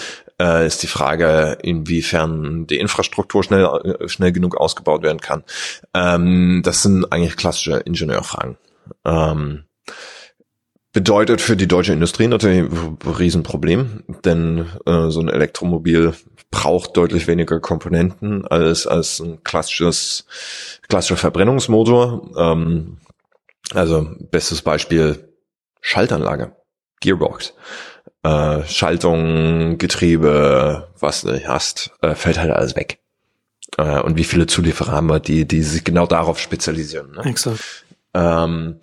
äh, 0.41 0.67
ist 0.67 0.83
die 0.83 0.87
Frage, 0.87 1.59
inwiefern 1.63 2.67
die 2.67 2.79
Infrastruktur 2.79 3.43
schnell, 3.43 3.65
äh, 3.65 4.09
schnell 4.09 4.33
genug 4.33 4.57
ausgebaut 4.57 5.03
werden 5.03 5.21
kann. 5.21 5.45
Ähm, 5.95 6.63
das 6.65 6.83
sind 6.83 7.13
eigentlich 7.13 7.37
klassische 7.37 7.79
Ingenieurfragen. 7.79 8.57
Ähm, 9.05 9.65
bedeutet 10.93 11.43
für 11.43 11.57
die 11.57 11.69
deutsche 11.69 11.93
Industrie 11.93 12.27
natürlich 12.27 12.71
ein 12.71 12.97
Riesenproblem, 13.07 14.05
denn 14.25 14.67
äh, 14.87 15.11
so 15.11 15.21
ein 15.21 15.29
Elektromobil 15.29 16.15
braucht 16.51 16.97
deutlich 16.97 17.27
weniger 17.27 17.61
Komponenten 17.61 18.47
als, 18.47 18.87
als 18.87 19.21
ein 19.21 19.43
klassisches, 19.45 20.25
klassischer 20.89 21.19
Verbrennungsmotor. 21.19 22.31
Ähm, 22.39 22.99
also 23.75 24.09
bestes 24.31 24.63
Beispiel 24.63 25.35
Schaltanlage, 25.83 26.57
Gearbox. 27.01 27.53
Äh, 28.23 28.65
Schaltung, 28.65 29.79
Getriebe, 29.79 30.89
was 30.99 31.23
du 31.23 31.47
hast, 31.47 31.93
äh, 32.03 32.15
fällt 32.15 32.39
halt 32.39 32.51
alles 32.51 32.75
weg. 32.77 32.99
Äh, 33.79 34.01
und 34.01 34.17
wie 34.17 34.25
viele 34.25 34.47
Zulieferer 34.47 34.93
haben 34.93 35.09
wir, 35.09 35.21
die, 35.21 35.47
die 35.47 35.63
sich 35.63 35.85
genau 35.85 36.07
darauf 36.07 36.39
spezialisieren. 36.39 37.13
Ne? 37.13 37.25
Exakt. 37.25 37.85
Ähm, 38.15 38.81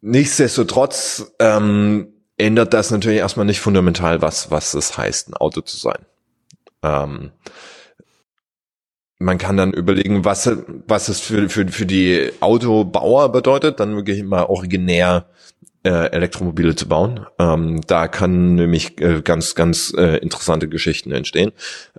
nichtsdestotrotz 0.00 1.32
ähm, 1.40 2.08
ändert 2.36 2.72
das 2.74 2.90
natürlich 2.90 3.18
erstmal 3.18 3.46
nicht 3.46 3.60
fundamental 3.60 4.22
was, 4.22 4.50
was 4.50 4.74
es 4.74 4.96
heißt, 4.96 5.28
ein 5.28 5.34
Auto 5.34 5.60
zu 5.60 5.76
sein. 5.76 6.06
Ähm, 6.82 7.32
man 9.18 9.38
kann 9.38 9.56
dann 9.56 9.72
überlegen, 9.72 10.24
was, 10.24 10.50
was 10.86 11.08
es 11.08 11.20
für, 11.20 11.48
für, 11.48 11.66
für 11.68 11.86
die 11.86 12.30
Autobauer 12.40 13.30
bedeutet, 13.32 13.80
dann 13.80 13.96
wirklich 13.96 14.18
immer 14.18 14.50
originär 14.50 15.26
äh, 15.84 16.10
Elektromobile 16.10 16.74
zu 16.74 16.88
bauen. 16.88 17.26
Ähm, 17.38 17.82
da 17.86 18.08
kann 18.08 18.54
nämlich 18.54 19.00
äh, 19.00 19.22
ganz, 19.22 19.54
ganz 19.54 19.92
äh, 19.96 20.16
interessante 20.18 20.68
Geschichten 20.68 21.12
entstehen. 21.12 21.52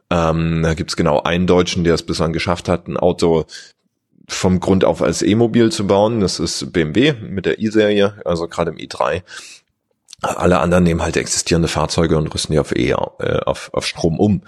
Ähm, 0.10 0.62
da 0.63 0.74
gibt's 0.74 0.95
genau 0.95 1.21
einen 1.21 1.48
Deutschen, 1.48 1.84
der 1.84 1.93
es 1.93 2.04
bislang 2.04 2.34
geschafft 2.34 2.67
hat, 2.67 2.88
ein 2.88 2.98
Auto 2.98 3.45
vom 4.28 4.60
Grund 4.60 4.86
auf 4.86 5.02
als 5.02 5.21
E-Mobil 5.21 5.71
zu 5.71 5.88
bauen. 5.88 6.19
Das 6.19 6.39
ist 6.39 6.74
BMW 6.74 7.13
mit 7.13 7.45
der 7.45 7.60
i-Serie, 7.60 8.15
also 8.26 8.48
gerade 8.48 8.71
im 8.71 8.78
i3. 8.78 9.21
Alle 10.26 10.60
anderen 10.60 10.84
nehmen 10.84 11.02
halt 11.02 11.18
existierende 11.18 11.68
Fahrzeuge 11.68 12.18
und 12.18 12.34
rüsten 12.34 12.54
die 12.54 12.60
auf 12.60 12.76
E, 12.76 12.92
äh, 12.92 13.40
auf, 13.46 13.70
auf 13.74 13.86
Strom 13.86 14.20
um. 14.20 14.42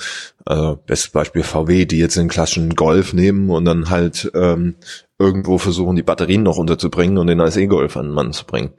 Also 0.45 0.77
bestes 0.85 1.11
Beispiel 1.11 1.43
VW, 1.43 1.85
die 1.85 1.99
jetzt 1.99 2.17
den 2.17 2.29
klassischen 2.29 2.75
Golf 2.75 3.13
nehmen 3.13 3.49
und 3.49 3.65
dann 3.65 3.89
halt 3.89 4.31
ähm, 4.33 4.75
irgendwo 5.19 5.57
versuchen, 5.57 5.95
die 5.95 6.03
Batterien 6.03 6.43
noch 6.43 6.57
unterzubringen 6.57 7.17
und 7.17 7.27
den 7.27 7.41
als 7.41 7.57
E-Golf 7.57 7.97
an 7.97 8.07
den 8.07 8.13
Mann 8.13 8.33
zu 8.33 8.45
bringen. 8.45 8.73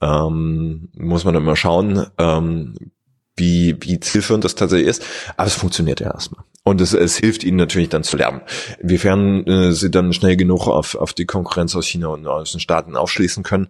Ähm, 0.00 0.88
muss 0.96 1.24
man 1.24 1.34
immer 1.34 1.56
schauen, 1.56 2.06
ähm, 2.18 2.74
wie, 3.38 3.76
wie 3.80 4.00
zielführend 4.00 4.44
das 4.44 4.54
tatsächlich 4.54 4.88
ist. 4.88 5.04
Aber 5.36 5.46
es 5.46 5.54
funktioniert 5.54 6.00
ja 6.00 6.12
erstmal. 6.12 6.44
Und 6.64 6.80
es, 6.80 6.92
es 6.92 7.16
hilft 7.16 7.44
ihnen 7.44 7.56
natürlich 7.56 7.88
dann 7.88 8.02
zu 8.02 8.16
lernen. 8.16 8.42
Inwiefern 8.80 9.46
äh, 9.46 9.72
sie 9.72 9.90
dann 9.90 10.12
schnell 10.12 10.36
genug 10.36 10.66
auf, 10.68 10.96
auf 10.96 11.14
die 11.14 11.24
Konkurrenz 11.24 11.74
aus 11.74 11.86
China 11.86 12.08
und 12.08 12.26
aus 12.26 12.52
den 12.52 12.60
Staaten 12.60 12.96
aufschließen 12.96 13.42
können, 13.42 13.68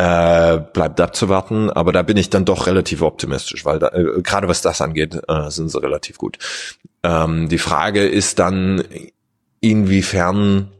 äh, 0.00 0.58
bleibt 0.72 0.98
abzuwarten, 0.98 1.68
aber 1.68 1.92
da 1.92 2.00
bin 2.00 2.16
ich 2.16 2.30
dann 2.30 2.46
doch 2.46 2.66
relativ 2.66 3.02
optimistisch, 3.02 3.66
weil 3.66 3.78
da, 3.78 3.88
äh, 3.88 4.22
gerade 4.22 4.48
was 4.48 4.62
das 4.62 4.80
angeht, 4.80 5.20
äh, 5.28 5.50
sind 5.50 5.70
sie 5.70 5.82
relativ 5.82 6.16
gut. 6.16 6.38
Ähm, 7.02 7.50
die 7.50 7.58
Frage 7.58 8.06
ist 8.06 8.38
dann, 8.38 8.82
inwiefern 9.60 10.70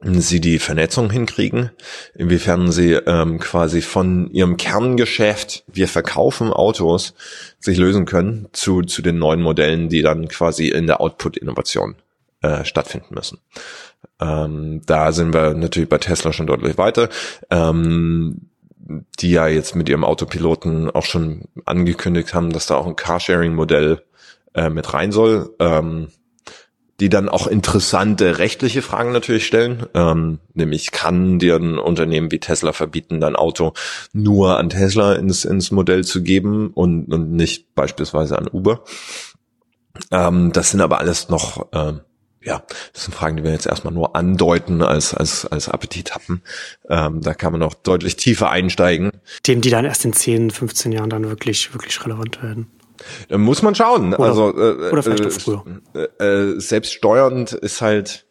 sie 0.00 0.40
die 0.40 0.58
Vernetzung 0.58 1.08
hinkriegen, 1.08 1.70
inwiefern 2.16 2.72
sie 2.72 2.94
ähm, 2.94 3.38
quasi 3.38 3.80
von 3.80 4.28
ihrem 4.32 4.56
Kerngeschäft, 4.56 5.62
wir 5.68 5.86
verkaufen 5.86 6.52
Autos, 6.52 7.14
sich 7.60 7.78
lösen 7.78 8.06
können 8.06 8.48
zu, 8.50 8.82
zu 8.82 9.02
den 9.02 9.18
neuen 9.18 9.40
Modellen, 9.40 9.88
die 9.88 10.02
dann 10.02 10.26
quasi 10.26 10.66
in 10.66 10.88
der 10.88 11.00
Output-Innovation 11.00 11.94
äh, 12.40 12.64
stattfinden 12.64 13.14
müssen. 13.14 13.38
Ähm, 14.20 14.82
da 14.86 15.12
sind 15.12 15.34
wir 15.34 15.54
natürlich 15.54 15.88
bei 15.88 15.98
Tesla 15.98 16.32
schon 16.32 16.46
deutlich 16.46 16.78
weiter. 16.78 17.08
Ähm, 17.50 18.48
die 19.20 19.30
ja 19.30 19.46
jetzt 19.46 19.76
mit 19.76 19.88
ihrem 19.88 20.04
Autopiloten 20.04 20.90
auch 20.90 21.04
schon 21.04 21.44
angekündigt 21.64 22.34
haben, 22.34 22.52
dass 22.52 22.66
da 22.66 22.76
auch 22.76 22.86
ein 22.86 22.96
Carsharing-Modell 22.96 24.02
äh, 24.54 24.70
mit 24.70 24.92
rein 24.92 25.12
soll. 25.12 25.54
Ähm, 25.60 26.08
die 27.02 27.08
dann 27.08 27.28
auch 27.28 27.48
interessante 27.48 28.38
rechtliche 28.38 28.80
Fragen 28.80 29.10
natürlich 29.10 29.44
stellen. 29.44 29.86
Ähm, 29.92 30.38
nämlich 30.54 30.92
kann 30.92 31.40
dir 31.40 31.56
ein 31.56 31.76
Unternehmen 31.76 32.30
wie 32.30 32.38
Tesla 32.38 32.72
verbieten, 32.72 33.20
dein 33.20 33.34
Auto 33.34 33.72
nur 34.12 34.56
an 34.56 34.68
Tesla 34.68 35.14
ins, 35.14 35.44
ins 35.44 35.72
Modell 35.72 36.04
zu 36.04 36.22
geben 36.22 36.70
und, 36.72 37.12
und 37.12 37.32
nicht 37.32 37.74
beispielsweise 37.74 38.38
an 38.38 38.46
Uber. 38.46 38.84
Ähm, 40.12 40.52
das 40.52 40.70
sind 40.70 40.80
aber 40.80 41.00
alles 41.00 41.28
noch, 41.28 41.66
ähm, 41.72 42.02
ja, 42.44 42.62
das 42.92 43.04
sind 43.04 43.14
Fragen, 43.14 43.36
die 43.36 43.44
wir 43.44 43.52
jetzt 43.52 43.66
erstmal 43.66 43.92
nur 43.92 44.16
andeuten 44.16 44.82
als, 44.82 45.14
als, 45.14 45.46
als 45.46 45.68
Appetit 45.68 46.14
haben. 46.14 46.42
Ähm, 46.88 47.20
da 47.20 47.34
kann 47.34 47.52
man 47.52 47.60
noch 47.60 47.74
deutlich 47.74 48.16
tiefer 48.16 48.50
einsteigen. 48.50 49.12
Themen, 49.42 49.60
die 49.60 49.70
dann 49.70 49.84
erst 49.84 50.04
in 50.04 50.12
10, 50.12 50.50
15 50.50 50.92
Jahren 50.92 51.10
dann 51.10 51.28
wirklich, 51.28 51.72
wirklich 51.72 52.04
relevant 52.04 52.42
werden. 52.42 52.70
Da 53.28 53.38
muss 53.38 53.62
man 53.62 53.74
schauen. 53.74 54.14
Oder, 54.14 54.28
also 54.28 54.50
äh, 54.50 54.90
oder 54.90 55.02
vielleicht 55.02 55.24
äh, 55.24 55.30
früher. 55.30 55.64
Äh, 55.94 56.24
äh, 56.24 56.60
selbststeuernd 56.60 57.52
ist 57.52 57.80
halt. 57.80 58.26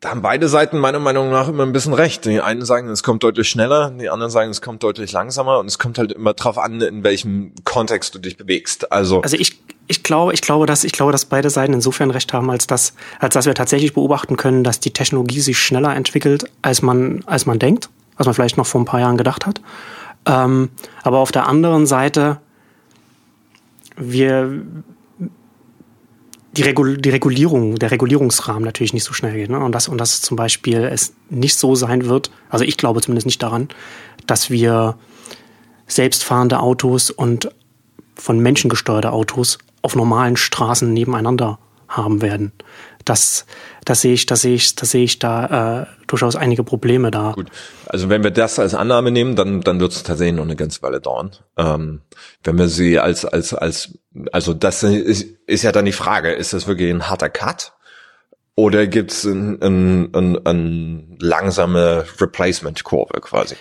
Da 0.00 0.10
haben 0.10 0.22
beide 0.22 0.48
Seiten 0.48 0.78
meiner 0.78 0.98
Meinung 0.98 1.30
nach 1.30 1.48
immer 1.48 1.64
ein 1.64 1.72
bisschen 1.72 1.94
recht. 1.94 2.26
Die 2.26 2.40
einen 2.40 2.64
sagen, 2.64 2.88
es 2.90 3.02
kommt 3.02 3.22
deutlich 3.22 3.48
schneller, 3.48 3.90
die 3.90 4.10
anderen 4.10 4.30
sagen, 4.30 4.50
es 4.50 4.60
kommt 4.60 4.82
deutlich 4.82 5.10
langsamer 5.10 5.58
und 5.58 5.66
es 5.66 5.78
kommt 5.78 5.98
halt 5.98 6.12
immer 6.12 6.34
drauf 6.34 6.58
an, 6.58 6.80
in 6.82 7.02
welchem 7.02 7.54
Kontext 7.64 8.14
du 8.14 8.18
dich 8.18 8.36
bewegst. 8.36 8.92
Also, 8.92 9.22
also 9.22 9.38
ich, 9.38 9.58
ich 9.88 10.02
glaube, 10.02 10.34
ich 10.34 10.40
glaube, 10.40 10.66
dass 10.66 10.84
ich 10.84 10.92
glaube, 10.92 11.12
dass 11.12 11.24
beide 11.24 11.50
Seiten 11.50 11.72
insofern 11.72 12.10
recht 12.10 12.32
haben, 12.32 12.50
als 12.50 12.66
dass, 12.66 12.94
als 13.18 13.34
dass 13.34 13.46
wir 13.46 13.54
tatsächlich 13.54 13.94
beobachten 13.94 14.36
können, 14.36 14.64
dass 14.64 14.80
die 14.80 14.92
Technologie 14.92 15.40
sich 15.40 15.58
schneller 15.58 15.94
entwickelt, 15.94 16.50
als 16.62 16.82
man, 16.82 17.22
als 17.26 17.46
man 17.46 17.58
denkt, 17.58 17.88
als 18.16 18.26
man 18.26 18.34
vielleicht 18.34 18.56
noch 18.56 18.66
vor 18.66 18.80
ein 18.80 18.84
paar 18.84 19.00
Jahren 19.00 19.16
gedacht 19.16 19.46
hat. 19.46 19.60
Ähm, 20.26 20.70
aber 21.02 21.18
auf 21.18 21.30
der 21.30 21.46
anderen 21.46 21.86
Seite 21.86 22.40
wir, 23.96 24.62
die, 26.52 26.62
Regul 26.62 26.98
die 26.98 27.10
Regulierung, 27.10 27.76
der 27.76 27.90
Regulierungsrahmen 27.90 28.64
natürlich 28.64 28.92
nicht 28.92 29.04
so 29.04 29.12
schnell 29.12 29.34
geht. 29.34 29.50
Ne? 29.50 29.58
Und 29.58 29.72
das, 29.72 29.88
und 29.88 29.98
das 29.98 30.20
zum 30.20 30.36
Beispiel 30.36 30.84
es 30.84 31.14
nicht 31.30 31.56
so 31.56 31.74
sein 31.74 32.06
wird, 32.06 32.30
also 32.50 32.64
ich 32.64 32.76
glaube 32.76 33.00
zumindest 33.00 33.26
nicht 33.26 33.42
daran, 33.42 33.68
dass 34.26 34.50
wir 34.50 34.96
selbstfahrende 35.86 36.58
Autos 36.58 37.10
und 37.10 37.50
von 38.16 38.40
Menschen 38.40 38.68
gesteuerte 38.68 39.12
Autos 39.12 39.58
auf 39.86 39.94
normalen 39.94 40.36
Straßen 40.36 40.92
nebeneinander 40.92 41.60
haben 41.88 42.20
werden. 42.20 42.52
Das, 43.04 43.46
das 43.84 44.00
sehe 44.00 44.14
ich, 44.14 44.26
das 44.26 44.40
sehe 44.40 44.56
ich, 44.56 44.74
das 44.74 44.90
sehe 44.90 45.04
ich 45.04 45.20
da 45.20 45.82
äh, 45.82 45.86
durchaus 46.08 46.34
einige 46.34 46.64
Probleme 46.64 47.12
da. 47.12 47.32
Gut, 47.36 47.46
also 47.86 48.08
wenn 48.08 48.24
wir 48.24 48.32
das 48.32 48.58
als 48.58 48.74
Annahme 48.74 49.12
nehmen, 49.12 49.36
dann 49.36 49.60
dann 49.60 49.78
wird 49.78 49.92
es 49.92 50.02
tatsächlich 50.02 50.34
noch 50.34 50.42
eine 50.42 50.56
ganze 50.56 50.82
Weile 50.82 51.00
dauern. 51.00 51.30
Ähm, 51.56 52.00
wenn 52.42 52.58
wir 52.58 52.66
sie 52.66 52.98
als 52.98 53.24
als 53.24 53.54
als 53.54 53.96
also 54.32 54.54
das 54.54 54.82
ist, 54.82 55.22
ist 55.46 55.62
ja 55.62 55.70
dann 55.70 55.84
die 55.84 55.92
Frage, 55.92 56.32
ist 56.32 56.52
das 56.52 56.66
wirklich 56.66 56.90
ein 56.90 57.08
harter 57.08 57.28
Cut 57.28 57.75
oder 58.58 58.86
gibt's 58.86 59.24
ein, 59.24 59.60
ein, 59.62 60.14
ein, 60.14 60.46
ein 60.46 61.16
langsame 61.20 62.06
Replacement-Kurve 62.18 63.20
quasi? 63.20 63.54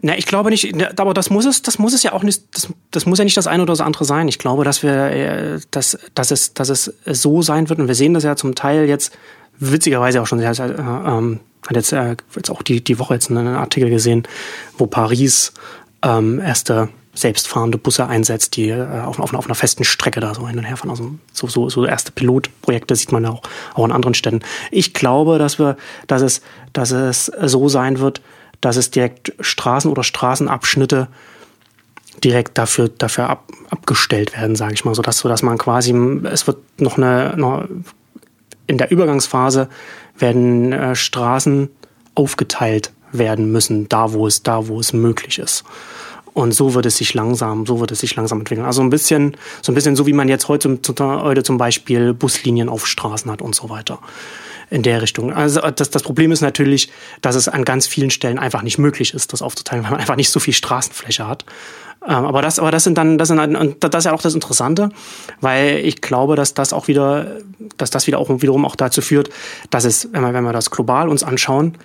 Na, 0.00 0.16
ich 0.16 0.24
glaube 0.24 0.48
nicht, 0.48 0.74
aber 0.98 1.12
das 1.12 1.28
muss 1.28 1.44
es, 1.44 1.60
das 1.60 1.78
muss 1.78 1.92
es 1.92 2.02
ja 2.02 2.14
auch 2.14 2.22
nicht, 2.22 2.44
das, 2.54 2.68
das 2.90 3.04
muss 3.04 3.18
ja 3.18 3.24
nicht 3.24 3.36
das 3.36 3.46
eine 3.46 3.62
oder 3.62 3.72
das 3.72 3.82
andere 3.82 4.06
sein. 4.06 4.28
Ich 4.28 4.38
glaube, 4.38 4.64
dass 4.64 4.82
wir, 4.82 4.92
äh, 4.92 5.60
dass, 5.70 5.98
dass 6.14 6.30
es, 6.30 6.54
dass 6.54 6.70
es 6.70 6.90
so 7.04 7.42
sein 7.42 7.68
wird, 7.68 7.80
und 7.80 7.86
wir 7.86 7.94
sehen 7.94 8.14
das 8.14 8.24
ja 8.24 8.34
zum 8.34 8.54
Teil 8.54 8.88
jetzt 8.88 9.12
witzigerweise 9.58 10.22
auch 10.22 10.26
schon, 10.26 10.40
äh, 10.40 10.50
ähm, 10.50 11.40
hat 11.68 11.76
jetzt, 11.76 11.92
äh, 11.92 12.16
jetzt 12.34 12.50
auch 12.50 12.62
die, 12.62 12.82
die 12.82 12.98
Woche 12.98 13.12
jetzt 13.12 13.30
einen 13.30 13.46
Artikel 13.46 13.90
gesehen, 13.90 14.26
wo 14.78 14.86
Paris 14.86 15.52
ähm, 16.02 16.40
erste 16.40 16.88
selbstfahrende 17.14 17.78
Busse 17.78 18.06
einsetzt, 18.06 18.56
die 18.56 18.68
äh, 18.68 19.00
auf, 19.00 19.18
auf, 19.18 19.34
auf, 19.34 19.46
einer 19.46 19.54
festen 19.54 19.84
Strecke 19.84 20.20
da 20.20 20.34
so 20.34 20.46
hin 20.46 20.58
und 20.58 20.64
her 20.64 20.76
fahren. 20.76 20.90
Also 20.90 21.14
so, 21.32 21.48
so, 21.48 21.68
so 21.68 21.84
erste 21.84 22.12
Pilotprojekte 22.12 22.94
sieht 22.94 23.12
man 23.12 23.26
auch, 23.26 23.42
auch 23.74 23.84
in 23.84 23.92
anderen 23.92 24.14
Städten. 24.14 24.40
Ich 24.70 24.94
glaube, 24.94 25.38
dass 25.38 25.58
wir, 25.58 25.76
dass 26.06 26.22
es, 26.22 26.40
dass 26.72 26.92
es 26.92 27.26
so 27.26 27.68
sein 27.68 27.98
wird, 27.98 28.22
dass 28.60 28.76
es 28.76 28.90
direkt 28.90 29.32
Straßen 29.40 29.90
oder 29.90 30.04
Straßenabschnitte 30.04 31.08
direkt 32.22 32.58
dafür, 32.58 32.88
dafür 32.88 33.30
ab, 33.30 33.50
abgestellt 33.70 34.36
werden, 34.36 34.54
sage 34.54 34.74
ich 34.74 34.84
mal, 34.84 34.94
so 34.94 35.02
dass, 35.02 35.18
so 35.18 35.28
dass 35.28 35.42
man 35.42 35.58
quasi, 35.58 35.92
es 36.24 36.46
wird 36.46 36.58
noch 36.80 36.96
eine, 36.96 37.34
noch 37.36 37.66
in 38.66 38.78
der 38.78 38.90
Übergangsphase 38.90 39.68
werden 40.16 40.72
äh, 40.72 40.94
Straßen 40.94 41.70
aufgeteilt 42.14 42.92
werden 43.12 43.50
müssen, 43.50 43.88
da 43.88 44.12
wo 44.12 44.26
es, 44.26 44.42
da 44.42 44.68
wo 44.68 44.78
es 44.78 44.92
möglich 44.92 45.38
ist. 45.38 45.64
Und 46.32 46.52
so 46.52 46.74
wird 46.74 46.86
es 46.86 46.96
sich 46.96 47.14
langsam, 47.14 47.66
so 47.66 47.80
wird 47.80 47.90
es 47.90 48.00
sich 48.00 48.14
langsam 48.14 48.40
entwickeln. 48.40 48.66
Also 48.66 48.82
ein 48.82 48.90
bisschen, 48.90 49.36
so 49.62 49.72
ein 49.72 49.74
bisschen 49.74 49.96
so 49.96 50.06
wie 50.06 50.12
man 50.12 50.28
jetzt 50.28 50.48
heute, 50.48 50.78
heute 50.98 51.42
zum 51.42 51.58
Beispiel 51.58 52.14
Buslinien 52.14 52.68
auf 52.68 52.86
Straßen 52.86 53.30
hat 53.30 53.42
und 53.42 53.54
so 53.54 53.68
weiter. 53.68 53.98
In 54.72 54.84
der 54.84 55.02
Richtung. 55.02 55.32
Also 55.32 55.60
das, 55.62 55.90
das 55.90 56.02
Problem 56.04 56.30
ist 56.30 56.42
natürlich, 56.42 56.92
dass 57.22 57.34
es 57.34 57.48
an 57.48 57.64
ganz 57.64 57.88
vielen 57.88 58.10
Stellen 58.10 58.38
einfach 58.38 58.62
nicht 58.62 58.78
möglich 58.78 59.14
ist, 59.14 59.32
das 59.32 59.42
aufzuteilen, 59.42 59.82
weil 59.84 59.90
man 59.90 60.00
einfach 60.00 60.14
nicht 60.14 60.30
so 60.30 60.38
viel 60.38 60.54
Straßenfläche 60.54 61.26
hat. 61.26 61.44
Ähm, 62.06 62.24
aber 62.24 62.40
das, 62.40 62.58
aber 62.58 62.70
das 62.70 62.84
sind 62.84 62.96
dann, 62.96 63.18
das 63.18 63.28
sind 63.28 63.38
dann, 63.38 63.74
das 63.80 63.94
ist 63.94 64.04
ja 64.04 64.12
auch 64.12 64.22
das 64.22 64.34
Interessante, 64.34 64.90
weil 65.40 65.78
ich 65.78 66.00
glaube, 66.00 66.36
dass 66.36 66.54
das 66.54 66.72
auch 66.72 66.88
wieder, 66.88 67.38
dass 67.76 67.90
das 67.90 68.06
wieder 68.06 68.18
auch 68.18 68.30
wiederum 68.40 68.64
auch 68.64 68.76
dazu 68.76 69.02
führt, 69.02 69.30
dass 69.70 69.84
es, 69.84 70.08
wenn 70.12 70.22
wir, 70.22 70.32
wenn 70.32 70.44
wir 70.44 70.52
das 70.52 70.70
global 70.70 71.08
uns 71.08 71.24
anschauen, 71.24 71.76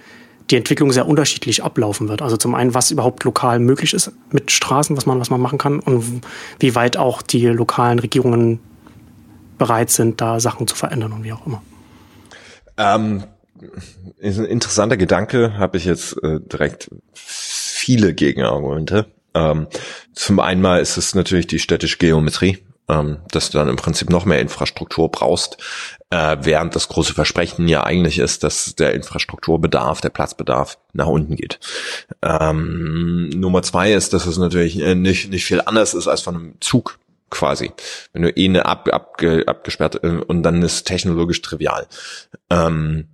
die 0.50 0.58
Entwicklung 0.58 0.92
sehr 0.92 1.08
unterschiedlich 1.08 1.64
ablaufen 1.64 2.08
wird. 2.08 2.22
Also 2.22 2.38
zum 2.38 2.56
einen, 2.56 2.74
was 2.74 2.92
überhaupt 2.92 3.24
lokal 3.24 3.60
möglich 3.60 3.94
ist 3.94 4.12
mit 4.32 4.52
Straßen, 4.52 4.96
was 4.96 5.06
man, 5.06 5.20
was 5.20 5.30
man 5.30 5.42
machen 5.42 5.58
kann 5.58 5.80
und 5.80 6.22
wie 6.60 6.76
weit 6.76 6.98
auch 6.98 7.22
die 7.22 7.46
lokalen 7.48 8.00
Regierungen 8.00 8.60
bereit 9.58 9.90
sind, 9.90 10.22
da 10.22 10.40
Sachen 10.40 10.68
zu 10.68 10.76
verändern 10.76 11.14
und 11.14 11.24
wie 11.24 11.34
auch 11.34 11.46
immer. 11.46 11.64
Ähm, 12.78 13.24
ist 14.18 14.38
ein 14.38 14.46
interessanter 14.46 14.98
Gedanke, 14.98 15.58
habe 15.58 15.78
ich 15.78 15.86
jetzt 15.86 16.22
äh, 16.24 16.40
direkt 16.42 16.92
viele 17.14 18.14
Gegenargumente. 18.14 19.08
Ähm, 19.34 19.68
zum 20.14 20.40
einen 20.40 20.62
mal 20.62 20.82
ist 20.82 20.98
es 20.98 21.16
natürlich 21.16 21.48
die 21.48 21.60
städtische 21.60 21.98
Geometrie 21.98 22.60
ähm, 22.90 23.18
dass 23.32 23.50
du 23.50 23.58
dann 23.58 23.70
im 23.70 23.76
Prinzip 23.76 24.10
noch 24.10 24.26
mehr 24.26 24.40
Infrastruktur 24.40 25.10
brauchst, 25.10 25.58
äh, 26.10 26.38
während 26.42 26.76
das 26.76 26.88
große 26.88 27.14
Versprechen 27.14 27.68
ja 27.68 27.84
eigentlich 27.84 28.20
ist, 28.20 28.44
dass 28.44 28.76
der 28.76 28.94
Infrastrukturbedarf, 28.94 30.02
der 30.02 30.10
Platzbedarf 30.10 30.78
nach 30.94 31.08
unten 31.08 31.36
geht. 31.36 31.60
Ähm, 32.22 33.30
Nummer 33.30 33.64
zwei 33.64 33.94
ist, 33.94 34.14
dass 34.14 34.26
es 34.26 34.38
natürlich 34.38 34.80
äh, 34.80 34.96
nicht, 34.96 35.30
nicht 35.30 35.46
viel 35.46 35.62
anders 35.62 35.94
ist 35.94 36.08
als 36.08 36.22
von 36.22 36.36
einem 36.36 36.62
Zug 36.62 37.00
quasi. 37.30 37.72
Wenn 38.14 38.22
du 38.22 38.30
eh 38.30 38.46
eine 38.46 38.66
ab, 38.66 38.88
ab, 38.92 39.22
abgesperrt 39.48 40.04
äh, 40.04 40.20
und 40.28 40.44
dann 40.44 40.62
ist 40.62 40.86
technologisch 40.86 41.42
trivial. 41.42 41.88
Ähm, 42.50 43.10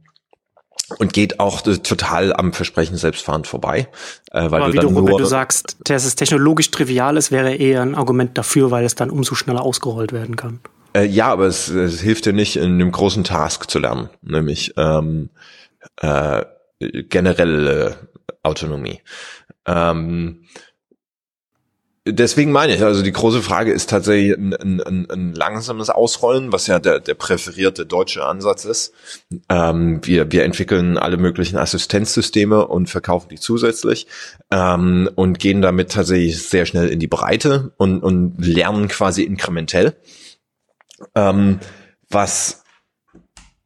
und 0.99 1.13
geht 1.13 1.39
auch 1.39 1.65
äh, 1.65 1.77
total 1.77 2.33
am 2.33 2.53
Versprechen 2.53 2.97
selbstfahrend 2.97 3.47
vorbei. 3.47 3.87
Äh, 4.31 4.51
weil 4.51 4.61
Aber 4.61 4.67
du 4.67 4.73
wiederum, 4.73 5.07
wenn 5.07 5.17
du 5.17 5.25
sagst, 5.25 5.77
dass 5.83 6.05
es 6.05 6.15
technologisch 6.15 6.71
trivial 6.71 7.17
ist, 7.17 7.31
wäre 7.31 7.55
eher 7.55 7.81
ein 7.81 7.95
Argument 7.95 8.37
dafür, 8.37 8.71
weil 8.71 8.85
es 8.85 8.95
dann 8.95 9.09
umso 9.09 9.35
schneller 9.35 9.61
ausgerollt 9.61 10.13
werden 10.13 10.35
kann. 10.35 10.59
Äh, 10.93 11.05
ja, 11.05 11.27
aber 11.27 11.45
es, 11.45 11.69
es 11.69 12.01
hilft 12.01 12.25
dir 12.25 12.33
nicht, 12.33 12.57
in 12.57 12.63
einem 12.63 12.91
großen 12.91 13.23
Task 13.23 13.69
zu 13.69 13.79
lernen, 13.79 14.09
nämlich 14.21 14.73
ähm, 14.77 15.29
äh, 15.97 16.43
generelle 16.79 18.09
Autonomie. 18.43 19.01
Ähm, 19.65 20.45
Deswegen 22.07 22.51
meine 22.51 22.73
ich, 22.73 22.83
also 22.83 23.03
die 23.03 23.11
große 23.11 23.43
Frage 23.43 23.71
ist 23.71 23.87
tatsächlich 23.91 24.35
ein, 24.35 24.53
ein, 24.81 25.07
ein 25.11 25.33
langsames 25.35 25.91
Ausrollen, 25.91 26.51
was 26.51 26.65
ja 26.65 26.79
der, 26.79 26.99
der 26.99 27.13
präferierte 27.13 27.85
deutsche 27.85 28.25
Ansatz 28.25 28.65
ist. 28.65 28.91
Ähm, 29.49 29.99
wir, 30.03 30.31
wir 30.31 30.43
entwickeln 30.43 30.97
alle 30.97 31.17
möglichen 31.17 31.57
Assistenzsysteme 31.57 32.67
und 32.67 32.89
verkaufen 32.89 33.29
die 33.29 33.39
zusätzlich 33.39 34.07
ähm, 34.49 35.11
und 35.13 35.37
gehen 35.37 35.61
damit 35.61 35.91
tatsächlich 35.91 36.41
sehr 36.41 36.65
schnell 36.65 36.89
in 36.89 36.97
die 36.97 37.07
Breite 37.07 37.71
und, 37.77 38.01
und 38.01 38.43
lernen 38.43 38.87
quasi 38.87 39.21
inkrementell. 39.21 39.95
Ähm, 41.13 41.59
was 42.09 42.63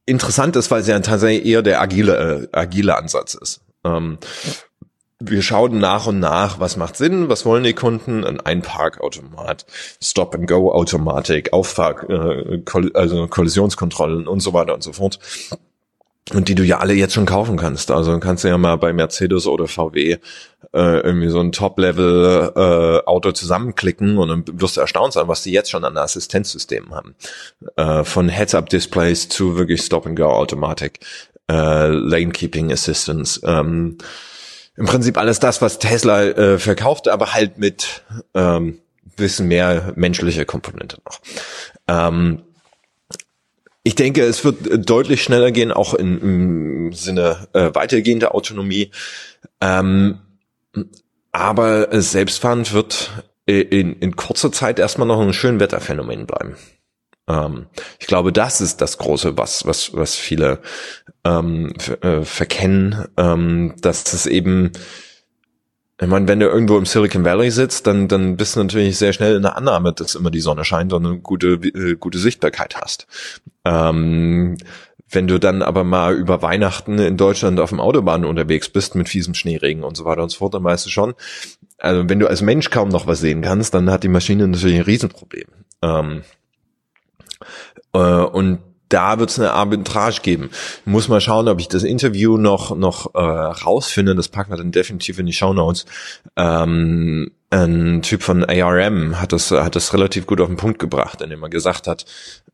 interessant 0.06 0.58
ist, 0.58 0.70
weil 0.72 0.82
es 0.82 0.88
ja 0.88 1.00
tatsächlich 1.00 1.46
eher 1.46 1.62
der 1.62 1.80
agile, 1.80 2.50
äh, 2.52 2.58
agile 2.58 2.98
Ansatz 2.98 3.36
ist. 3.36 3.62
Ähm, 3.86 4.18
wir 5.30 5.42
schauen 5.42 5.78
nach 5.80 6.08
und 6.08 6.20
nach, 6.20 6.60
was 6.60 6.78
macht 6.78 6.98
Sinn, 6.98 7.30
was 7.30 7.46
wollen 7.46 7.64
die 7.64 7.74
Kunden, 7.74 8.24
ein 8.24 8.40
Einparkautomat, 8.40 9.66
Stop-and-Go-Automatik, 10.02 11.54
Auffahrt, 11.54 12.10
äh, 12.10 12.62
also 12.94 13.28
Kollisionskontrollen 13.28 14.28
und 14.28 14.40
so 14.40 14.54
weiter 14.54 14.74
und 14.74 14.84
so 14.84 14.94
fort. 14.94 15.20
Und 16.34 16.50
die 16.50 16.56
du 16.56 16.64
ja 16.64 16.80
alle 16.80 16.94
jetzt 16.94 17.14
schon 17.14 17.28
kaufen 17.28 17.56
kannst. 17.56 17.92
Also 17.92 18.20
kannst 18.20 18.44
du 18.44 18.48
ja 18.48 18.58
mal 18.58 18.78
bei 18.78 18.94
Mercedes 18.94 19.46
oder 19.46 19.68
VW 19.68 20.18
äh, 20.74 21.00
irgendwie 21.00 21.30
so 21.30 21.40
ein 21.40 21.52
Top-Level 21.52 23.04
äh, 23.06 23.34
zusammenklicken 23.34 24.18
und 24.18 24.30
dann 24.30 24.44
wirst 24.60 24.78
du 24.78 24.82
erstaunt 24.82 25.14
sein, 25.14 25.28
was 25.28 25.44
die 25.44 25.52
jetzt 25.52 25.70
schon 25.70 25.86
an 25.86 25.98
Assistenzsystemen 25.98 26.96
haben. 26.96 27.16
Äh, 27.76 28.04
von 28.04 28.28
Heads-Up-Displays 28.28 29.30
zu 29.30 29.56
wirklich 29.56 29.82
Stop-and-Go-Automatik, 29.82 31.00
äh, 31.48 31.90
Lane-Keeping 31.90 32.72
Assistance, 32.72 33.42
ähm, 33.46 34.00
im 34.78 34.86
Prinzip 34.86 35.18
alles 35.18 35.40
das, 35.40 35.62
was 35.62 35.80
Tesla 35.80 36.24
äh, 36.24 36.60
verkauft, 36.60 37.08
aber 37.08 37.34
halt 37.34 37.58
mit 37.58 38.04
ähm, 38.34 38.80
bisschen 39.16 39.48
mehr 39.48 39.94
menschliche 39.96 40.46
Komponente 40.46 40.98
noch. 41.06 41.20
Ähm, 41.88 42.44
ich 43.84 43.96
denke, 43.96 44.24
es 44.24 44.44
wird 44.44 44.90
deutlich 44.90 45.22
schneller 45.24 45.52
gehen, 45.52 45.72
auch 45.72 45.94
in, 45.94 46.20
im 46.20 46.94
Sinne 46.94 47.48
äh, 47.54 47.70
weitergehender 47.74 48.34
Autonomie. 48.34 48.92
Ähm, 49.62 50.20
aber 51.32 52.02
selbstfahrend 52.02 52.74
wird 52.74 53.12
in, 53.46 54.00
in 54.00 54.16
kurzer 54.16 54.52
Zeit 54.52 54.80
erstmal 54.80 55.08
noch 55.08 55.22
ein 55.22 55.34
schön 55.34 55.60
Wetterphänomen 55.60 56.26
bleiben. 56.26 56.56
Ähm, 57.28 57.68
ich 58.00 58.08
glaube, 58.08 58.34
das 58.34 58.60
ist 58.62 58.82
das 58.82 58.98
Große, 58.98 59.38
was, 59.38 59.66
was, 59.66 59.94
was 59.94 60.16
viele 60.16 60.62
ähm, 61.26 61.74
äh, 62.02 62.22
verkennen, 62.22 63.08
ähm, 63.18 63.74
dass 63.82 64.14
es 64.14 64.28
eben, 64.28 64.72
ich 66.00 66.08
meine, 66.08 66.28
wenn 66.28 66.40
du 66.40 66.46
irgendwo 66.46 66.78
im 66.78 66.86
Silicon 66.86 67.26
Valley 67.26 67.52
sitzt, 67.52 67.88
dann, 67.88 68.08
dann 68.08 68.38
bist 68.38 68.56
du 68.56 68.62
natürlich 68.62 68.98
sehr 68.98 69.12
schnell 69.12 69.36
in 69.36 69.42
der 69.42 69.58
Annahme, 69.58 69.92
dass 69.92 70.16
immer 70.16 70.32
die 70.32 70.40
Sonne 70.40 70.64
scheint 70.64 70.94
und 70.94 71.06
eine 71.06 71.20
gute, 71.20 71.54
äh, 71.54 71.96
gute 71.96 72.20
Sichtbarkeit 72.20 72.76
hast. 72.78 73.08
Ähm, 73.66 74.58
wenn 75.10 75.28
du 75.28 75.40
dann 75.40 75.62
aber 75.62 75.84
mal 75.84 76.16
über 76.16 76.42
Weihnachten 76.42 77.00
in 77.00 77.18
Deutschland 77.18 77.60
auf 77.60 77.70
dem 77.70 77.80
Autobahn 77.80 78.26
unterwegs 78.26 78.70
bist 78.70 78.96
mit 78.96 79.10
fiesem 79.10 79.34
Schneeregen 79.34 79.84
und 79.84 79.98
so 79.98 80.06
weiter 80.06 80.24
und 80.24 80.30
so 80.30 80.40
fort, 80.40 80.54
dann 80.54 80.64
weißt 80.64 80.86
du 80.86 80.90
schon, 80.90 81.16
also 81.78 82.08
wenn 82.10 82.20
du 82.20 82.28
als 82.28 82.42
Mensch 82.42 82.70
kaum 82.70 82.90
noch 82.90 83.08
was 83.08 83.20
sehen 83.20 83.42
kannst, 83.42 83.74
dann 83.74 83.90
hat 83.90 84.04
die 84.04 84.10
Maschine 84.10 84.48
natürlich 84.48 84.78
ein 84.78 84.84
Riesenproblem. 84.84 85.48
Ähm, 85.82 86.22
äh, 87.94 87.98
und 87.98 88.60
da 88.90 89.20
wird 89.20 89.30
es 89.30 89.40
eine 89.40 89.52
Arbitrage 89.52 90.22
geben. 90.22 90.50
Muss 90.86 91.08
mal 91.08 91.22
schauen, 91.22 91.48
ob 91.48 91.60
ich 91.60 91.68
das 91.68 91.84
Interview 91.84 92.38
noch 92.38 92.76
noch 92.76 93.14
äh, 93.16 93.20
rausfinde. 93.20 94.16
Das 94.16 94.30
packen 94.30 94.52
wir 94.52 94.58
dann 94.58 94.72
definitiv 94.72 95.20
in 95.20 95.26
die 95.26 95.34
Show 95.34 95.54
Notes. 95.54 95.86
Ähm, 96.36 97.32
ein 97.50 98.02
Typ 98.02 98.24
von 98.24 98.44
ARM 98.44 99.20
hat 99.20 99.32
das 99.32 99.52
hat 99.52 99.76
das 99.76 99.94
relativ 99.94 100.26
gut 100.28 100.42
auf 100.42 100.48
den 100.48 100.58
Punkt 100.58 100.80
gebracht, 100.80 101.22
indem 101.22 101.44
er 101.44 101.50
gesagt 101.50 101.88
hat, 101.88 102.06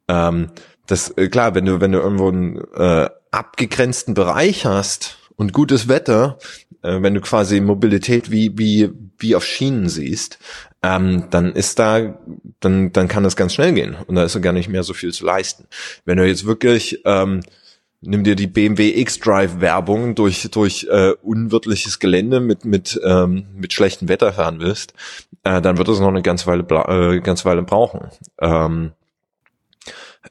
ähm, 0.07 0.49
das 0.87 1.09
äh, 1.17 1.27
klar, 1.29 1.55
wenn 1.55 1.65
du 1.65 1.81
wenn 1.81 1.91
du 1.91 1.99
irgendwo 1.99 2.29
einen 2.29 2.57
äh, 2.75 3.09
abgegrenzten 3.31 4.13
Bereich 4.13 4.65
hast 4.65 5.17
und 5.35 5.53
gutes 5.53 5.87
Wetter, 5.87 6.37
äh, 6.81 7.01
wenn 7.01 7.13
du 7.13 7.21
quasi 7.21 7.61
Mobilität 7.61 8.31
wie 8.31 8.57
wie 8.57 8.91
wie 9.17 9.35
auf 9.35 9.45
Schienen 9.45 9.89
siehst, 9.89 10.39
ähm, 10.83 11.27
dann 11.29 11.53
ist 11.53 11.79
da, 11.79 12.19
dann 12.59 12.91
dann 12.91 13.07
kann 13.07 13.23
das 13.23 13.35
ganz 13.35 13.53
schnell 13.53 13.73
gehen 13.73 13.95
und 14.07 14.15
da 14.15 14.23
ist 14.23 14.39
gar 14.41 14.53
nicht 14.53 14.69
mehr 14.69 14.83
so 14.83 14.93
viel 14.93 15.13
zu 15.13 15.25
leisten. 15.25 15.67
Wenn 16.05 16.17
du 16.17 16.27
jetzt 16.27 16.45
wirklich 16.45 17.01
ähm, 17.05 17.41
nimm 18.01 18.23
dir 18.23 18.35
die 18.35 18.47
BMW 18.47 18.99
X-Drive 19.01 19.59
Werbung 19.61 20.15
durch 20.15 20.49
durch 20.51 20.87
äh, 20.89 21.13
unwirtliches 21.21 21.99
Gelände 21.99 22.39
mit 22.39 22.65
mit 22.65 22.99
ähm, 23.03 23.45
mit 23.55 23.73
schlechtem 23.73 24.09
Wetter 24.09 24.33
fahren 24.33 24.59
willst, 24.59 24.93
äh, 25.43 25.61
dann 25.61 25.77
wird 25.77 25.87
es 25.87 25.99
noch 25.99 26.07
eine 26.07 26.23
ganz 26.23 26.47
Weile 26.47 26.63
äh, 26.63 27.21
ganz 27.21 27.45
Weile 27.45 27.61
brauchen. 27.61 28.09
Ähm, 28.39 28.93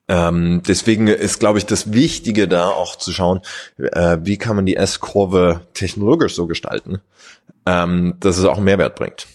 ähm, 0.09 0.63
deswegen 0.67 1.09
ist, 1.09 1.41
glaube 1.41 1.59
ich, 1.59 1.67
das 1.67 1.93
Wichtige 1.93 2.47
da 2.47 2.69
auch 2.69 2.97
zu 2.97 3.13
schauen, 3.13 3.41
äh, 3.77 4.19
wie 4.23 4.39
kann 4.39 4.57
man 4.57 4.67
die 4.67 4.77
S-Kurve 4.77 5.63
technologisch 5.75 6.35
so 6.35 6.47
gestalten, 6.47 7.01
ähm, 7.67 8.15
dass 8.21 8.39
es 8.39 8.45
auch 8.45 8.57
einen 8.57 8.65
Mehrwert 8.65 8.95
bringt. 8.95 9.27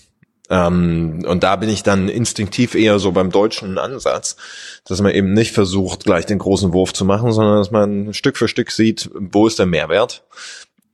Ähm, 0.49 1.23
und 1.27 1.43
da 1.43 1.55
bin 1.55 1.69
ich 1.69 1.83
dann 1.83 2.07
instinktiv 2.07 2.75
eher 2.75 2.99
so 2.99 3.11
beim 3.11 3.31
deutschen 3.31 3.77
Ansatz, 3.77 4.37
dass 4.85 5.01
man 5.01 5.13
eben 5.13 5.33
nicht 5.33 5.53
versucht, 5.53 6.03
gleich 6.03 6.25
den 6.25 6.37
großen 6.37 6.73
Wurf 6.73 6.93
zu 6.93 7.05
machen, 7.05 7.31
sondern 7.31 7.57
dass 7.57 7.71
man 7.71 8.13
Stück 8.13 8.37
für 8.37 8.47
Stück 8.47 8.71
sieht, 8.71 9.09
wo 9.13 9.47
ist 9.47 9.59
der 9.59 9.65
Mehrwert. 9.65 10.23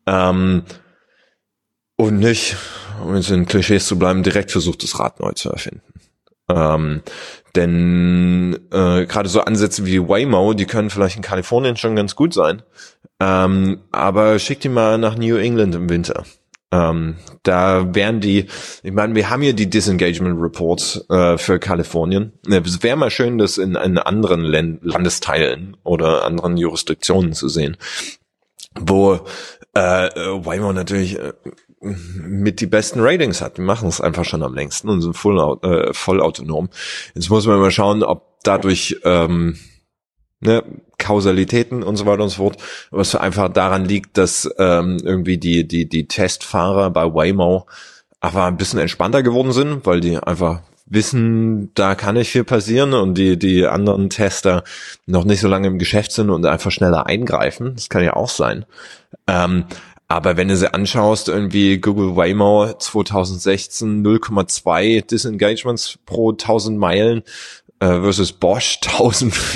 Ähm, 0.05 0.63
und 1.97 2.19
nicht, 2.19 2.55
um 3.03 3.15
jetzt 3.15 3.29
in 3.29 3.45
Klischees 3.45 3.85
zu 3.85 3.99
bleiben, 3.99 4.23
direkt 4.23 4.51
versucht, 4.51 4.83
das 4.83 4.99
Rad 4.99 5.19
neu 5.19 5.33
zu 5.33 5.49
erfinden. 5.49 5.81
Ähm, 6.49 7.01
denn 7.55 8.57
äh, 8.71 9.05
gerade 9.05 9.29
so 9.29 9.41
Ansätze 9.41 9.85
wie 9.85 9.99
Waymo, 9.99 10.53
die 10.53 10.65
können 10.65 10.89
vielleicht 10.89 11.17
in 11.17 11.21
Kalifornien 11.21 11.77
schon 11.77 11.95
ganz 11.95 12.15
gut 12.15 12.33
sein. 12.33 12.63
Ähm, 13.19 13.81
aber 13.91 14.39
schick 14.39 14.61
die 14.61 14.69
mal 14.69 14.97
nach 14.97 15.15
New 15.15 15.35
England 15.35 15.75
im 15.75 15.89
Winter. 15.89 16.23
Ähm, 16.71 17.15
da 17.43 17.93
wären 17.93 18.21
die, 18.21 18.47
ich 18.81 18.91
meine, 18.93 19.13
wir 19.13 19.29
haben 19.29 19.41
hier 19.41 19.53
die 19.53 19.69
Disengagement 19.69 20.41
Reports 20.41 21.05
äh, 21.09 21.37
für 21.37 21.59
Kalifornien. 21.59 22.33
Es 22.47 22.81
wäre 22.81 22.95
mal 22.95 23.11
schön, 23.11 23.37
das 23.37 23.57
in, 23.57 23.75
in 23.75 23.97
anderen 23.97 24.41
Länd 24.41 24.79
Landesteilen 24.83 25.75
oder 25.83 26.23
anderen 26.23 26.55
Jurisdiktionen 26.55 27.33
zu 27.33 27.49
sehen, 27.49 27.75
wo 28.79 29.19
äh, 29.73 29.79
Waymo 29.79 30.71
natürlich 30.71 31.19
äh, 31.19 31.33
mit 31.81 32.61
die 32.61 32.67
besten 32.67 32.99
Ratings 33.01 33.41
hat. 33.41 33.57
Die 33.57 33.61
machen 33.61 33.89
es 33.89 33.99
einfach 33.99 34.23
schon 34.23 34.43
am 34.43 34.53
längsten 34.53 34.87
und 34.87 35.01
sind 35.01 35.17
voll, 35.17 35.57
äh, 35.63 35.93
voll 35.93 36.21
autonom. 36.21 36.69
Jetzt 37.15 37.29
muss 37.29 37.47
man 37.47 37.59
mal 37.59 37.71
schauen, 37.71 38.03
ob 38.03 38.39
dadurch 38.43 38.97
ähm, 39.03 39.57
ne, 40.39 40.63
Kausalitäten 41.01 41.83
und 41.83 41.97
so 41.97 42.05
weiter 42.05 42.23
und 42.23 42.29
so 42.29 42.43
fort, 42.43 42.57
was 42.91 43.15
einfach 43.15 43.49
daran 43.49 43.85
liegt, 43.85 44.17
dass 44.17 44.49
ähm, 44.57 44.97
irgendwie 45.03 45.37
die, 45.37 45.67
die, 45.67 45.89
die 45.89 46.07
Testfahrer 46.07 46.89
bei 46.91 47.13
Waymo 47.13 47.65
einfach 48.21 48.45
ein 48.45 48.57
bisschen 48.57 48.79
entspannter 48.79 49.23
geworden 49.23 49.51
sind, 49.51 49.85
weil 49.85 49.99
die 49.99 50.17
einfach 50.17 50.61
wissen, 50.85 51.73
da 51.73 51.95
kann 51.95 52.15
nicht 52.15 52.31
viel 52.31 52.43
passieren 52.43 52.93
und 52.93 53.17
die, 53.17 53.39
die 53.39 53.65
anderen 53.65 54.09
Tester 54.09 54.63
noch 55.05 55.23
nicht 55.23 55.39
so 55.39 55.47
lange 55.47 55.67
im 55.67 55.79
Geschäft 55.79 56.11
sind 56.11 56.29
und 56.29 56.45
einfach 56.45 56.71
schneller 56.71 57.07
eingreifen. 57.07 57.73
Das 57.75 57.89
kann 57.89 58.03
ja 58.03 58.13
auch 58.15 58.29
sein. 58.29 58.65
Ähm, 59.25 59.65
aber 60.09 60.35
wenn 60.35 60.49
du 60.49 60.57
sie 60.57 60.73
anschaust, 60.73 61.29
irgendwie 61.29 61.77
Google 61.79 62.17
Waymo 62.17 62.73
2016 62.77 64.05
0,2 64.05 65.07
Disengagements 65.07 65.97
pro 66.05 66.31
1000 66.31 66.77
Meilen 66.77 67.23
äh, 67.79 67.87
versus 67.87 68.33
Bosch 68.33 68.81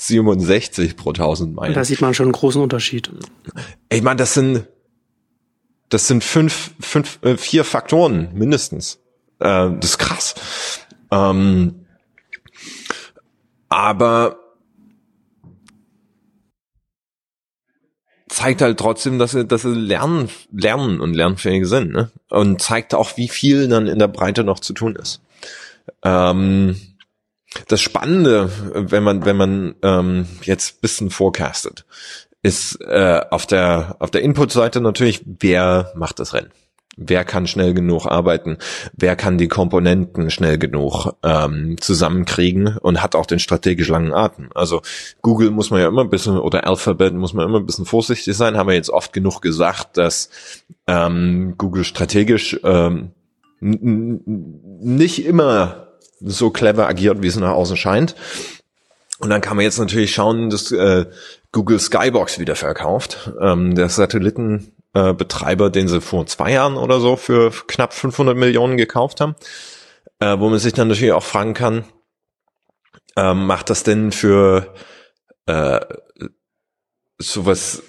1467 0.00 0.96
pro 0.96 1.10
1000 1.10 1.54
Meilen. 1.54 1.74
Da 1.74 1.84
sieht 1.84 2.00
man 2.00 2.14
schon 2.14 2.26
einen 2.26 2.32
großen 2.32 2.60
Unterschied. 2.60 3.10
Ich 3.90 4.02
meine, 4.02 4.16
das 4.16 4.34
sind 4.34 4.66
das 5.90 6.06
sind 6.06 6.24
fünf, 6.24 6.70
fünf, 6.80 7.18
äh, 7.22 7.36
vier 7.36 7.64
Faktoren 7.64 8.30
mindestens. 8.32 9.00
Äh, 9.40 9.70
das 9.78 9.90
ist 9.90 9.98
krass. 9.98 10.34
Ähm, 11.10 11.86
aber 13.68 14.38
zeigt 18.28 18.62
halt 18.62 18.78
trotzdem, 18.78 19.18
dass 19.18 19.32
sie, 19.32 19.44
dass 19.44 19.62
sie 19.62 19.74
lernen, 19.74 20.30
lernen 20.52 21.00
und 21.00 21.14
lernfähig 21.14 21.66
sind, 21.66 21.92
ne? 21.92 22.10
Und 22.28 22.62
zeigt 22.62 22.94
auch, 22.94 23.16
wie 23.16 23.28
viel 23.28 23.68
dann 23.68 23.88
in 23.88 23.98
der 23.98 24.08
Breite 24.08 24.44
noch 24.44 24.60
zu 24.60 24.72
tun 24.72 24.94
ist. 24.94 25.20
Ähm, 26.04 26.76
das 27.68 27.80
Spannende, 27.80 28.50
wenn 28.74 29.02
man, 29.02 29.24
wenn 29.24 29.36
man 29.36 29.74
ähm, 29.82 30.26
jetzt 30.42 30.80
bisschen 30.80 31.10
forecastet, 31.10 31.84
ist 32.42 32.80
äh, 32.80 33.20
auf 33.30 33.46
der 33.46 33.96
auf 33.98 34.10
der 34.10 34.22
Input-Seite 34.22 34.80
natürlich, 34.80 35.22
wer 35.26 35.92
macht 35.94 36.20
das 36.20 36.32
Rennen? 36.32 36.50
Wer 36.96 37.24
kann 37.24 37.46
schnell 37.46 37.72
genug 37.72 38.06
arbeiten? 38.06 38.58
Wer 38.92 39.16
kann 39.16 39.38
die 39.38 39.48
Komponenten 39.48 40.30
schnell 40.30 40.58
genug 40.58 41.12
ähm, 41.22 41.76
zusammenkriegen 41.80 42.76
und 42.78 43.02
hat 43.02 43.14
auch 43.14 43.26
den 43.26 43.38
strategisch 43.38 43.88
langen 43.88 44.12
Atem? 44.12 44.50
Also 44.54 44.82
Google 45.22 45.50
muss 45.50 45.70
man 45.70 45.80
ja 45.80 45.88
immer 45.88 46.02
ein 46.02 46.10
bisschen 46.10 46.36
oder 46.38 46.66
Alphabet 46.66 47.14
muss 47.14 47.32
man 47.32 47.46
immer 47.46 47.58
ein 47.58 47.66
bisschen 47.66 47.86
vorsichtig 47.86 48.36
sein. 48.36 48.56
Haben 48.56 48.68
wir 48.68 48.74
jetzt 48.74 48.90
oft 48.90 49.12
genug 49.12 49.40
gesagt, 49.40 49.96
dass 49.96 50.30
ähm, 50.86 51.54
Google 51.56 51.84
strategisch 51.84 52.58
ähm, 52.64 53.12
nicht 53.60 55.24
immer 55.24 55.89
so 56.20 56.50
clever 56.50 56.86
agiert, 56.86 57.22
wie 57.22 57.28
es 57.28 57.36
nach 57.36 57.52
außen 57.52 57.76
scheint. 57.76 58.14
Und 59.18 59.30
dann 59.30 59.40
kann 59.40 59.56
man 59.56 59.64
jetzt 59.64 59.78
natürlich 59.78 60.14
schauen, 60.14 60.48
dass 60.50 60.72
äh, 60.72 61.06
Google 61.52 61.78
Skybox 61.78 62.38
wieder 62.38 62.56
verkauft. 62.56 63.30
Ähm, 63.40 63.74
der 63.74 63.88
Satelliten 63.88 64.72
äh, 64.94 65.14
den 65.14 65.88
sie 65.88 66.00
vor 66.00 66.26
zwei 66.26 66.52
Jahren 66.52 66.76
oder 66.76 67.00
so 67.00 67.16
für 67.16 67.50
knapp 67.50 67.92
500 67.92 68.36
Millionen 68.36 68.76
gekauft 68.76 69.20
haben, 69.20 69.36
äh, 70.18 70.38
wo 70.38 70.48
man 70.48 70.58
sich 70.58 70.72
dann 70.72 70.88
natürlich 70.88 71.12
auch 71.12 71.22
fragen 71.22 71.54
kann, 71.54 71.84
äh, 73.16 73.34
macht 73.34 73.70
das 73.70 73.82
denn 73.82 74.12
für 74.12 74.74
äh, 75.46 75.80
sowas 77.18 77.82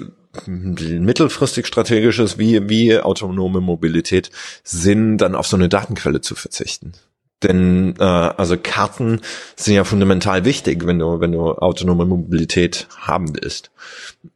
mittelfristig 0.46 1.68
strategisches 1.68 2.38
wie, 2.38 2.70
wie 2.70 2.98
autonome 2.98 3.60
Mobilität 3.62 4.32
Sinn, 4.64 5.18
dann 5.18 5.36
auf 5.36 5.48
so 5.48 5.58
eine 5.58 5.70
Datenquelle 5.70 6.22
zu 6.22 6.36
verzichten? 6.36 6.94
Denn 7.44 7.96
äh, 8.00 8.04
also 8.04 8.56
Karten 8.58 9.22
sind 9.56 9.74
ja 9.74 9.84
fundamental 9.84 10.46
wichtig, 10.46 10.86
wenn 10.86 11.00
du 11.00 11.20
wenn 11.20 11.32
du 11.32 11.52
autonome 11.54 12.06
Mobilität 12.06 12.88
haben 12.98 13.36
willst. 13.36 13.72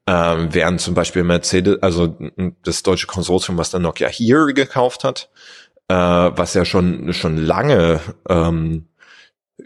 Ähm, 0.07 0.49
während 0.51 0.81
zum 0.81 0.95
Beispiel 0.95 1.23
Mercedes, 1.23 1.81
also 1.81 2.15
das 2.63 2.83
deutsche 2.83 3.07
Konsortium, 3.07 3.57
was 3.57 3.69
dann 3.69 3.83
Nokia 3.83 4.07
Here 4.07 4.53
gekauft 4.53 5.03
hat, 5.03 5.29
äh, 5.87 5.95
was 5.95 6.53
ja 6.55 6.65
schon 6.65 7.13
schon 7.13 7.37
lange 7.37 7.99
ähm, 8.27 8.87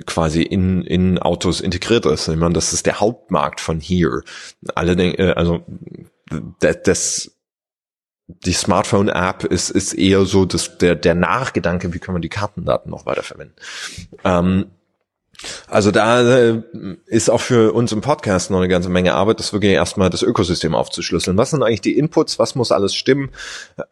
quasi 0.05 0.43
in 0.43 0.81
in 0.83 1.17
Autos 1.17 1.61
integriert 1.61 2.05
ist. 2.05 2.27
Ich 2.27 2.37
meine, 2.37 2.53
das 2.53 2.73
ist 2.73 2.85
der 2.85 2.99
Hauptmarkt 2.99 3.61
von 3.61 3.79
Here. 3.79 4.23
Alle 4.75 4.95
denken, 4.95 5.21
äh, 5.21 5.31
also 5.31 5.63
das, 6.59 6.77
das 6.83 7.38
die 8.29 8.53
Smartphone-App 8.53 9.43
ist, 9.43 9.71
ist 9.71 9.93
eher 9.93 10.25
so 10.25 10.45
das, 10.45 10.77
der, 10.77 10.95
der 10.95 11.15
Nachgedanke, 11.15 11.93
wie 11.93 11.99
können 11.99 12.17
wir 12.17 12.21
die 12.21 12.29
Kartendaten 12.29 12.91
noch 12.91 13.05
weiterverwenden. 13.05 13.55
Ähm, 14.23 14.67
also 15.67 15.91
da 15.91 16.21
äh, 16.21 16.61
ist 17.05 17.29
auch 17.29 17.39
für 17.39 17.73
uns 17.73 17.91
im 17.91 18.01
Podcast 18.01 18.51
noch 18.51 18.57
eine 18.57 18.67
ganze 18.67 18.89
Menge 18.89 19.13
Arbeit, 19.13 19.39
das 19.39 19.53
wirklich 19.53 19.71
erstmal 19.71 20.09
das 20.09 20.21
Ökosystem 20.21 20.75
aufzuschlüsseln. 20.75 21.37
Was 21.37 21.51
sind 21.51 21.63
eigentlich 21.63 21.81
die 21.81 21.97
Inputs? 21.97 22.39
Was 22.39 22.55
muss 22.55 22.71
alles 22.71 22.93
stimmen, 22.93 23.29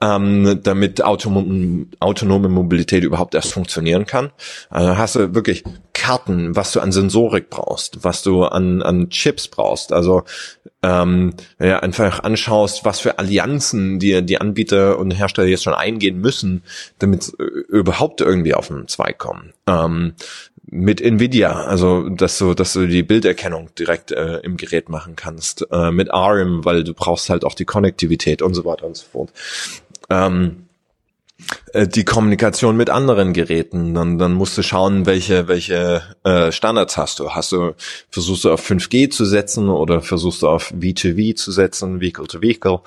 ähm, 0.01 0.60
damit 0.63 1.01
autonom, 1.03 1.89
autonome 1.99 2.49
Mobilität 2.49 3.03
überhaupt 3.03 3.33
erst 3.33 3.53
funktionieren 3.53 4.05
kann? 4.05 4.31
Also 4.69 4.97
hast 4.97 5.15
du 5.15 5.36
wirklich 5.36 5.63
Karten, 5.93 6.55
was 6.55 6.73
du 6.73 6.79
an 6.79 6.91
Sensorik 6.91 7.49
brauchst, 7.49 8.03
was 8.03 8.23
du 8.23 8.43
an, 8.43 8.81
an 8.81 9.10
Chips 9.10 9.47
brauchst. 9.47 9.91
Also 9.93 10.23
ähm, 10.83 11.33
du 11.57 11.81
einfach 11.81 12.23
anschaust, 12.23 12.86
was 12.86 12.99
für 12.99 13.19
Allianzen 13.19 13.99
die, 13.99 14.21
die 14.23 14.39
Anbieter 14.39 14.99
und 14.99 15.12
Hersteller 15.12 15.47
jetzt 15.47 15.63
schon 15.63 15.73
eingehen 15.73 16.19
müssen, 16.21 16.63
damit 16.99 17.29
überhaupt 17.69 18.21
irgendwie 18.21 18.53
auf 18.53 18.67
den 18.67 18.88
Zweig 18.88 19.17
kommen. 19.17 19.53
Ähm, 19.65 20.13
mit 20.69 21.01
Nvidia, 21.01 21.63
also 21.63 22.10
dass 22.10 22.38
du, 22.38 22.53
dass 22.53 22.73
du 22.73 22.88
die 22.88 23.03
Bilderkennung 23.03 23.69
direkt 23.75 24.12
äh, 24.12 24.39
im 24.39 24.58
Gerät 24.58 24.89
machen 24.89 25.15
kannst, 25.15 25.65
äh, 25.71 25.91
mit 25.91 26.12
ARM, 26.12 26.65
weil 26.65 26.84
du 26.84 26.93
brauchst 26.93 27.30
halt 27.30 27.45
auch 27.45 27.56
die 27.56 27.65
Konnektivität 27.65 28.41
und 28.41 28.53
so 28.53 28.65
weiter 28.65 28.86
und 28.86 28.97
so 28.97 29.06
fort. 29.10 29.32
Ähm, 30.10 30.67
äh, 31.73 31.88
die 31.88 32.03
Kommunikation 32.03 32.75
mit 32.75 32.89
anderen 32.89 33.32
Geräten, 33.32 33.93
dann, 33.93 34.17
dann 34.17 34.34
musst 34.34 34.58
du 34.58 34.63
schauen, 34.63 35.06
welche, 35.06 35.47
welche 35.47 36.01
äh, 36.23 36.51
Standards 36.51 36.97
hast 36.97 37.19
du. 37.19 37.30
Hast 37.32 37.51
du, 37.51 37.73
versuchst 38.10 38.43
du 38.43 38.51
auf 38.51 38.69
5G 38.69 39.10
zu 39.10 39.23
setzen 39.23 39.69
oder 39.69 40.01
versuchst 40.01 40.41
du 40.41 40.49
auf 40.49 40.71
V2V 40.71 41.36
zu 41.36 41.51
setzen, 41.51 42.01
Vehicle 42.01 42.27
to 42.27 42.41
Vehicle? 42.41 42.80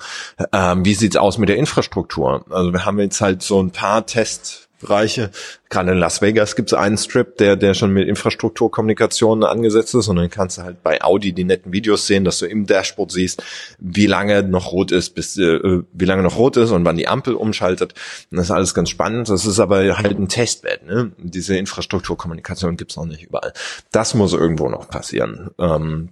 Ähm, 0.51 0.85
wie 0.85 0.93
sieht's 0.93 1.15
aus 1.15 1.37
mit 1.37 1.49
der 1.49 1.57
Infrastruktur? 1.57 2.45
Also 2.49 2.73
wir 2.73 2.85
haben 2.85 2.99
jetzt 2.99 3.21
halt 3.21 3.41
so 3.41 3.61
ein 3.61 3.71
paar 3.71 4.05
Test 4.05 4.69
Bereiche. 4.81 5.31
Gerade 5.69 5.91
in 5.91 5.97
Las 5.97 6.21
Vegas 6.21 6.55
gibt 6.55 6.71
es 6.71 6.77
einen 6.77 6.97
Strip, 6.97 7.37
der, 7.37 7.55
der 7.55 7.73
schon 7.73 7.91
mit 7.91 8.07
Infrastrukturkommunikation 8.07 9.43
angesetzt 9.43 9.95
ist 9.95 10.07
und 10.07 10.17
dann 10.17 10.29
kannst 10.29 10.57
du 10.57 10.63
halt 10.63 10.83
bei 10.83 11.01
Audi 11.01 11.33
die 11.33 11.43
netten 11.43 11.71
Videos 11.71 12.07
sehen, 12.07 12.25
dass 12.25 12.39
du 12.39 12.45
im 12.45 12.65
Dashboard 12.65 13.11
siehst, 13.11 13.43
wie 13.79 14.07
lange 14.07 14.43
noch 14.43 14.71
rot 14.71 14.91
ist, 14.91 15.15
bis 15.15 15.37
äh, 15.37 15.81
wie 15.93 16.05
lange 16.05 16.23
noch 16.23 16.37
rot 16.37 16.57
ist 16.57 16.71
und 16.71 16.83
wann 16.83 16.97
die 16.97 17.07
Ampel 17.07 17.35
umschaltet. 17.35 17.93
Und 18.31 18.37
das 18.37 18.47
ist 18.47 18.51
alles 18.51 18.73
ganz 18.73 18.89
spannend. 18.89 19.29
Das 19.29 19.45
ist 19.45 19.59
aber 19.59 19.97
halt 19.97 20.17
ein 20.17 20.27
Testbed. 20.27 20.85
Ne? 20.85 21.11
Diese 21.17 21.57
Infrastrukturkommunikation 21.57 22.77
gibt's 22.77 22.95
noch 22.95 23.05
nicht 23.05 23.23
überall. 23.23 23.53
Das 23.91 24.13
muss 24.13 24.33
irgendwo 24.33 24.69
noch 24.69 24.89
passieren. 24.89 25.51
Ähm, 25.57 26.09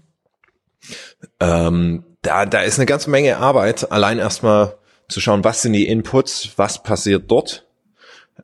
ähm, 1.40 2.04
da, 2.22 2.46
da 2.46 2.62
ist 2.62 2.80
eine 2.80 2.86
ganze 2.86 3.10
Menge 3.10 3.38
Arbeit, 3.38 3.92
allein 3.92 4.20
erstmal 4.20 4.76
zu 5.08 5.20
schauen, 5.20 5.44
was 5.44 5.62
sind 5.62 5.74
die 5.74 5.88
Inputs, 5.88 6.52
was 6.58 6.84
passiert 6.84 7.30
dort, 7.32 7.66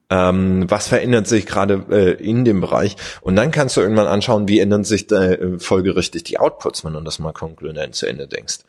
ähm, 0.09 0.69
was 0.69 0.87
verändert 0.87 1.27
sich 1.27 1.45
gerade 1.45 1.85
äh, 1.89 2.11
in 2.23 2.45
dem 2.45 2.61
Bereich 2.61 2.95
und 3.21 3.35
dann 3.35 3.51
kannst 3.51 3.77
du 3.77 3.81
irgendwann 3.81 4.07
anschauen, 4.07 4.47
wie 4.47 4.59
ändern 4.59 4.83
sich 4.83 5.11
äh, 5.11 5.59
folgerichtig 5.59 6.23
die 6.23 6.39
Outputs, 6.39 6.85
wenn 6.85 6.93
du 6.93 7.01
das 7.01 7.19
mal 7.19 7.33
konkurrent 7.33 7.95
zu 7.95 8.05
Ende 8.05 8.27
denkst. 8.27 8.59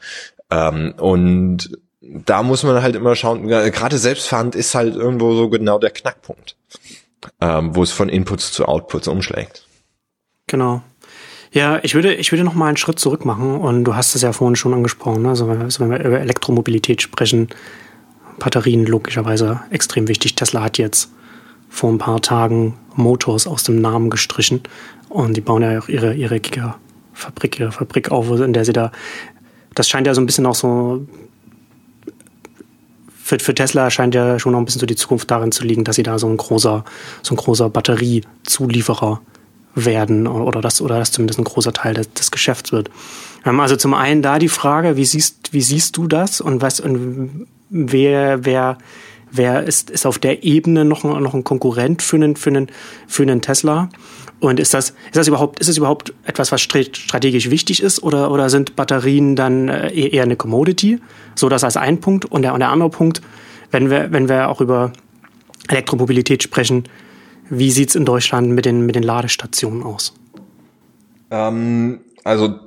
Ähm, 0.50 0.94
und 0.98 1.70
da 2.00 2.42
muss 2.42 2.62
man 2.62 2.82
halt 2.82 2.94
immer 2.94 3.16
schauen, 3.16 3.48
gerade 3.48 3.98
selbstfahrend 3.98 4.54
ist 4.54 4.74
halt 4.74 4.94
irgendwo 4.94 5.34
so 5.34 5.48
genau 5.48 5.78
der 5.78 5.90
Knackpunkt, 5.90 6.56
ähm, 7.40 7.74
wo 7.74 7.82
es 7.82 7.92
von 7.92 8.08
Inputs 8.08 8.52
zu 8.52 8.66
Outputs 8.66 9.08
umschlägt. 9.08 9.66
Genau. 10.46 10.82
Ja, 11.52 11.80
ich 11.82 11.94
würde, 11.94 12.14
ich 12.14 12.32
würde 12.32 12.44
noch 12.44 12.54
mal 12.54 12.68
einen 12.68 12.76
Schritt 12.76 12.98
zurück 12.98 13.24
machen 13.24 13.56
und 13.56 13.84
du 13.84 13.96
hast 13.96 14.14
es 14.14 14.22
ja 14.22 14.32
vorhin 14.32 14.56
schon 14.56 14.74
angesprochen, 14.74 15.22
ne? 15.22 15.30
also, 15.30 15.48
also 15.48 15.80
wenn 15.80 15.90
wir 15.90 16.04
über 16.04 16.20
Elektromobilität 16.20 17.02
sprechen, 17.02 17.48
Batterien 18.38 18.84
logischerweise 18.84 19.62
extrem 19.70 20.08
wichtig. 20.08 20.34
Tesla 20.34 20.62
hat 20.62 20.78
jetzt 20.78 21.10
vor 21.76 21.90
ein 21.90 21.98
paar 21.98 22.22
Tagen 22.22 22.74
Motors 22.94 23.46
aus 23.46 23.62
dem 23.62 23.82
Namen 23.82 24.08
gestrichen 24.08 24.62
und 25.10 25.36
die 25.36 25.42
bauen 25.42 25.62
ja 25.62 25.78
auch 25.78 25.88
ihre, 25.88 26.14
ihre 26.14 26.40
Gigafabrik, 26.40 27.60
ihre 27.60 27.70
Fabrik 27.70 28.10
auf, 28.10 28.30
in 28.40 28.54
der 28.54 28.64
sie 28.64 28.72
da, 28.72 28.90
das 29.74 29.86
scheint 29.86 30.06
ja 30.06 30.14
so 30.14 30.22
ein 30.22 30.26
bisschen 30.26 30.46
auch 30.46 30.54
so, 30.54 31.06
für, 33.22 33.38
für 33.38 33.54
Tesla 33.54 33.90
scheint 33.90 34.14
ja 34.14 34.38
schon 34.38 34.52
noch 34.52 34.58
ein 34.58 34.64
bisschen 34.64 34.80
so 34.80 34.86
die 34.86 34.96
Zukunft 34.96 35.30
darin 35.30 35.52
zu 35.52 35.64
liegen, 35.64 35.84
dass 35.84 35.96
sie 35.96 36.02
da 36.02 36.18
so 36.18 36.26
ein 36.28 36.38
großer, 36.38 36.82
so 37.22 37.34
ein 37.34 37.36
großer 37.36 37.68
Batteriezulieferer 37.68 39.20
werden 39.74 40.26
oder 40.26 40.62
das, 40.62 40.80
oder 40.80 40.98
das 40.98 41.12
zumindest 41.12 41.38
ein 41.38 41.44
großer 41.44 41.74
Teil 41.74 41.92
des, 41.92 42.10
des 42.14 42.30
Geschäfts 42.30 42.72
wird. 42.72 42.88
Ähm, 43.44 43.60
also 43.60 43.76
zum 43.76 43.92
einen 43.92 44.22
da 44.22 44.38
die 44.38 44.48
Frage, 44.48 44.96
wie 44.96 45.04
siehst, 45.04 45.52
wie 45.52 45.60
siehst 45.60 45.98
du 45.98 46.06
das 46.06 46.40
und 46.40 46.62
was, 46.62 46.80
und 46.80 47.46
wer, 47.68 48.46
wer, 48.46 48.78
wer 49.30 49.64
ist, 49.64 49.90
ist 49.90 50.06
auf 50.06 50.18
der 50.18 50.44
Ebene 50.44 50.84
noch, 50.84 51.04
ein, 51.04 51.22
noch 51.22 51.34
ein 51.34 51.44
Konkurrent 51.44 52.02
für 52.02 52.16
einen, 52.16 52.36
für 52.36 52.50
einen, 52.50 52.68
für 53.06 53.22
einen 53.22 53.42
Tesla? 53.42 53.88
Und 54.38 54.60
ist 54.60 54.74
das, 54.74 54.90
ist 54.90 55.16
das 55.16 55.28
überhaupt, 55.28 55.60
ist 55.60 55.68
das 55.68 55.78
überhaupt 55.78 56.12
etwas, 56.24 56.52
was 56.52 56.60
strategisch 56.60 57.50
wichtig 57.50 57.82
ist 57.82 58.02
oder, 58.02 58.30
oder 58.30 58.50
sind 58.50 58.76
Batterien 58.76 59.34
dann 59.34 59.68
äh, 59.68 59.90
eher 59.90 60.24
eine 60.24 60.36
Commodity? 60.36 61.00
So 61.34 61.48
das 61.48 61.64
als 61.64 61.76
ein 61.76 62.00
Punkt. 62.00 62.26
Und 62.26 62.42
der, 62.42 62.52
und 62.52 62.60
der 62.60 62.68
andere 62.68 62.90
Punkt, 62.90 63.22
wenn 63.70 63.90
wir, 63.90 64.12
wenn 64.12 64.28
wir 64.28 64.48
auch 64.48 64.60
über 64.60 64.92
Elektromobilität 65.68 66.42
sprechen, 66.42 66.84
wie 67.48 67.70
sieht's 67.70 67.94
in 67.94 68.04
Deutschland 68.04 68.50
mit 68.50 68.64
den, 68.64 68.84
mit 68.84 68.94
den 68.94 69.02
Ladestationen 69.02 69.82
aus? 69.82 70.12
Ähm, 71.30 72.00
also, 72.24 72.60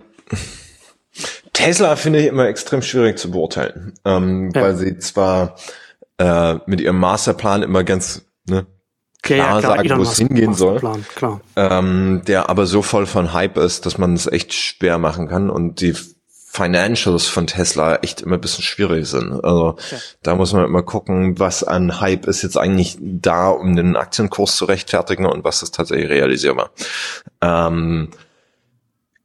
Tesla 1.54 1.96
finde 1.96 2.20
ich 2.20 2.28
immer 2.28 2.48
extrem 2.48 2.82
schwierig 2.82 3.20
zu 3.20 3.32
beurteilen, 3.32 3.94
ähm, 4.06 4.52
ja. 4.56 4.62
weil 4.62 4.76
sie 4.76 4.98
zwar 4.98 5.56
äh, 6.20 6.60
mit 6.66 6.82
ihrem 6.82 7.00
Masterplan 7.00 7.64
immer 7.64 7.84
ganz 7.84 8.26
ne, 8.46 8.68
klar, 9.24 9.38
ja, 9.38 9.46
ja, 9.46 9.60
klar 9.60 9.78
sagen, 9.78 9.98
wo 9.98 10.04
es 10.04 10.18
hingehen 10.18 10.54
soll, 10.54 10.82
ähm, 11.56 12.22
der 12.28 12.50
aber 12.50 12.66
so 12.66 12.82
voll 12.82 13.06
von 13.06 13.34
Hype 13.34 13.58
ist, 13.58 13.86
dass 13.86 13.98
man 13.98 14.14
es 14.14 14.28
echt 14.28 14.54
schwer 14.54 15.00
machen 15.00 15.28
kann 15.28 15.50
und 15.50 15.82
die 15.82 15.96
Financials 16.52 17.28
von 17.28 17.46
Tesla 17.46 17.98
echt 17.98 18.22
immer 18.22 18.36
ein 18.36 18.42
bisschen 18.42 18.64
schwierig 18.64 19.08
sind. 19.08 19.32
Also 19.32 19.78
ja. 19.92 19.98
da 20.24 20.36
muss 20.36 20.52
man 20.52 20.66
immer 20.66 20.82
gucken, 20.82 21.38
was 21.38 21.64
an 21.64 22.02
Hype 22.02 22.26
ist 22.26 22.42
jetzt 22.42 22.58
eigentlich 22.58 22.98
da, 23.00 23.50
um 23.50 23.76
den 23.76 23.96
Aktienkurs 23.96 24.58
zu 24.58 24.66
rechtfertigen 24.66 25.28
und 25.28 25.44
was 25.44 25.62
ist 25.62 25.76
tatsächlich 25.76 26.10
realisierbar. 26.10 26.72
Ähm, 27.40 28.10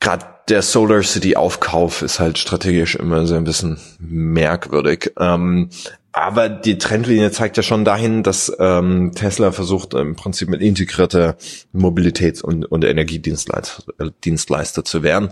Gerade 0.00 0.26
der 0.48 0.60
Solar 0.60 1.02
City 1.02 1.34
Aufkauf 1.34 2.02
ist 2.02 2.20
halt 2.20 2.36
strategisch 2.36 2.94
immer 2.94 3.26
so 3.26 3.36
ein 3.36 3.44
bisschen 3.44 3.80
merkwürdig. 3.98 5.12
Ähm, 5.18 5.70
aber 6.16 6.48
die 6.48 6.78
Trendlinie 6.78 7.32
zeigt 7.32 7.56
ja 7.56 7.64
schon 7.64 7.84
dahin, 7.84 8.22
dass 8.22 8.52
ähm, 8.60 9.10
Tesla 9.16 9.50
versucht 9.50 9.94
im 9.94 10.14
Prinzip 10.14 10.48
mit 10.48 10.60
integrierter 10.60 11.36
Mobilitäts- 11.74 12.40
und, 12.40 12.64
und 12.64 12.84
Energiedienstleister 12.84 14.84
zu 14.84 15.02
werden. 15.02 15.30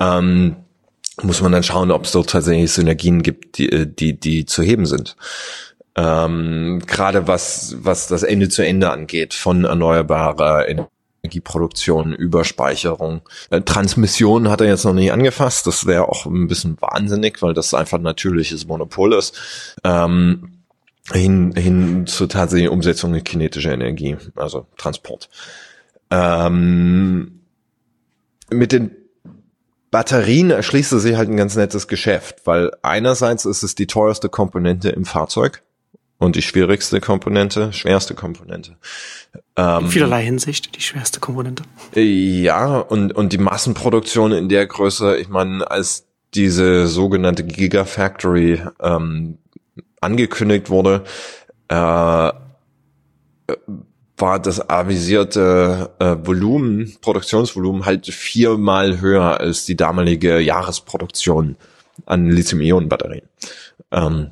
Ähm, 0.00 0.56
muss 1.22 1.40
man 1.40 1.52
dann 1.52 1.62
schauen, 1.62 1.92
ob 1.92 2.06
es 2.06 2.12
dort 2.12 2.30
tatsächlich 2.30 2.72
Synergien 2.72 3.22
gibt, 3.22 3.58
die, 3.58 3.70
äh, 3.70 3.86
die, 3.86 4.18
die 4.18 4.46
zu 4.46 4.64
heben 4.64 4.86
sind. 4.86 5.14
Ähm, 5.94 6.82
Gerade 6.84 7.28
was, 7.28 7.76
was 7.78 8.08
das 8.08 8.24
Ende 8.24 8.48
zu 8.48 8.66
Ende 8.66 8.90
angeht, 8.90 9.32
von 9.32 9.62
erneuerbarer 9.62 10.66
Energieproduktion, 11.26 12.14
Überspeicherung. 12.14 13.22
Transmission 13.64 14.48
hat 14.48 14.60
er 14.60 14.68
jetzt 14.68 14.84
noch 14.84 14.94
nicht 14.94 15.12
angefasst. 15.12 15.66
Das 15.66 15.86
wäre 15.86 16.08
auch 16.08 16.26
ein 16.26 16.46
bisschen 16.46 16.80
wahnsinnig, 16.80 17.42
weil 17.42 17.54
das 17.54 17.74
einfach 17.74 17.98
ein 17.98 18.04
natürliches 18.04 18.66
Monopol 18.66 19.12
ist. 19.14 19.76
Ähm, 19.84 20.52
hin, 21.12 21.52
hin 21.56 22.06
zur 22.06 22.28
tatsächlichen 22.28 22.72
Umsetzung 22.72 23.14
in 23.14 23.24
kinetischer 23.24 23.72
Energie, 23.72 24.16
also 24.34 24.66
Transport. 24.76 25.28
Ähm, 26.10 27.40
mit 28.50 28.72
den 28.72 28.90
Batterien 29.90 30.50
erschließt 30.50 30.90
sich 30.90 31.16
halt 31.16 31.28
ein 31.28 31.36
ganz 31.36 31.56
nettes 31.56 31.88
Geschäft, 31.88 32.42
weil 32.44 32.72
einerseits 32.82 33.44
ist 33.44 33.62
es 33.62 33.74
die 33.74 33.86
teuerste 33.86 34.28
Komponente 34.28 34.90
im 34.90 35.04
Fahrzeug 35.04 35.62
und 36.18 36.36
die 36.36 36.42
schwierigste 36.42 37.00
Komponente, 37.00 37.72
schwerste 37.72 38.14
Komponente. 38.14 38.76
Ähm, 39.56 39.84
in 39.84 39.90
vielerlei 39.90 40.24
Hinsicht 40.24 40.76
die 40.76 40.82
schwerste 40.82 41.20
Komponente. 41.20 41.62
Ja, 41.94 42.78
und, 42.78 43.12
und 43.12 43.32
die 43.32 43.38
Massenproduktion 43.38 44.32
in 44.32 44.48
der 44.48 44.66
Größe, 44.66 45.16
ich 45.16 45.28
meine, 45.28 45.70
als 45.70 46.06
diese 46.34 46.86
sogenannte 46.86 47.44
Gigafactory 47.44 48.60
ähm, 48.80 49.38
angekündigt 50.00 50.68
wurde, 50.68 51.04
äh, 51.68 51.74
war 54.18 54.38
das 54.40 54.68
avisierte 54.68 55.90
äh, 55.98 56.16
Volumen, 56.22 56.96
Produktionsvolumen 57.00 57.84
halt 57.84 58.06
viermal 58.06 59.00
höher 59.00 59.40
als 59.40 59.66
die 59.66 59.76
damalige 59.76 60.38
Jahresproduktion 60.38 61.56
an 62.06 62.30
Lithium-Ionen-Batterien. 62.30 63.28
Ähm, 63.90 64.30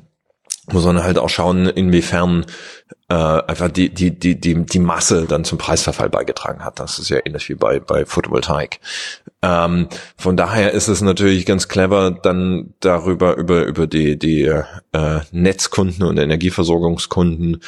muss 0.71 0.85
man 0.85 1.03
halt 1.03 1.17
auch 1.17 1.29
schauen, 1.29 1.67
inwiefern 1.67 2.45
äh, 3.07 3.13
einfach 3.13 3.69
die, 3.69 3.93
die, 3.93 4.17
die, 4.17 4.39
die, 4.39 4.65
die 4.65 4.79
Masse 4.79 5.25
dann 5.27 5.43
zum 5.43 5.57
Preisverfall 5.57 6.09
beigetragen 6.09 6.63
hat. 6.63 6.79
Das 6.79 6.97
ist 6.97 7.09
ja 7.09 7.19
ähnlich 7.23 7.49
wie 7.49 7.55
bei, 7.55 7.79
bei 7.79 8.05
Photovoltaik. 8.05 8.79
Ähm, 9.43 9.87
von 10.17 10.35
daher 10.35 10.71
ist 10.71 10.87
es 10.87 11.01
natürlich 11.01 11.45
ganz 11.45 11.67
clever, 11.67 12.11
dann 12.11 12.73
darüber, 12.79 13.37
über, 13.37 13.65
über 13.65 13.85
die, 13.85 14.17
die 14.17 14.43
äh, 14.43 15.19
Netzkunden 15.31 16.03
und 16.03 16.17
Energieversorgungskunden 16.17 17.61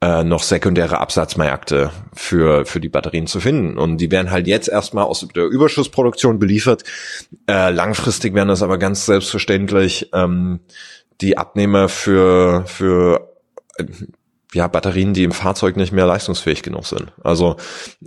äh, 0.00 0.24
noch 0.24 0.42
sekundäre 0.42 0.98
Absatzmärkte 0.98 1.90
für, 2.12 2.66
für 2.66 2.80
die 2.80 2.88
Batterien 2.88 3.28
zu 3.28 3.38
finden. 3.38 3.78
Und 3.78 3.98
die 3.98 4.10
werden 4.10 4.32
halt 4.32 4.48
jetzt 4.48 4.68
erstmal 4.68 5.04
aus 5.04 5.26
der 5.34 5.44
Überschussproduktion 5.44 6.40
beliefert. 6.40 6.82
Äh, 7.48 7.70
langfristig 7.70 8.34
werden 8.34 8.48
das 8.48 8.62
aber 8.62 8.78
ganz 8.78 9.06
selbstverständlich 9.06 10.10
ähm, 10.12 10.60
die 11.20 11.38
Abnehmer 11.38 11.88
für, 11.88 12.64
für 12.66 13.32
äh, 13.76 13.84
ja, 14.54 14.66
Batterien, 14.66 15.14
die 15.14 15.24
im 15.24 15.32
Fahrzeug 15.32 15.76
nicht 15.76 15.92
mehr 15.92 16.06
leistungsfähig 16.06 16.62
genug 16.62 16.86
sind. 16.86 17.12
Also 17.22 17.56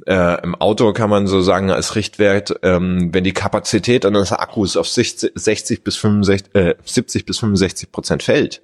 äh, 0.05 0.41
im 0.43 0.55
Auto 0.55 0.93
kann 0.93 1.09
man 1.09 1.27
so 1.27 1.41
sagen 1.41 1.71
als 1.71 1.95
Richtwert, 1.95 2.59
ähm, 2.61 3.09
wenn 3.13 3.23
die 3.23 3.33
Kapazität 3.33 4.05
eines 4.05 4.31
Akkus 4.31 4.77
auf 4.77 4.87
60, 4.87 5.31
60 5.33 5.83
bis 5.83 5.95
65, 5.95 6.55
äh, 6.55 6.75
70 6.83 7.25
bis 7.25 7.39
65 7.39 7.91
Prozent 7.91 8.23
fällt, 8.23 8.61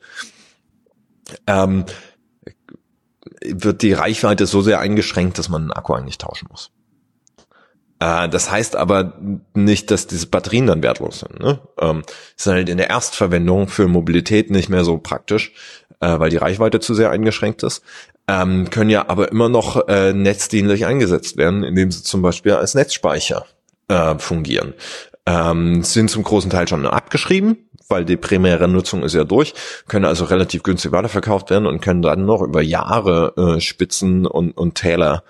ähm, 1.48 1.86
wird 3.44 3.82
die 3.82 3.94
Reichweite 3.94 4.46
so 4.46 4.62
sehr 4.62 4.80
eingeschränkt, 4.80 5.40
dass 5.40 5.50
man 5.50 5.64
einen 5.64 5.72
Akku 5.72 5.94
eigentlich 5.94 6.18
tauschen 6.18 6.48
muss. 6.52 6.72
Äh, 8.02 8.28
das 8.28 8.52
heißt 8.52 8.76
aber 8.76 9.14
nicht, 9.54 9.92
dass 9.92 10.08
diese 10.08 10.28
Batterien 10.28 10.68
dann 10.68 10.84
wertlos 10.84 11.20
sind. 11.20 11.40
Ne? 11.40 11.60
Ähm, 11.80 12.02
sind 12.36 12.54
halt 12.54 12.70
in 12.70 12.78
der 12.78 12.90
Erstverwendung 12.90 13.68
für 13.68 13.88
Mobilität 13.88 14.50
nicht 14.50 14.70
mehr 14.70 14.84
so 14.84 14.98
praktisch, 14.98 15.54
äh, 16.02 16.20
weil 16.20 16.32
die 16.32 16.38
Reichweite 16.38 16.80
zu 16.80 16.96
sehr 16.96 17.12
eingeschränkt 17.12 17.64
ist. 17.64 17.84
Ähm, 18.28 18.70
können 18.70 18.90
ja 18.90 19.08
aber 19.08 19.32
immer 19.32 19.50
noch 19.50 19.88
äh, 19.88 20.14
netzdienlich 20.14 20.86
eingesetzt 20.86 21.38
werden, 21.38 21.64
indem 21.64 21.92
sie 21.92 22.04
zum 22.04 22.22
Beispiel 22.22 22.54
als 22.54 22.74
Netzspeicher 22.74 23.46
äh, 23.88 24.18
fungieren. 24.18 24.74
Ähm, 25.28 25.84
sind 25.84 26.10
zum 26.10 26.24
großen 26.24 26.50
Teil 26.50 26.68
schon 26.68 26.88
abgeschrieben, 26.88 27.70
weil 27.88 28.06
die 28.06 28.18
primäre 28.18 28.68
Nutzung 28.68 29.04
ist 29.04 29.14
ja 29.14 29.24
durch, 29.24 29.54
können 29.88 30.06
also 30.06 30.26
relativ 30.26 30.64
günstig 30.64 30.92
weiterverkauft 30.92 31.52
werden 31.52 31.68
und 31.68 31.82
können 31.82 32.02
dann 32.02 32.26
noch 32.26 32.42
über 32.42 32.64
Jahre 32.64 33.34
äh, 33.38 33.62
Spitzen 33.62 34.26
und, 34.26 34.58
und 34.58 34.74
Täler 34.76 35.24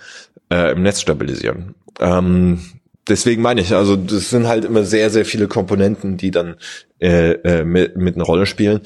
äh, 0.52 0.74
im 0.74 0.84
Netz 0.84 1.02
stabilisieren. 1.02 1.76
Ähm, 2.00 2.60
deswegen 3.08 3.42
meine 3.42 3.62
ich, 3.62 3.74
also 3.74 3.96
das 3.96 4.30
sind 4.30 4.48
halt 4.48 4.66
immer 4.66 4.84
sehr, 4.84 5.10
sehr 5.10 5.26
viele 5.26 5.48
Komponenten, 5.48 6.18
die 6.18 6.32
dann 6.32 6.58
äh, 7.00 7.32
äh, 7.32 7.64
mit, 7.64 7.96
mit 7.96 8.16
einer 8.16 8.26
Rolle 8.26 8.46
spielen. 8.46 8.82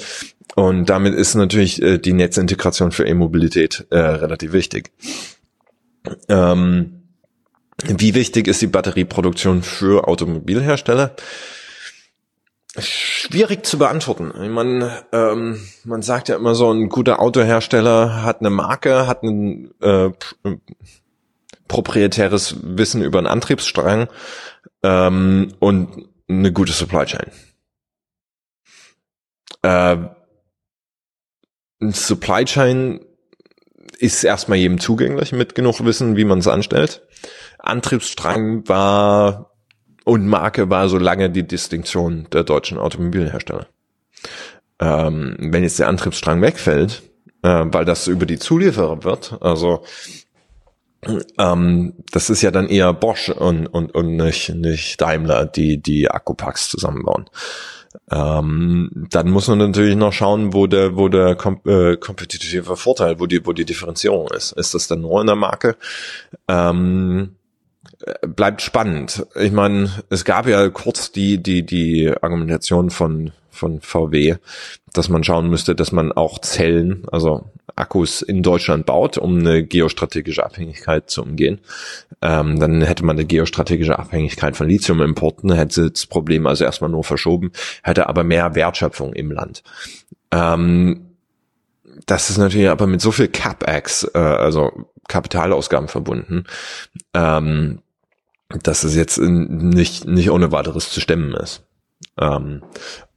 Und 0.56 0.90
damit 0.90 1.16
ist 1.16 1.36
natürlich 1.36 1.82
äh, 1.82 1.98
die 1.98 2.14
Netzintegration 2.14 2.92
für 2.92 3.06
E-Mobilität 3.06 3.88
äh, 3.90 3.98
relativ 3.98 4.54
wichtig. 4.54 4.92
Ähm, 6.30 7.02
wie 7.84 8.16
wichtig 8.16 8.48
ist 8.48 8.62
die 8.62 8.68
Batterieproduktion 8.68 9.64
für 9.64 10.08
Automobilhersteller? 10.08 11.16
Schwierig 12.78 13.66
zu 13.66 13.78
beantworten. 13.78 14.32
Ich 14.42 14.50
meine, 14.50 15.04
ähm, 15.12 15.60
man 15.84 16.02
sagt 16.02 16.30
ja 16.30 16.36
immer 16.36 16.56
so, 16.56 16.72
ein 16.72 16.90
guter 16.90 17.22
Autohersteller 17.22 18.24
hat 18.24 18.42
eine 18.42 18.50
Marke, 18.50 19.08
hat 19.08 19.24
ein 19.24 19.72
äh, 19.82 20.10
proprietäres 21.68 22.56
Wissen 22.62 23.02
über 23.02 23.18
einen 23.18 23.28
Antriebsstrang 23.28 24.08
ähm, 24.84 25.54
und 25.60 26.08
eine 26.28 26.52
gute 26.52 26.72
Supply 26.72 27.06
Chain. 27.06 27.32
Äh, 29.62 29.98
Supply 31.92 32.46
Chain 32.46 33.00
ist 34.00 34.24
erstmal 34.24 34.58
jedem 34.58 34.80
zugänglich 34.80 35.32
mit 35.32 35.56
genug 35.56 35.84
Wissen, 35.84 36.16
wie 36.16 36.26
man 36.26 36.40
es 36.40 36.48
anstellt. 36.48 37.02
Antriebsstrang 37.60 38.68
war 38.68 39.52
und 40.04 40.28
Marke 40.28 40.70
war 40.70 40.88
so 40.90 40.98
lange 40.98 41.30
die 41.30 41.48
Distinktion 41.48 42.28
der 42.32 42.44
deutschen 42.44 42.78
Automobilhersteller. 42.78 43.68
Ähm, 44.80 45.36
wenn 45.40 45.64
jetzt 45.64 45.80
der 45.80 45.88
Antriebsstrang 45.88 46.42
wegfällt, 46.42 47.04
äh, 47.42 47.66
weil 47.66 47.86
das 47.86 48.08
über 48.08 48.26
die 48.26 48.40
Zulieferer 48.40 49.04
wird, 49.04 49.38
also 49.42 49.84
ähm, 51.38 51.94
das 52.12 52.30
ist 52.30 52.42
ja 52.42 52.52
dann 52.52 52.68
eher 52.68 52.94
Bosch 52.94 53.30
und, 53.30 53.68
und, 53.68 53.94
und 53.94 54.16
nicht, 54.16 54.50
nicht 54.50 55.02
Daimler, 55.02 55.46
die 55.46 55.78
die 55.82 56.10
Akkupacks 56.10 56.70
zusammenbauen. 56.70 57.30
Ähm, 58.12 59.08
dann 59.10 59.30
muss 59.30 59.48
man 59.48 59.58
natürlich 59.58 59.96
noch 59.96 60.14
schauen, 60.14 60.54
wo 60.54 60.68
der, 60.68 60.96
wo 60.96 61.08
der 61.08 61.36
kom 61.36 61.62
äh, 61.66 61.98
kompetitive 61.98 62.76
Vorteil, 62.76 63.20
wo 63.20 63.26
die, 63.26 63.46
wo 63.46 63.54
die 63.54 63.66
Differenzierung 63.66 64.28
ist. 64.30 64.52
Ist 64.52 64.74
das 64.74 64.88
dann 64.88 65.02
nur 65.02 65.22
in 65.22 65.28
der 65.28 65.36
Marke? 65.36 65.78
Ähm, 66.48 67.35
bleibt 68.22 68.62
spannend. 68.62 69.26
Ich 69.36 69.52
meine, 69.52 69.90
es 70.10 70.26
gab 70.26 70.48
ja 70.48 70.70
kurz 70.70 71.12
die, 71.12 71.42
die, 71.42 71.66
die 71.66 72.12
Argumentation 72.22 72.90
von, 72.90 73.32
von 73.50 73.82
VW, 73.82 74.36
dass 74.94 75.10
man 75.10 75.24
schauen 75.24 75.50
müsste, 75.50 75.76
dass 75.76 75.92
man 75.92 76.12
auch 76.12 76.40
Zellen, 76.40 77.04
also 77.12 77.50
Akkus 77.76 78.22
in 78.22 78.42
Deutschland 78.42 78.86
baut, 78.86 79.18
um 79.18 79.40
eine 79.40 79.64
geostrategische 79.64 80.46
Abhängigkeit 80.46 81.10
zu 81.10 81.24
umgehen. 81.24 81.60
Ähm, 82.22 82.60
dann 82.60 82.82
hätte 82.82 83.04
man 83.04 83.18
eine 83.18 83.26
geostrategische 83.26 84.00
Abhängigkeit 84.00 84.56
von 84.56 84.68
Lithiumimporten, 84.68 85.52
hätte 85.52 85.92
das 85.92 86.06
Problem 86.06 86.48
also 86.48 86.64
erstmal 86.64 86.90
nur 86.90 87.04
verschoben, 87.04 87.52
hätte 87.84 88.08
aber 88.08 88.24
mehr 88.24 88.56
Wertschöpfung 88.56 89.14
im 89.14 89.32
Land. 89.32 89.64
Ähm, 90.32 91.08
das 92.06 92.30
ist 92.30 92.38
natürlich 92.38 92.70
aber 92.70 92.88
mit 92.88 93.02
so 93.02 93.12
viel 93.12 93.28
CapEx, 93.28 94.10
äh, 94.14 94.20
also 94.20 94.88
Kapitalausgaben 95.08 95.88
verbunden, 95.88 96.46
ähm, 97.14 97.80
dass 98.50 98.84
es 98.84 98.96
jetzt 98.96 99.20
nicht, 99.20 100.06
nicht 100.06 100.30
ohne 100.30 100.52
weiteres 100.52 100.90
zu 100.92 101.02
stemmen 101.02 101.34
ist. 101.34 101.64
Ähm, 102.20 102.62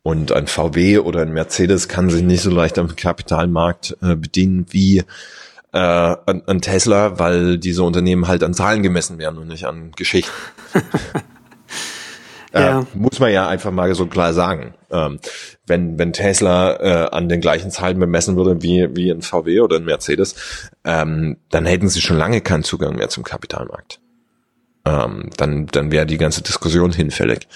und 0.02 0.32
ein 0.32 0.46
VW 0.46 0.98
oder 0.98 1.22
ein 1.22 1.32
Mercedes 1.32 1.88
kann 1.88 2.08
sich 2.08 2.22
nicht 2.22 2.42
so 2.42 2.50
leicht 2.50 2.78
am 2.78 2.94
Kapitalmarkt 2.96 3.96
äh, 4.00 4.16
bedienen 4.16 4.66
wie 4.70 5.04
äh, 5.72 6.16
ein, 6.26 6.42
ein 6.46 6.60
Tesla, 6.62 7.18
weil 7.18 7.58
diese 7.58 7.82
Unternehmen 7.82 8.26
halt 8.26 8.42
an 8.42 8.54
Zahlen 8.54 8.82
gemessen 8.82 9.18
werden 9.18 9.38
und 9.38 9.48
nicht 9.48 9.66
an 9.66 9.92
Geschichten. 9.92 10.32
ja. 12.54 12.80
Äh, 12.80 12.84
muss 12.94 13.20
man 13.20 13.32
ja 13.32 13.48
einfach 13.48 13.70
mal 13.70 13.94
so 13.94 14.06
klar 14.06 14.32
sagen. 14.32 14.74
Ähm, 14.90 15.18
wenn, 15.66 15.98
wenn 15.98 16.14
Tesla 16.14 16.80
äh, 16.80 17.10
an 17.10 17.28
den 17.28 17.42
gleichen 17.42 17.70
Zahlen 17.70 17.98
bemessen 17.98 18.36
würde 18.36 18.62
wie, 18.62 18.88
wie 18.96 19.10
ein 19.10 19.20
VW 19.20 19.60
oder 19.60 19.76
ein 19.76 19.84
Mercedes, 19.84 20.70
ähm, 20.84 21.36
dann 21.50 21.66
hätten 21.66 21.88
sie 21.88 22.00
schon 22.00 22.16
lange 22.16 22.40
keinen 22.40 22.64
Zugang 22.64 22.96
mehr 22.96 23.10
zum 23.10 23.24
Kapitalmarkt. 23.24 24.00
Ähm, 24.88 25.30
dann, 25.36 25.66
dann 25.66 25.92
wäre 25.92 26.06
die 26.06 26.18
ganze 26.18 26.42
Diskussion 26.42 26.92
hinfällig. 26.92 27.48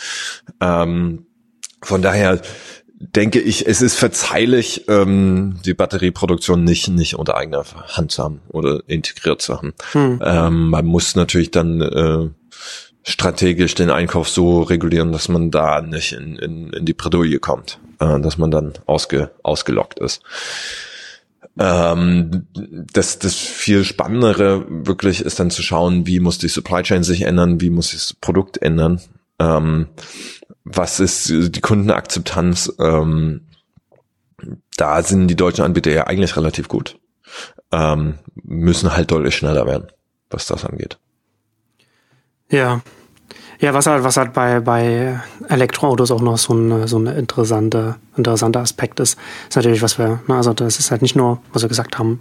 Ähm, 0.61 1.26
von 1.80 2.03
daher 2.03 2.41
denke 2.95 3.41
ich, 3.41 3.66
es 3.66 3.83
ist 3.83 3.97
verzeihlich, 3.97 4.85
ähm, 4.89 5.57
die 5.64 5.74
Batterieproduktion 5.74 6.62
nicht, 6.62 6.89
nicht 6.89 7.16
unter 7.16 7.37
eigener 7.37 7.64
Hand 7.89 8.12
zu 8.12 8.22
haben 8.22 8.41
oder 8.49 8.83
integriert 8.87 9.41
zu 9.41 9.57
haben. 9.57 9.72
Hm. 9.93 10.20
Ähm, 10.22 10.70
man 10.70 10.85
muss 10.85 11.16
natürlich 11.16 11.51
dann 11.51 11.80
äh, 11.80 12.28
strategisch 13.03 13.74
den 13.74 13.91
Einkauf 13.91 14.28
so 14.28 14.62
regulieren, 14.62 15.11
dass 15.11 15.28
man 15.28 15.51
da 15.51 15.80
nicht 15.80 16.12
in, 16.12 16.37
in, 16.37 16.72
in 16.72 16.85
die 16.85 16.95
Bredouille 16.95 17.39
kommt, 17.39 17.80
äh, 17.99 18.20
dass 18.20 18.39
man 18.39 18.51
dann 18.51 18.74
ausge, 18.87 19.30
ausgelockt 19.43 19.99
ist. 19.99 20.22
Ähm, 21.59 22.46
das, 22.92 23.18
das 23.18 23.34
viel 23.36 23.84
Spannendere 23.84 24.64
wirklich 24.68 25.20
ist 25.20 25.38
dann 25.38 25.50
zu 25.50 25.62
schauen, 25.62 26.07
wie 26.07 26.20
muss 26.20 26.38
die 26.38 26.48
Supply 26.48 26.82
Chain 26.82 27.03
sich 27.03 27.22
ändern, 27.22 27.61
wie 27.61 27.70
muss 27.70 27.92
das 27.92 28.14
Produkt 28.14 28.61
ändern. 28.62 29.00
Ähm, 29.38 29.88
was 30.64 31.00
ist 31.00 31.28
die 31.28 31.61
Kundenakzeptanz? 31.61 32.72
Ähm, 32.78 33.42
da 34.76 35.03
sind 35.03 35.28
die 35.28 35.36
deutschen 35.36 35.64
Anbieter 35.64 35.90
ja 35.90 36.07
eigentlich 36.07 36.36
relativ 36.36 36.68
gut. 36.68 36.98
Ähm, 37.70 38.18
müssen 38.34 38.94
halt 38.94 39.11
deutlich 39.11 39.36
schneller 39.36 39.66
werden, 39.66 39.88
was 40.30 40.46
das 40.46 40.64
angeht. 40.64 40.98
Ja. 42.50 42.82
Ja, 43.63 43.73
was 43.75 43.87
halt, 43.87 44.03
was 44.03 44.17
halt 44.17 44.33
bei, 44.33 44.59
bei 44.59 45.21
Elektroautos 45.49 46.11
auch 46.11 46.21
noch 46.21 46.37
so 46.37 46.53
ein, 46.53 46.89
so 46.89 46.99
ein 46.99 47.07
interessante, 47.07 47.95
interessanter 48.17 48.59
Aspekt 48.59 48.99
ist, 48.99 49.17
ist 49.49 49.55
natürlich, 49.55 49.83
was 49.83 49.99
wir, 50.01 50.21
ne, 50.27 50.35
also 50.35 50.53
das 50.53 50.81
ist 50.81 50.91
halt 50.91 51.01
nicht 51.01 51.15
nur, 51.15 51.41
was 51.53 51.63
wir 51.63 51.69
gesagt 51.69 51.97
haben, 51.97 52.21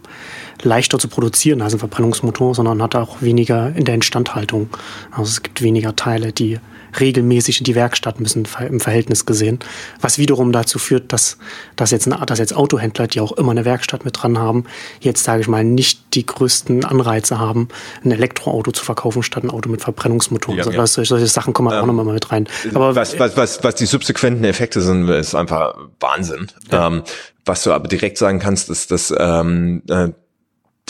leichter 0.61 0.99
zu 0.99 1.07
produzieren 1.07 1.63
als 1.63 1.73
ein 1.73 1.79
Verbrennungsmotor, 1.79 2.53
sondern 2.53 2.83
hat 2.83 2.95
auch 2.95 3.23
weniger 3.23 3.75
in 3.75 3.85
der 3.85 3.95
Instandhaltung. 3.95 4.69
Also 5.09 5.23
es 5.31 5.41
gibt 5.41 5.63
weniger 5.63 5.95
Teile, 5.95 6.31
die 6.31 6.59
regelmäßig 6.99 7.59
in 7.59 7.63
die 7.63 7.75
Werkstatt 7.75 8.19
müssen 8.19 8.47
im 8.59 8.79
Verhältnis 8.79 9.25
gesehen, 9.25 9.59
was 9.99 10.17
wiederum 10.17 10.51
dazu 10.51 10.79
führt, 10.79 11.13
dass, 11.13 11.37
dass, 11.75 11.91
jetzt, 11.91 12.09
dass 12.25 12.39
jetzt 12.39 12.55
Autohändler, 12.55 13.07
die 13.07 13.19
auch 13.19 13.31
immer 13.33 13.51
eine 13.51 13.65
Werkstatt 13.65 14.05
mit 14.05 14.21
dran 14.21 14.37
haben, 14.37 14.65
jetzt 14.99 15.23
sage 15.23 15.41
ich 15.41 15.47
mal 15.47 15.63
nicht 15.63 16.15
die 16.15 16.25
größten 16.25 16.85
Anreize 16.85 17.39
haben, 17.39 17.69
ein 18.03 18.11
Elektroauto 18.11 18.71
zu 18.71 18.83
verkaufen 18.83 19.23
statt 19.23 19.43
ein 19.43 19.49
Auto 19.49 19.69
mit 19.69 19.81
Verbrennungsmotor. 19.81 20.55
Ja, 20.55 20.63
also, 20.63 20.71
ja. 20.71 20.87
Solche, 20.87 21.09
solche 21.09 21.27
Sachen 21.27 21.53
kommen 21.53 21.71
ähm, 21.71 21.79
auch 21.79 21.85
nochmal 21.85 22.05
mit 22.05 22.31
rein. 22.31 22.47
Aber 22.73 22.95
was, 22.95 23.17
was, 23.19 23.37
was, 23.37 23.63
was 23.63 23.75
die 23.75 23.85
subsequenten 23.85 24.43
Effekte 24.43 24.81
sind, 24.81 25.07
ist 25.09 25.35
einfach 25.35 25.75
Wahnsinn. 25.99 26.47
Ja. 26.71 26.87
Ähm, 26.87 27.03
was 27.45 27.63
du 27.63 27.71
aber 27.71 27.87
direkt 27.87 28.17
sagen 28.17 28.39
kannst, 28.39 28.69
ist, 28.69 28.91
dass 28.91 29.13
ähm, 29.17 29.81
äh, 29.89 30.09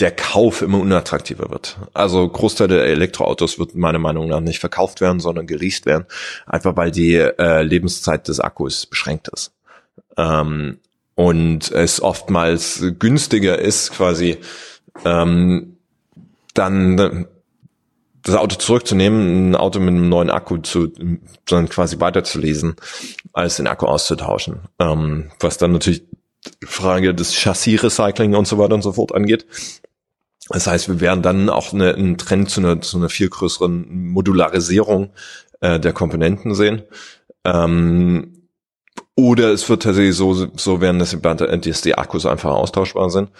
der 0.02 0.10
Kauf 0.10 0.62
immer 0.62 0.80
unattraktiver 0.80 1.48
wird. 1.50 1.78
Also 1.94 2.28
Großteil 2.28 2.66
der 2.66 2.84
Elektroautos 2.86 3.60
wird 3.60 3.76
meiner 3.76 4.00
Meinung 4.00 4.28
nach 4.28 4.40
nicht 4.40 4.58
verkauft 4.58 5.00
werden, 5.00 5.20
sondern 5.20 5.46
geleast 5.46 5.86
werden, 5.86 6.06
einfach 6.44 6.76
weil 6.76 6.90
die 6.90 7.14
äh, 7.14 7.62
Lebenszeit 7.62 8.26
des 8.26 8.40
Akkus 8.40 8.84
beschränkt 8.84 9.28
ist. 9.28 9.52
Ähm, 10.16 10.78
und 11.14 11.70
es 11.70 12.02
oftmals 12.02 12.84
günstiger 12.98 13.60
ist, 13.60 13.92
quasi 13.92 14.38
ähm, 15.04 15.76
dann 16.54 17.26
das 18.24 18.34
Auto 18.34 18.56
zurückzunehmen, 18.56 19.50
ein 19.50 19.56
Auto 19.56 19.78
mit 19.78 19.90
einem 19.90 20.08
neuen 20.08 20.30
Akku 20.30 20.58
zu, 20.58 20.92
dann 21.46 21.68
quasi 21.68 22.00
weiterzulesen, 22.00 22.74
als 23.32 23.56
den 23.56 23.68
Akku 23.68 23.86
auszutauschen. 23.86 24.62
Ähm, 24.80 25.30
was 25.38 25.58
dann 25.58 25.70
natürlich 25.70 26.02
Frage 26.64 27.14
des 27.14 27.34
Chassis-Recycling 27.34 28.34
und 28.34 28.48
so 28.48 28.58
weiter 28.58 28.74
und 28.74 28.82
so 28.82 28.92
fort 28.92 29.14
angeht. 29.14 29.46
Das 30.48 30.66
heißt, 30.66 30.88
wir 30.88 31.00
werden 31.00 31.22
dann 31.22 31.48
auch 31.48 31.72
eine, 31.72 31.94
einen 31.94 32.18
Trend 32.18 32.50
zu 32.50 32.60
einer, 32.60 32.80
zu 32.80 32.98
einer 32.98 33.08
viel 33.08 33.28
größeren 33.28 34.08
Modularisierung 34.08 35.10
äh, 35.60 35.78
der 35.78 35.92
Komponenten 35.92 36.54
sehen. 36.54 36.82
Ähm, 37.44 38.42
oder 39.14 39.52
es 39.52 39.68
wird 39.68 39.82
tatsächlich 39.82 40.16
so, 40.16 40.48
so 40.56 40.80
werden, 40.80 40.98
dass 40.98 41.10
die, 41.10 41.20
dass 41.20 41.82
die 41.82 41.96
Akkus 41.96 42.26
einfach 42.26 42.50
austauschbar 42.50 43.10
sind. 43.10 43.30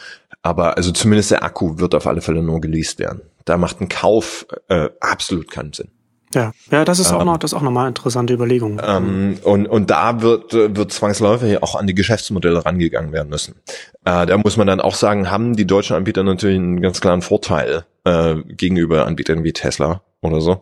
Aber 0.43 0.77
also 0.77 0.93
zumindest 0.93 1.31
der 1.31 1.45
Akku 1.45 1.79
wird 1.79 1.95
auf 1.95 2.07
alle 2.07 2.21
Fälle 2.21 2.43
nur 2.43 2.61
geleast 2.61 2.99
werden. 2.99 3.23
Da 3.45 3.57
macht 3.57 3.81
ein 3.81 3.89
Kauf 3.89 4.47
äh, 4.69 4.91
absolut 5.01 5.51
keinen 5.51 5.73
Sinn. 5.73 5.91
Ja, 6.35 6.53
ja, 6.71 6.85
das 6.85 6.99
ist 6.99 7.13
auch 7.13 7.21
ähm, 7.21 7.27
noch, 7.27 7.37
das 7.37 7.53
ist 7.53 7.59
auch 7.59 7.63
nochmal 7.63 7.89
interessante 7.89 8.33
Überlegung. 8.33 8.81
Ähm, 8.85 9.39
und, 9.43 9.67
und 9.67 9.91
da 9.91 10.23
wird, 10.23 10.53
wird 10.53 10.93
zwangsläufig 10.93 11.63
auch 11.63 11.75
an 11.75 11.87
die 11.87 11.95
Geschäftsmodelle 11.95 12.65
rangegangen 12.65 13.13
werden 13.13 13.29
müssen. 13.29 13.57
Äh, 14.05 14.27
da 14.27 14.37
muss 14.39 14.57
man 14.57 14.67
dann 14.67 14.81
auch 14.81 14.95
sagen, 14.95 15.31
haben 15.31 15.57
die 15.57 15.67
deutschen 15.67 15.97
Anbieter 15.97 16.23
natürlich 16.23 16.57
einen 16.57 16.81
ganz 16.81 17.01
klaren 17.01 17.23
Vorteil 17.23 17.85
äh, 18.05 18.37
gegenüber 18.49 19.07
Anbietern 19.07 19.45
wie 19.45 19.53
Tesla 19.53 20.03
oder 20.23 20.41
so, 20.41 20.61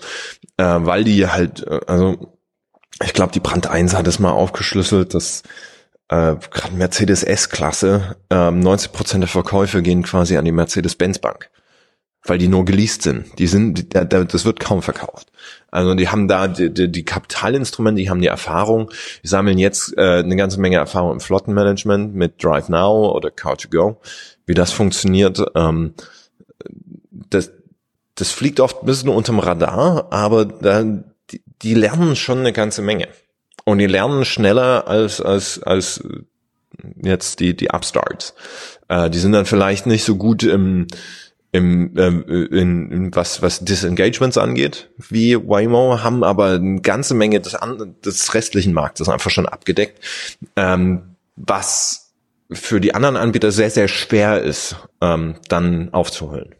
äh, 0.56 0.64
weil 0.64 1.04
die 1.04 1.26
halt, 1.26 1.66
äh, 1.66 1.80
also 1.86 2.36
ich 3.02 3.12
glaube, 3.12 3.32
die 3.32 3.40
Brand 3.40 3.66
1 3.66 3.96
hat 3.96 4.06
es 4.06 4.18
mal 4.18 4.32
aufgeschlüsselt, 4.32 5.14
dass 5.14 5.42
äh, 6.08 6.34
gerade 6.50 6.74
Mercedes 6.74 7.22
S-Klasse, 7.22 8.16
ähm, 8.30 8.60
90 8.60 8.92
Prozent 8.92 9.22
der 9.22 9.28
Verkäufe 9.28 9.82
gehen 9.82 10.02
quasi 10.02 10.36
an 10.36 10.44
die 10.44 10.52
Mercedes-Benz-Bank 10.52 11.50
weil 12.24 12.38
die 12.38 12.48
nur 12.48 12.64
geleast 12.64 13.02
sind. 13.02 13.38
Die 13.38 13.46
sind, 13.46 13.94
das 13.94 14.44
wird 14.44 14.60
kaum 14.60 14.82
verkauft. 14.82 15.28
Also 15.70 15.94
die 15.94 16.08
haben 16.08 16.28
da 16.28 16.48
die, 16.48 16.72
die, 16.72 16.90
die 16.90 17.04
Kapitalinstrumente, 17.04 18.02
die 18.02 18.10
haben 18.10 18.20
die 18.20 18.28
Erfahrung, 18.28 18.90
die 19.22 19.28
sammeln 19.28 19.58
jetzt 19.58 19.96
äh, 19.96 20.18
eine 20.18 20.36
ganze 20.36 20.60
Menge 20.60 20.76
Erfahrung 20.76 21.12
im 21.12 21.20
Flottenmanagement 21.20 22.14
mit 22.14 22.42
Drive 22.42 22.68
Now 22.68 23.12
oder 23.12 23.30
Car2Go, 23.30 23.96
wie 24.46 24.54
das 24.54 24.72
funktioniert. 24.72 25.42
Ähm, 25.54 25.94
das, 27.10 27.52
das 28.16 28.30
fliegt 28.32 28.60
oft 28.60 28.82
ein 28.82 28.86
bisschen 28.86 29.08
unterm 29.08 29.38
Radar, 29.38 30.08
aber 30.10 30.44
da, 30.44 30.82
die, 31.30 31.42
die 31.62 31.74
lernen 31.74 32.16
schon 32.16 32.40
eine 32.40 32.52
ganze 32.52 32.82
Menge. 32.82 33.08
Und 33.64 33.78
die 33.78 33.86
lernen 33.86 34.24
schneller 34.24 34.88
als, 34.88 35.20
als, 35.20 35.62
als 35.62 36.02
jetzt 37.02 37.40
die, 37.40 37.56
die 37.56 37.70
Upstarts. 37.70 38.34
Äh, 38.88 39.10
die 39.10 39.18
sind 39.18 39.32
dann 39.32 39.46
vielleicht 39.46 39.86
nicht 39.86 40.04
so 40.04 40.16
gut 40.16 40.42
im 40.42 40.86
im, 41.52 41.96
ähm, 41.98 42.24
in, 42.28 42.90
in 42.90 43.14
was, 43.14 43.42
was 43.42 43.64
Disengagements 43.64 44.38
angeht, 44.38 44.90
wie 45.08 45.36
Waymo, 45.36 46.02
haben 46.02 46.22
aber 46.22 46.52
eine 46.52 46.80
ganze 46.80 47.14
Menge 47.14 47.40
des, 47.40 47.56
des 48.04 48.34
restlichen 48.34 48.72
Marktes 48.72 49.08
einfach 49.08 49.30
schon 49.30 49.46
abgedeckt, 49.46 50.02
ähm, 50.56 51.16
was 51.36 52.12
für 52.52 52.80
die 52.80 52.94
anderen 52.94 53.16
Anbieter 53.16 53.50
sehr, 53.52 53.70
sehr 53.70 53.88
schwer 53.88 54.42
ist, 54.42 54.76
ähm, 55.00 55.36
dann 55.48 55.92
aufzuholen. 55.92 56.54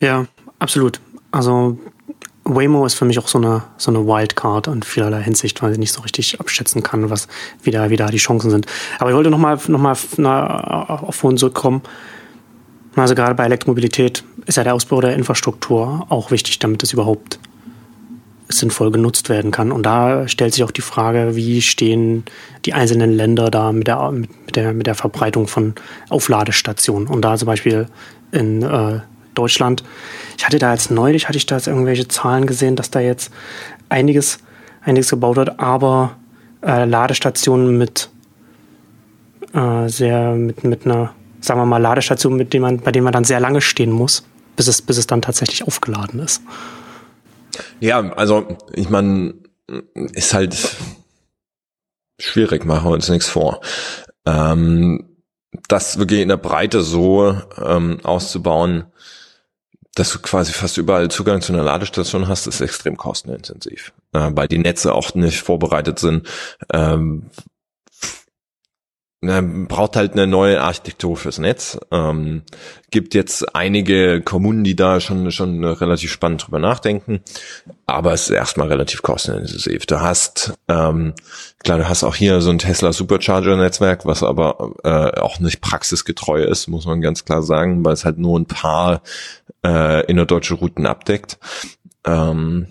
Ja, 0.00 0.26
absolut. 0.58 1.00
Also 1.30 1.78
Waymo 2.44 2.86
ist 2.86 2.94
für 2.94 3.04
mich 3.04 3.18
auch 3.18 3.28
so 3.28 3.38
eine, 3.38 3.62
so 3.76 3.90
eine 3.90 4.06
Wildcard 4.06 4.66
in 4.68 4.82
vielerlei 4.82 5.22
Hinsicht, 5.22 5.62
weil 5.62 5.72
ich 5.72 5.78
nicht 5.78 5.92
so 5.92 6.02
richtig 6.02 6.40
abschätzen 6.40 6.82
kann, 6.82 7.10
was 7.10 7.28
wieder, 7.62 7.90
wieder 7.90 8.06
die 8.06 8.18
Chancen 8.18 8.50
sind. 8.50 8.66
Aber 8.98 9.10
ich 9.10 9.16
wollte 9.16 9.30
nochmal 9.30 9.58
noch 9.68 9.78
mal, 9.78 9.92
auf 9.92 11.14
vorhin 11.14 11.38
zurückkommen. 11.38 11.82
Also 12.96 13.14
gerade 13.14 13.34
bei 13.34 13.44
Elektromobilität 13.44 14.24
ist 14.46 14.56
ja 14.56 14.64
der 14.64 14.74
Ausbau 14.74 15.00
der 15.00 15.14
Infrastruktur 15.14 16.06
auch 16.08 16.30
wichtig, 16.30 16.58
damit 16.58 16.82
es 16.82 16.92
überhaupt 16.92 17.38
sinnvoll 18.48 18.90
genutzt 18.90 19.28
werden 19.28 19.50
kann. 19.50 19.70
Und 19.70 19.84
da 19.84 20.26
stellt 20.26 20.54
sich 20.54 20.64
auch 20.64 20.70
die 20.70 20.80
Frage, 20.80 21.36
wie 21.36 21.62
stehen 21.62 22.24
die 22.64 22.74
einzelnen 22.74 23.12
Länder 23.12 23.50
da 23.50 23.72
mit 23.72 23.86
der, 23.86 24.10
mit 24.10 24.56
der, 24.56 24.72
mit 24.72 24.86
der 24.86 24.94
Verbreitung 24.94 25.46
von 25.46 25.74
Aufladestationen. 26.08 27.06
Und 27.06 27.22
da 27.22 27.36
zum 27.36 27.46
Beispiel 27.46 27.86
in 28.32 28.62
äh, 28.62 29.00
Deutschland, 29.34 29.84
ich 30.36 30.44
hatte 30.44 30.58
da 30.58 30.72
jetzt 30.72 30.90
neulich, 30.90 31.28
hatte 31.28 31.38
ich 31.38 31.46
da 31.46 31.56
jetzt 31.56 31.68
irgendwelche 31.68 32.08
Zahlen 32.08 32.46
gesehen, 32.46 32.76
dass 32.76 32.90
da 32.90 33.00
jetzt 33.00 33.32
einiges, 33.88 34.40
einiges 34.82 35.10
gebaut 35.10 35.36
wird, 35.36 35.60
aber 35.60 36.16
äh, 36.62 36.84
Ladestationen 36.84 37.78
mit 37.78 38.10
äh, 39.52 39.88
sehr, 39.88 40.32
mit, 40.32 40.64
mit 40.64 40.86
einer 40.86 41.14
sagen 41.40 41.60
wir 41.60 41.66
mal, 41.66 41.78
Ladestationen, 41.78 42.38
mit 42.38 42.52
denen 42.52 42.62
man, 42.62 42.80
bei 42.80 42.92
denen 42.92 43.04
man 43.04 43.12
dann 43.12 43.24
sehr 43.24 43.40
lange 43.40 43.60
stehen 43.60 43.90
muss, 43.90 44.24
bis 44.56 44.66
es, 44.66 44.82
bis 44.82 44.98
es 44.98 45.06
dann 45.06 45.22
tatsächlich 45.22 45.66
aufgeladen 45.66 46.20
ist. 46.20 46.42
Ja, 47.80 48.00
also 48.12 48.58
ich 48.72 48.90
meine, 48.90 49.34
ist 50.12 50.34
halt 50.34 50.76
schwierig, 52.20 52.64
machen 52.64 52.88
wir 52.88 52.94
uns 52.94 53.08
nichts 53.08 53.28
vor. 53.28 53.60
Ähm, 54.26 55.06
das 55.68 55.98
wirklich 55.98 56.20
in 56.20 56.28
der 56.28 56.36
Breite 56.36 56.82
so 56.82 57.36
ähm, 57.58 58.00
auszubauen, 58.02 58.84
dass 59.94 60.12
du 60.12 60.20
quasi 60.20 60.52
fast 60.52 60.78
überall 60.78 61.10
Zugang 61.10 61.40
zu 61.40 61.52
einer 61.52 61.64
Ladestation 61.64 62.28
hast, 62.28 62.46
ist 62.46 62.60
extrem 62.60 62.96
kostenintensiv, 62.96 63.92
äh, 64.12 64.30
weil 64.32 64.46
die 64.46 64.58
Netze 64.58 64.94
auch 64.94 65.14
nicht 65.14 65.42
vorbereitet 65.42 65.98
sind, 65.98 66.28
ähm, 66.72 67.30
braucht 69.22 69.96
halt 69.96 70.12
eine 70.12 70.26
neue 70.26 70.62
Architektur 70.62 71.14
fürs 71.14 71.38
Netz. 71.38 71.78
Ähm, 71.90 72.42
gibt 72.90 73.14
jetzt 73.14 73.54
einige 73.54 74.22
Kommunen, 74.22 74.64
die 74.64 74.74
da 74.74 74.98
schon 74.98 75.30
schon 75.30 75.62
relativ 75.62 76.10
spannend 76.10 76.46
drüber 76.46 76.58
nachdenken, 76.58 77.20
aber 77.86 78.14
es 78.14 78.24
ist 78.24 78.30
erstmal 78.30 78.68
relativ 78.68 79.02
kostenintensiv. 79.02 79.84
Du 79.84 80.00
hast 80.00 80.54
ähm, 80.68 81.12
klar, 81.58 81.78
du 81.78 81.88
hast 81.88 82.02
auch 82.02 82.14
hier 82.14 82.40
so 82.40 82.50
ein 82.50 82.58
Tesla 82.58 82.94
Supercharger 82.94 83.56
Netzwerk, 83.56 84.06
was 84.06 84.22
aber 84.22 84.72
äh, 84.84 85.20
auch 85.20 85.38
nicht 85.38 85.60
praxisgetreu 85.60 86.42
ist, 86.42 86.68
muss 86.68 86.86
man 86.86 87.02
ganz 87.02 87.26
klar 87.26 87.42
sagen, 87.42 87.84
weil 87.84 87.92
es 87.92 88.06
halt 88.06 88.16
nur 88.16 88.38
ein 88.38 88.46
paar 88.46 89.02
äh, 89.64 90.06
innerdeutsche 90.06 90.54
Routen 90.54 90.86
abdeckt. 90.86 91.38
Ähm, 92.06 92.68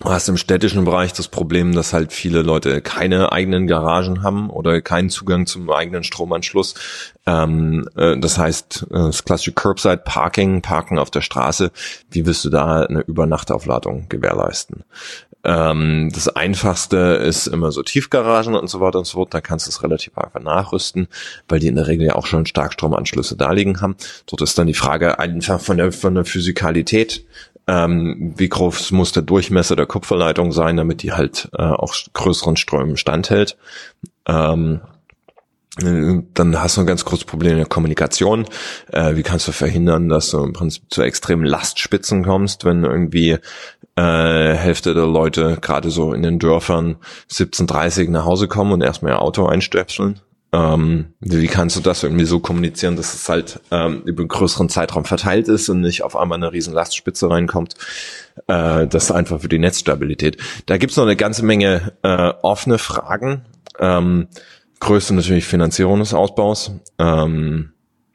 Du 0.00 0.10
hast 0.10 0.28
im 0.28 0.36
städtischen 0.36 0.84
Bereich 0.84 1.14
das 1.14 1.28
Problem, 1.28 1.74
dass 1.74 1.94
halt 1.94 2.12
viele 2.12 2.42
Leute 2.42 2.82
keine 2.82 3.32
eigenen 3.32 3.66
Garagen 3.66 4.22
haben 4.22 4.50
oder 4.50 4.82
keinen 4.82 5.08
Zugang 5.08 5.46
zum 5.46 5.70
eigenen 5.70 6.04
Stromanschluss. 6.04 6.74
Ähm, 7.26 7.88
äh, 7.96 8.18
das 8.18 8.36
heißt, 8.36 8.88
äh, 8.90 8.94
das 8.94 9.24
klassische 9.24 9.52
Curbside 9.52 10.02
Parking, 10.04 10.60
Parken 10.60 10.98
auf 10.98 11.10
der 11.10 11.22
Straße. 11.22 11.72
Wie 12.10 12.26
wirst 12.26 12.44
du 12.44 12.50
da 12.50 12.82
eine 12.82 13.00
Übernachtaufladung 13.00 14.08
gewährleisten? 14.10 14.84
Ähm, 15.44 16.10
das 16.12 16.28
einfachste 16.28 16.96
ist 16.96 17.46
immer 17.46 17.72
so 17.72 17.82
Tiefgaragen 17.82 18.54
und 18.54 18.68
so 18.68 18.80
weiter 18.80 18.98
und 18.98 19.06
so 19.06 19.18
fort. 19.18 19.32
Da 19.32 19.40
kannst 19.40 19.66
du 19.66 19.70
es 19.70 19.82
relativ 19.82 20.18
einfach 20.18 20.40
nachrüsten, 20.40 21.08
weil 21.48 21.60
die 21.60 21.68
in 21.68 21.76
der 21.76 21.86
Regel 21.86 22.06
ja 22.06 22.16
auch 22.16 22.26
schon 22.26 22.44
Starkstromanschlüsse 22.46 23.36
da 23.36 23.52
liegen 23.52 23.80
haben. 23.80 23.96
Dort 24.26 24.42
ist 24.42 24.58
dann 24.58 24.66
die 24.66 24.74
Frage 24.74 25.18
einfach 25.18 25.60
von 25.60 25.78
der, 25.78 25.92
von 25.92 26.14
der 26.14 26.24
Physikalität 26.24 27.24
ähm, 27.66 28.34
wie 28.36 28.48
groß 28.48 28.92
muss 28.92 29.12
der 29.12 29.22
Durchmesser 29.22 29.76
der 29.76 29.86
Kupferleitung 29.86 30.52
sein, 30.52 30.76
damit 30.76 31.02
die 31.02 31.12
halt 31.12 31.48
äh, 31.56 31.62
auch 31.62 31.94
größeren 32.12 32.56
Strömen 32.56 32.96
standhält. 32.96 33.56
Ähm, 34.26 34.80
dann 35.78 36.58
hast 36.58 36.78
du 36.78 36.80
ein 36.80 36.86
ganz 36.86 37.04
großes 37.04 37.26
Problem 37.26 37.52
in 37.52 37.58
der 37.58 37.66
Kommunikation. 37.66 38.46
Äh, 38.92 39.16
wie 39.16 39.22
kannst 39.22 39.46
du 39.46 39.52
verhindern, 39.52 40.08
dass 40.08 40.30
du 40.30 40.42
im 40.42 40.54
Prinzip 40.54 40.84
zu 40.88 41.02
extremen 41.02 41.44
Lastspitzen 41.44 42.24
kommst, 42.24 42.64
wenn 42.64 42.84
irgendwie 42.84 43.36
äh, 43.96 44.54
Hälfte 44.54 44.94
der 44.94 45.06
Leute 45.06 45.58
gerade 45.60 45.90
so 45.90 46.14
in 46.14 46.22
den 46.22 46.38
Dörfern 46.38 46.96
17.30 47.30 48.10
nach 48.10 48.24
Hause 48.24 48.48
kommen 48.48 48.72
und 48.72 48.82
erstmal 48.82 49.12
ihr 49.12 49.20
Auto 49.22 49.46
einstöpseln? 49.46 50.20
Ähm, 50.56 51.12
wie 51.20 51.48
kannst 51.48 51.76
du 51.76 51.80
das 51.80 52.02
irgendwie 52.02 52.24
so 52.24 52.40
kommunizieren, 52.40 52.96
dass 52.96 53.12
es 53.12 53.28
halt 53.28 53.60
ähm, 53.70 54.02
über 54.06 54.22
einen 54.22 54.28
größeren 54.28 54.70
Zeitraum 54.70 55.04
verteilt 55.04 55.48
ist 55.48 55.68
und 55.68 55.82
nicht 55.82 56.02
auf 56.02 56.16
einmal 56.16 56.38
eine 56.38 56.50
riesen 56.50 56.72
Lastspitze 56.72 57.28
reinkommt? 57.28 57.74
Äh, 58.46 58.86
das 58.86 59.04
ist 59.04 59.10
einfach 59.10 59.42
für 59.42 59.48
die 59.48 59.58
Netzstabilität. 59.58 60.38
Da 60.64 60.78
gibt's 60.78 60.96
noch 60.96 61.04
eine 61.04 61.16
ganze 61.16 61.44
Menge 61.44 61.92
äh, 62.02 62.32
offene 62.42 62.78
Fragen. 62.78 63.44
Ähm, 63.78 64.28
größte 64.80 65.12
natürlich 65.14 65.44
Finanzierung 65.44 65.98
des 65.98 66.14
Ausbaus. 66.14 66.72
Ähm, 66.98 67.72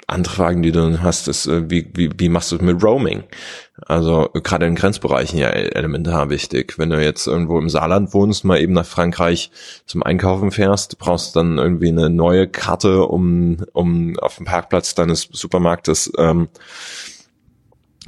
andere 0.07 0.33
Fragen, 0.33 0.63
die 0.63 0.71
du 0.71 0.81
dann 0.81 1.03
hast, 1.03 1.27
ist, 1.27 1.45
äh, 1.45 1.69
wie, 1.69 1.91
wie, 1.93 2.09
wie 2.17 2.29
machst 2.29 2.51
du 2.51 2.55
es 2.55 2.61
mit 2.63 2.83
Roaming? 2.83 3.23
Also 3.87 4.29
gerade 4.33 4.67
in 4.67 4.75
Grenzbereichen 4.75 5.39
ja 5.39 5.49
elementar 5.49 6.29
wichtig. 6.29 6.77
Wenn 6.77 6.91
du 6.91 7.03
jetzt 7.03 7.27
irgendwo 7.27 7.57
im 7.57 7.69
Saarland 7.69 8.13
wohnst, 8.13 8.45
mal 8.45 8.61
eben 8.61 8.73
nach 8.73 8.85
Frankreich 8.85 9.51
zum 9.85 10.03
Einkaufen 10.03 10.51
fährst, 10.51 10.97
brauchst 10.99 11.35
du 11.35 11.39
dann 11.39 11.57
irgendwie 11.57 11.89
eine 11.89 12.09
neue 12.09 12.47
Karte, 12.47 13.05
um, 13.05 13.57
um 13.73 14.17
auf 14.19 14.37
dem 14.37 14.45
Parkplatz 14.45 14.93
deines 14.93 15.29
Supermarktes 15.31 16.11
ähm, 16.17 16.49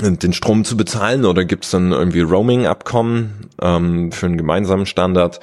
den 0.02 0.34
Strom 0.34 0.64
zu 0.64 0.76
bezahlen 0.76 1.24
oder 1.24 1.46
gibt 1.46 1.66
es 1.66 1.72
dann 1.72 1.92
irgendwie 1.92 2.22
Roaming-Abkommen 2.22 3.50
ähm, 3.62 4.12
für 4.12 4.26
einen 4.26 4.38
gemeinsamen 4.38 4.86
Standard? 4.86 5.40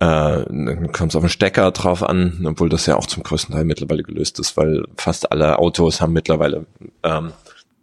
Äh, 0.00 0.44
dann 0.46 0.92
kommt 0.92 1.12
es 1.12 1.16
auf 1.16 1.22
den 1.22 1.28
Stecker 1.28 1.72
drauf 1.72 2.04
an, 2.04 2.46
obwohl 2.48 2.68
das 2.68 2.86
ja 2.86 2.96
auch 2.96 3.06
zum 3.06 3.24
größten 3.24 3.54
Teil 3.54 3.64
mittlerweile 3.64 4.04
gelöst 4.04 4.38
ist, 4.38 4.56
weil 4.56 4.84
fast 4.96 5.32
alle 5.32 5.58
Autos 5.58 6.00
haben 6.00 6.12
mittlerweile 6.12 6.66
ähm, 7.02 7.32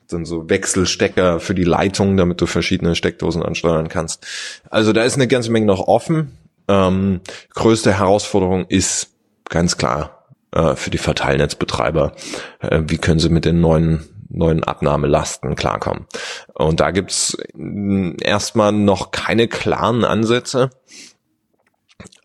dann 0.07 0.25
so 0.25 0.49
Wechselstecker 0.49 1.39
für 1.39 1.55
die 1.55 1.63
Leitung, 1.63 2.17
damit 2.17 2.41
du 2.41 2.45
verschiedene 2.45 2.95
Steckdosen 2.95 3.43
ansteuern 3.43 3.89
kannst. 3.89 4.25
Also 4.69 4.93
da 4.93 5.03
ist 5.03 5.15
eine 5.15 5.27
ganze 5.27 5.51
Menge 5.51 5.65
noch 5.65 5.87
offen. 5.87 6.37
Ähm, 6.67 7.21
größte 7.53 7.97
Herausforderung 7.97 8.65
ist 8.67 9.09
ganz 9.49 9.77
klar 9.77 10.25
äh, 10.51 10.75
für 10.75 10.89
die 10.89 10.97
Verteilnetzbetreiber, 10.97 12.13
äh, 12.59 12.81
wie 12.87 12.97
können 12.97 13.19
sie 13.19 13.29
mit 13.29 13.45
den 13.45 13.61
neuen 13.61 14.07
neuen 14.29 14.63
Abnahmelasten 14.63 15.55
klarkommen. 15.55 16.07
Und 16.53 16.79
da 16.79 16.91
gibt's 16.91 17.37
mm, 17.53 18.13
erstmal 18.21 18.71
noch 18.71 19.11
keine 19.11 19.47
klaren 19.47 20.03
Ansätze. 20.03 20.71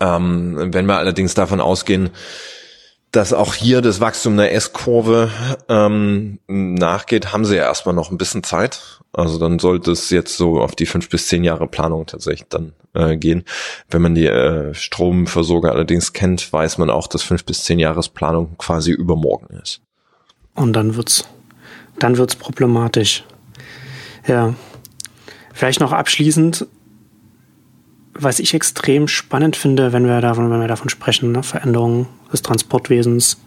Ähm, 0.00 0.72
wenn 0.72 0.86
wir 0.86 0.98
allerdings 0.98 1.34
davon 1.34 1.60
ausgehen, 1.60 2.10
dass 3.12 3.32
auch 3.32 3.54
hier 3.54 3.80
das 3.80 4.00
Wachstum 4.00 4.36
der 4.36 4.54
S-Kurve 4.54 5.30
ähm, 5.68 6.38
nachgeht, 6.46 7.32
haben 7.32 7.44
sie 7.44 7.56
ja 7.56 7.64
erstmal 7.64 7.94
noch 7.94 8.10
ein 8.10 8.18
bisschen 8.18 8.44
Zeit. 8.44 9.00
Also 9.12 9.38
dann 9.38 9.58
sollte 9.58 9.90
es 9.90 10.10
jetzt 10.10 10.36
so 10.36 10.60
auf 10.60 10.76
die 10.76 10.86
fünf 10.86 11.08
bis 11.08 11.26
zehn 11.26 11.42
Jahre 11.42 11.66
Planung 11.66 12.06
tatsächlich 12.06 12.48
dann 12.48 12.72
äh, 12.94 13.16
gehen. 13.16 13.44
Wenn 13.88 14.02
man 14.02 14.14
die 14.14 14.26
äh, 14.26 14.72
Stromversorger 14.74 15.72
allerdings 15.72 16.12
kennt, 16.12 16.52
weiß 16.52 16.78
man 16.78 16.90
auch, 16.90 17.08
dass 17.08 17.22
fünf 17.22 17.44
bis 17.44 17.64
zehn 17.64 17.80
Jahres 17.80 18.08
Planung 18.08 18.56
quasi 18.58 18.92
übermorgen 18.92 19.56
ist. 19.60 19.80
Und 20.54 20.74
dann 20.74 20.94
wird's, 20.94 21.24
dann 21.98 22.16
wird's 22.16 22.36
problematisch. 22.36 23.24
Ja. 24.26 24.54
Vielleicht 25.52 25.80
noch 25.80 25.92
abschließend 25.92 26.66
was 28.22 28.38
ich 28.38 28.54
extrem 28.54 29.08
spannend 29.08 29.56
finde, 29.56 29.92
wenn 29.92 30.06
wir 30.06 30.20
davon, 30.20 30.50
wenn 30.50 30.60
wir 30.60 30.68
davon 30.68 30.88
sprechen, 30.88 31.32
ne? 31.32 31.42
Veränderungen 31.42 32.06
des 32.32 32.42
Transportwesens, 32.42 33.38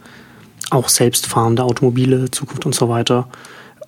auch 0.69 0.89
selbstfahrende 0.89 1.63
Automobile, 1.63 2.31
Zukunft 2.31 2.65
und 2.65 2.75
so 2.75 2.89
weiter. 2.89 3.27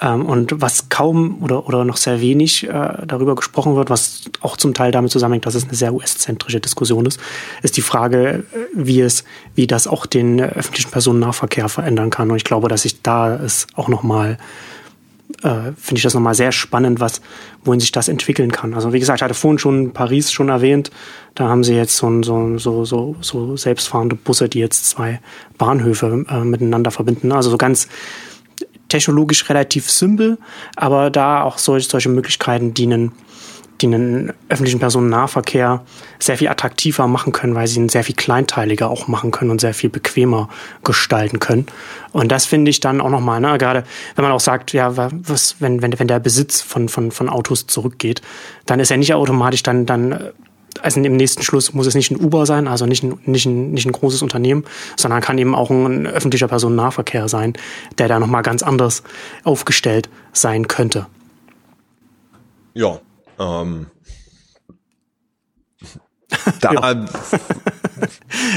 Ähm, 0.01 0.25
und 0.25 0.61
was 0.61 0.89
kaum 0.89 1.41
oder, 1.41 1.67
oder 1.67 1.85
noch 1.85 1.97
sehr 1.97 2.19
wenig 2.19 2.67
äh, 2.67 3.05
darüber 3.05 3.35
gesprochen 3.35 3.75
wird, 3.75 3.89
was 3.89 4.23
auch 4.41 4.57
zum 4.57 4.73
Teil 4.73 4.91
damit 4.91 5.11
zusammenhängt, 5.11 5.45
dass 5.45 5.55
es 5.55 5.63
eine 5.63 5.75
sehr 5.75 5.93
US-zentrische 5.93 6.59
Diskussion 6.59 7.05
ist, 7.05 7.19
ist 7.61 7.77
die 7.77 7.81
Frage, 7.81 8.43
äh, 8.51 8.57
wie 8.73 9.01
es, 9.01 9.23
wie 9.55 9.67
das 9.67 9.87
auch 9.87 10.05
den 10.05 10.39
äh, 10.39 10.43
öffentlichen 10.43 10.91
Personennahverkehr 10.91 11.69
verändern 11.69 12.09
kann. 12.09 12.29
Und 12.29 12.37
ich 12.37 12.43
glaube, 12.43 12.67
dass 12.67 12.81
sich 12.81 13.01
da 13.01 13.35
es 13.35 13.67
auch 13.75 13.87
nochmal 13.87 14.37
äh, 15.43 15.73
finde 15.77 15.97
ich 15.97 16.03
das 16.03 16.13
nochmal 16.13 16.35
sehr 16.35 16.51
spannend, 16.51 16.99
was, 16.99 17.21
wohin 17.63 17.79
sich 17.79 17.91
das 17.91 18.07
entwickeln 18.07 18.51
kann. 18.51 18.73
Also 18.73 18.93
wie 18.93 18.99
gesagt, 18.99 19.19
ich 19.19 19.23
hatte 19.23 19.33
vorhin 19.33 19.59
schon 19.59 19.91
Paris 19.91 20.31
schon 20.31 20.49
erwähnt. 20.49 20.91
Da 21.35 21.49
haben 21.49 21.63
sie 21.63 21.75
jetzt 21.75 21.97
so, 21.97 22.23
so, 22.23 22.57
so, 22.57 22.85
so, 22.85 23.15
so 23.21 23.57
selbstfahrende 23.57 24.15
Busse, 24.15 24.49
die 24.49 24.59
jetzt 24.59 24.89
zwei 24.89 25.19
Bahnhöfe 25.57 26.25
äh, 26.29 26.43
miteinander 26.43 26.91
verbinden. 26.91 27.31
Also 27.31 27.49
so 27.49 27.57
ganz 27.57 27.87
technologisch 28.89 29.49
relativ 29.49 29.89
simpel, 29.89 30.37
aber 30.75 31.09
da 31.09 31.43
auch 31.43 31.57
solche, 31.57 31.89
solche 31.89 32.09
Möglichkeiten 32.09 32.73
dienen, 32.73 33.11
die 33.81 33.87
einen 33.87 34.33
öffentlichen 34.49 34.79
Personennahverkehr 34.79 35.83
sehr 36.19 36.37
viel 36.37 36.47
attraktiver 36.47 37.07
machen 37.07 37.33
können, 37.33 37.55
weil 37.55 37.67
sie 37.67 37.79
ihn 37.79 37.89
sehr 37.89 38.03
viel 38.03 38.15
kleinteiliger 38.15 38.89
auch 38.89 39.07
machen 39.07 39.31
können 39.31 39.51
und 39.51 39.59
sehr 39.59 39.73
viel 39.73 39.89
bequemer 39.89 40.49
gestalten 40.83 41.39
können. 41.39 41.65
Und 42.11 42.31
das 42.31 42.45
finde 42.45 42.71
ich 42.71 42.79
dann 42.79 43.01
auch 43.01 43.09
nochmal, 43.09 43.41
ne, 43.41 43.57
gerade 43.57 43.83
wenn 44.15 44.23
man 44.23 44.31
auch 44.31 44.39
sagt, 44.39 44.71
ja, 44.73 44.95
was, 44.95 45.57
wenn, 45.59 45.81
wenn, 45.81 45.99
wenn 45.99 46.07
der 46.07 46.19
Besitz 46.19 46.61
von, 46.61 46.87
von, 46.87 47.11
von 47.11 47.27
Autos 47.27 47.67
zurückgeht, 47.67 48.21
dann 48.65 48.79
ist 48.79 48.91
er 48.91 48.97
nicht 48.97 49.13
automatisch 49.13 49.63
dann, 49.63 49.85
dann 49.85 50.31
also 50.81 50.99
im 50.99 51.15
nächsten 51.15 51.41
Schluss 51.43 51.73
muss 51.73 51.87
es 51.87 51.95
nicht 51.95 52.11
ein 52.11 52.19
Uber 52.19 52.45
sein, 52.45 52.67
also 52.67 52.85
nicht 52.85 53.03
ein, 53.03 53.19
nicht 53.25 53.45
ein, 53.45 53.71
nicht 53.71 53.85
ein 53.85 53.91
großes 53.91 54.21
Unternehmen, 54.21 54.65
sondern 54.97 55.21
kann 55.21 55.37
eben 55.37 55.55
auch 55.55 55.69
ein 55.69 56.07
öffentlicher 56.07 56.47
Personennahverkehr 56.47 57.27
sein, 57.27 57.53
der 57.97 58.07
da 58.07 58.19
nochmal 58.19 58.41
ganz 58.41 58.63
anders 58.63 59.03
aufgestellt 59.43 60.09
sein 60.33 60.67
könnte. 60.67 61.07
Ja, 62.73 62.99
ähm, 63.39 63.87
da, 66.61 67.05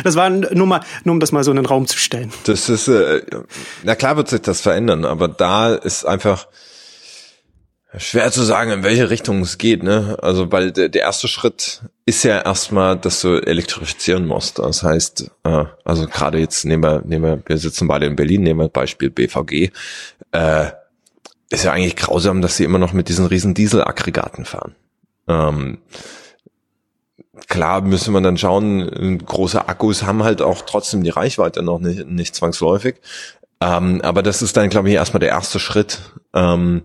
das 0.05 0.17
war 0.17 0.31
nur 0.31 0.67
mal, 0.67 0.81
nur 1.05 1.15
um 1.15 1.21
das 1.21 1.33
mal 1.33 1.45
so 1.45 1.51
in 1.51 1.57
den 1.57 1.67
Raum 1.67 1.87
zu 1.87 1.99
stellen. 1.99 2.33
Das 2.45 2.69
ist, 2.69 2.89
äh, 2.89 3.23
na 3.85 3.95
klar 3.95 4.17
wird 4.17 4.29
sich 4.29 4.41
das 4.41 4.61
verändern, 4.61 5.05
aber 5.05 5.29
da 5.29 5.75
ist 5.75 6.05
einfach 6.05 6.49
schwer 7.97 8.31
zu 8.31 8.43
sagen, 8.43 8.71
in 8.71 8.83
welche 8.83 9.11
Richtung 9.11 9.41
es 9.41 9.59
geht, 9.59 9.83
ne? 9.83 10.19
Also, 10.21 10.53
weil 10.53 10.73
der, 10.73 10.89
der 10.89 11.03
erste 11.03 11.29
Schritt 11.29 11.83
ist 12.05 12.23
ja 12.23 12.41
erstmal, 12.41 12.97
dass 12.97 13.23
du 13.23 13.37
elektrifizieren 13.37 14.27
musst. 14.27 14.59
Das 14.59 14.83
heißt, 14.83 15.31
äh, 15.45 15.65
also 15.85 16.07
gerade 16.07 16.39
jetzt 16.39 16.65
nehmen 16.65 16.83
wir, 16.83 17.03
nehmen 17.05 17.25
wir, 17.25 17.43
wir 17.47 17.59
sitzen 17.59 17.89
beide 17.89 18.07
in 18.07 18.17
Berlin, 18.17 18.43
nehmen 18.43 18.61
wir 18.61 18.69
Beispiel 18.69 19.11
BVG, 19.11 19.71
äh, 20.33 20.71
ist 21.51 21.65
ja 21.65 21.73
eigentlich 21.73 21.97
grausam, 21.97 22.43
dass 22.43 22.57
sie 22.57 22.65
immer 22.65 22.79
noch 22.79 22.93
mit 22.93 23.09
diesen 23.09 23.27
riesen 23.27 23.55
Dieselaggregaten 23.55 24.45
fahren. 24.45 24.75
Ähm, 25.27 25.79
klar 27.47 27.81
müssen 27.81 28.13
wir 28.13 28.21
dann 28.21 28.39
schauen, 28.39 29.19
große 29.25 29.69
Akkus 29.69 30.03
haben 30.03 30.25
halt 30.25 30.43
auch 30.43 30.63
trotzdem 30.63 31.03
die 31.03 31.11
Reichweite 31.11 31.63
noch 31.63 31.79
nicht, 31.79 32.07
nicht 32.07 32.35
zwangsläufig. 32.35 32.97
Ähm, 33.61 34.01
aber 34.03 34.23
das 34.23 34.43
ist 34.43 34.57
dann, 34.57 34.69
glaube 34.69 34.89
ich, 34.89 34.95
erstmal 34.95 35.21
der 35.21 35.31
erste 35.31 35.59
Schritt, 35.59 36.01
ähm, 36.35 36.83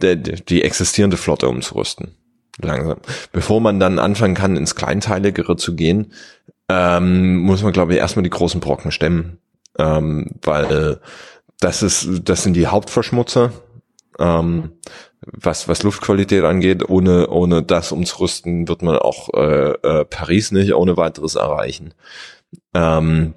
der, 0.00 0.16
die 0.16 0.62
existierende 0.62 1.16
Flotte 1.16 1.48
umzurüsten. 1.48 2.14
Langsam. 2.60 2.98
Bevor 3.32 3.60
man 3.60 3.80
dann 3.80 3.98
anfangen 3.98 4.34
kann, 4.34 4.56
ins 4.56 4.76
Kleinteiligere 4.76 5.56
zu 5.56 5.74
gehen, 5.74 6.12
ähm, 6.68 7.38
muss 7.38 7.62
man, 7.62 7.72
glaube 7.72 7.94
ich, 7.94 7.98
erstmal 7.98 8.22
die 8.22 8.30
großen 8.30 8.60
Brocken 8.60 8.92
stemmen. 8.92 9.38
Ähm, 9.76 10.30
weil 10.42 10.72
äh, 10.72 10.96
das 11.60 11.82
ist, 11.82 12.08
das 12.24 12.44
sind 12.44 12.54
die 12.54 12.68
Hauptverschmutzer 12.68 13.52
ähm, 14.18 14.72
was, 15.20 15.68
was 15.68 15.82
Luftqualität 15.82 16.44
angeht. 16.44 16.88
Ohne, 16.88 17.28
ohne 17.28 17.62
das 17.62 17.92
umzurüsten 17.92 18.68
wird 18.68 18.82
man 18.82 18.98
auch 18.98 19.28
äh, 19.34 19.72
äh, 19.72 20.04
Paris 20.04 20.52
nicht 20.52 20.74
ohne 20.74 20.96
weiteres 20.96 21.34
erreichen. 21.34 21.94
Ähm, 22.74 23.34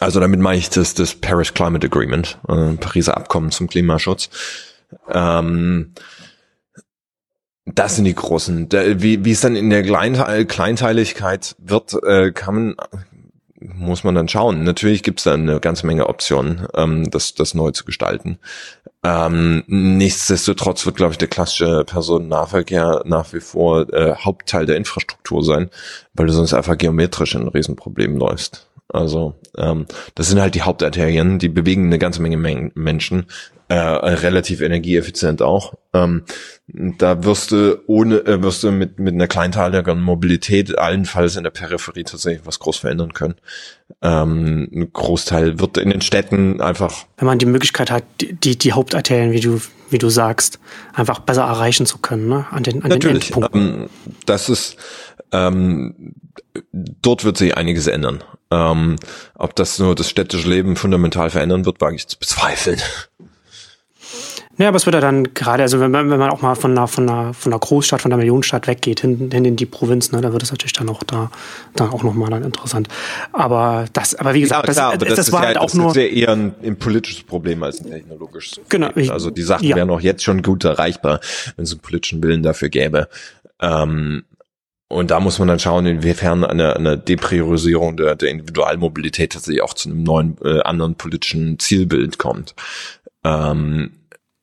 also 0.00 0.20
damit 0.20 0.40
meine 0.40 0.58
ich 0.58 0.70
das, 0.70 0.94
das 0.94 1.14
Paris 1.14 1.54
Climate 1.54 1.86
Agreement, 1.86 2.38
äh, 2.48 2.74
Pariser 2.74 3.16
Abkommen 3.16 3.50
zum 3.50 3.68
Klimaschutz. 3.68 4.30
Ähm, 5.08 5.94
das 7.74 7.96
sind 7.96 8.04
die 8.04 8.14
großen. 8.14 8.68
wie, 8.72 9.24
wie 9.24 9.30
es 9.30 9.40
dann 9.40 9.56
in 9.56 9.70
der 9.70 9.82
Kleinteiligkeit 10.44 11.54
wird, 11.58 11.94
äh, 12.02 12.32
kann 12.32 12.54
man, 12.54 12.76
muss 13.74 14.04
man 14.04 14.14
dann 14.14 14.28
schauen. 14.28 14.64
Natürlich 14.64 15.02
gibt 15.02 15.20
es 15.20 15.24
da 15.24 15.34
eine 15.34 15.60
ganze 15.60 15.86
Menge 15.86 16.08
Optionen, 16.08 16.66
ähm, 16.74 17.10
das, 17.10 17.34
das 17.34 17.54
neu 17.54 17.70
zu 17.70 17.84
gestalten. 17.84 18.38
Ähm, 19.04 19.62
nichtsdestotrotz 19.66 20.84
wird, 20.84 20.96
glaube 20.96 21.12
ich, 21.12 21.18
der 21.18 21.28
klassische 21.28 21.84
Personennahverkehr 21.84 23.02
nach 23.04 23.32
wie 23.32 23.40
vor 23.40 23.92
äh, 23.92 24.14
Hauptteil 24.16 24.66
der 24.66 24.76
Infrastruktur 24.76 25.44
sein, 25.44 25.70
weil 26.14 26.26
du 26.26 26.32
sonst 26.32 26.54
einfach 26.54 26.76
geometrisch 26.76 27.34
in 27.34 27.42
ein 27.42 27.48
Riesenproblem 27.48 28.16
läufst. 28.16 28.68
Also 28.88 29.38
ähm, 29.56 29.86
das 30.14 30.28
sind 30.28 30.40
halt 30.40 30.54
die 30.54 30.62
Hauptarterien, 30.62 31.38
die 31.38 31.48
bewegen 31.48 31.86
eine 31.86 31.98
ganze 31.98 32.22
Menge 32.22 32.38
Men 32.38 32.72
Menschen, 32.74 33.26
äh, 33.68 33.74
relativ 33.74 34.62
energieeffizient 34.62 35.42
auch. 35.42 35.74
Ähm, 35.92 36.22
da 36.68 37.22
wirst 37.24 37.52
du 37.52 37.82
ohne, 37.86 38.16
äh, 38.20 38.42
wirst 38.42 38.62
du 38.62 38.70
mit, 38.70 38.98
mit 38.98 39.12
einer 39.12 39.26
kleinteiligeren 39.26 40.00
Mobilität 40.00 40.78
allenfalls 40.78 41.36
in 41.36 41.44
der 41.44 41.50
Peripherie 41.50 42.04
tatsächlich 42.04 42.46
was 42.46 42.60
groß 42.60 42.78
verändern 42.78 43.12
können. 43.12 43.34
Ähm, 44.00 44.68
ein 44.72 44.90
Großteil 44.90 45.60
wird 45.60 45.76
in 45.76 45.90
den 45.90 46.00
Städten 46.00 46.62
einfach. 46.62 47.04
Wenn 47.18 47.26
man 47.26 47.38
die 47.38 47.46
Möglichkeit 47.46 47.90
hat, 47.90 48.04
die, 48.20 48.56
die 48.56 48.72
Hauptarterien, 48.72 49.32
wie 49.32 49.40
du, 49.40 49.60
wie 49.90 49.98
du 49.98 50.08
sagst, 50.08 50.60
einfach 50.94 51.18
besser 51.18 51.42
erreichen 51.42 51.84
zu 51.84 51.98
können, 51.98 52.28
ne? 52.28 52.46
An 52.50 52.62
den, 52.62 52.82
an 52.82 52.88
Natürlich, 52.88 53.28
den 53.28 53.42
Endpunkten. 53.42 53.82
Ähm, 53.82 53.90
das 54.24 54.48
ist, 54.48 54.76
ähm, 55.32 56.14
dort 56.72 57.24
wird 57.24 57.36
sich 57.36 57.54
einiges 57.54 57.86
ändern. 57.86 58.24
Ähm, 58.50 58.96
ob 59.34 59.54
das 59.56 59.78
nur 59.78 59.94
das 59.94 60.08
städtische 60.08 60.48
Leben 60.48 60.76
fundamental 60.76 61.30
verändern 61.30 61.66
wird, 61.66 61.80
wage 61.80 61.96
ich 61.96 62.08
zu 62.08 62.18
bezweifeln. 62.18 62.80
Ja, 64.58 64.68
aber 64.68 64.76
es 64.76 64.86
wird 64.86 64.94
ja 64.94 65.00
dann 65.00 65.34
gerade, 65.34 65.62
also 65.62 65.78
wenn 65.78 65.92
man, 65.92 66.10
wenn 66.10 66.18
man 66.18 66.30
auch 66.30 66.42
mal 66.42 66.56
von 66.56 66.72
einer, 66.72 66.88
von 66.88 67.08
einer, 67.08 67.32
von 67.32 67.52
einer 67.52 67.60
Großstadt, 67.60 68.02
von 68.02 68.10
der 68.10 68.18
Millionenstadt 68.18 68.66
weggeht, 68.66 69.00
hin, 69.00 69.30
hin 69.32 69.44
in 69.44 69.54
die 69.54 69.66
Provinz, 69.66 70.10
ne, 70.10 70.20
da 70.20 70.32
wird 70.32 70.42
es 70.42 70.50
natürlich 70.50 70.72
dann 70.72 70.88
auch 70.88 71.04
da, 71.04 71.30
dann 71.76 71.90
auch 71.90 72.02
nochmal 72.02 72.28
dann 72.30 72.42
interessant. 72.42 72.88
Aber 73.32 73.84
das, 73.92 74.16
aber 74.16 74.34
wie 74.34 74.40
gesagt, 74.40 74.66
ja, 74.66 74.72
klar, 74.72 74.98
das, 74.98 75.08
das, 75.08 75.16
das, 75.16 75.32
war 75.32 75.42
ja, 75.42 75.46
halt 75.48 75.58
auch 75.58 75.66
das 75.66 75.74
nur. 75.74 75.86
Das 75.86 75.96
ist 75.96 76.02
ja 76.02 76.08
eher 76.08 76.30
ein, 76.30 76.54
ein, 76.64 76.76
politisches 76.76 77.22
Problem 77.22 77.62
als 77.62 77.80
ein 77.80 77.90
technologisches. 77.90 78.60
Genau. 78.68 78.90
Ich, 78.96 79.12
also 79.12 79.30
die 79.30 79.42
Sachen 79.42 79.68
ja. 79.68 79.76
wären 79.76 79.90
auch 79.90 80.00
jetzt 80.00 80.24
schon 80.24 80.42
gut 80.42 80.64
erreichbar, 80.64 81.20
wenn 81.54 81.64
es 81.64 81.70
einen 81.70 81.80
politischen 81.80 82.20
Willen 82.24 82.42
dafür 82.42 82.68
gäbe. 82.68 83.08
Ähm, 83.60 84.24
und 84.88 85.10
da 85.10 85.20
muss 85.20 85.38
man 85.38 85.48
dann 85.48 85.58
schauen, 85.58 85.84
inwiefern 85.84 86.44
eine, 86.44 86.74
eine 86.74 86.96
Depriorisierung 86.96 87.96
der, 87.98 88.16
der 88.16 88.30
Individualmobilität 88.30 89.32
tatsächlich 89.32 89.62
auch 89.62 89.74
zu 89.74 89.90
einem 89.90 90.02
neuen, 90.02 90.38
äh, 90.42 90.60
anderen 90.60 90.94
politischen 90.94 91.58
Zielbild 91.58 92.18
kommt. 92.18 92.54
Ähm, 93.22 93.92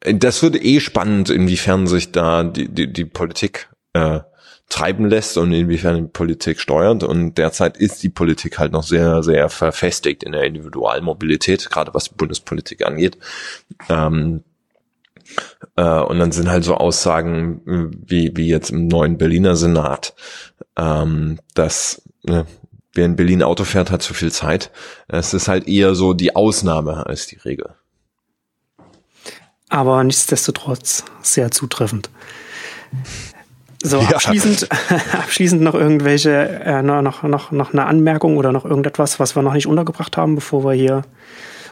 das 0.02 0.44
wird 0.44 0.64
eh 0.64 0.80
spannend, 0.80 1.32
inwiefern 1.32 1.88
sich 1.88 2.12
da 2.12 2.44
die, 2.44 2.68
die, 2.70 2.94
die 2.94 3.06
Politik 3.06 3.70
äh, 3.94 4.20
treiben 4.70 5.10
lässt 5.10 5.38
und 5.38 5.52
inwiefern 5.52 5.96
die 5.96 6.12
Politik 6.12 6.60
steuert. 6.60 7.04
Und 7.04 7.40
derzeit 7.40 7.78
ist 7.78 8.04
die 8.04 8.10
Politik 8.10 8.60
halt 8.60 8.72
noch 8.72 8.84
sehr, 8.84 9.24
sehr 9.24 9.50
verfestigt 9.50 10.24
in 10.24 10.32
der 10.32 10.44
Individualmobilität, 10.44 11.70
gerade 11.72 11.94
was 11.96 12.06
die 12.06 12.16
Bundespolitik 12.16 12.86
angeht. 12.86 13.18
Ähm, 13.90 14.44
äh, 15.76 16.00
und 16.02 16.20
dann 16.20 16.32
sind 16.32 16.50
halt 16.50 16.64
so 16.64 16.76
Aussagen 16.76 17.92
wie, 18.06 18.32
wie 18.36 18.48
jetzt 18.48 18.72
im 18.72 18.88
neuen 18.88 19.18
Berliner 19.18 19.56
Senat, 19.56 20.14
ähm, 20.78 21.40
dass 21.54 22.02
ne, 22.24 22.46
wer 22.94 23.06
in 23.06 23.16
Berlin 23.16 23.44
Auto 23.44 23.64
fährt, 23.64 23.92
hat 23.92 24.02
zu 24.02 24.14
viel 24.14 24.32
Zeit. 24.32 24.72
Es 25.08 25.34
ist 25.34 25.48
halt 25.48 25.68
eher 25.68 25.96
so 25.96 26.14
die 26.14 26.36
Ausnahme 26.36 27.06
als 27.06 27.28
die 27.28 27.38
Regel 27.38 27.76
aber 29.70 30.04
nichtsdestotrotz 30.04 31.04
sehr 31.22 31.52
zutreffend. 31.52 32.10
So, 33.84 34.00
ja. 34.00 34.10
abschließend, 34.10 34.70
abschließend 35.14 35.62
noch 35.62 35.76
irgendwelche, 35.76 36.32
äh, 36.64 36.82
noch, 36.82 37.24
noch, 37.24 37.52
noch 37.52 37.74
eine 37.74 37.86
Anmerkung 37.86 38.38
oder 38.38 38.52
noch 38.52 38.66
irgendetwas, 38.66 39.20
was 39.20 39.36
wir 39.36 39.44
noch 39.44 39.54
nicht 39.54 39.68
untergebracht 39.68 40.18
haben, 40.18 40.36
bevor 40.36 40.64
wir 40.64 40.74
hier 40.74 41.02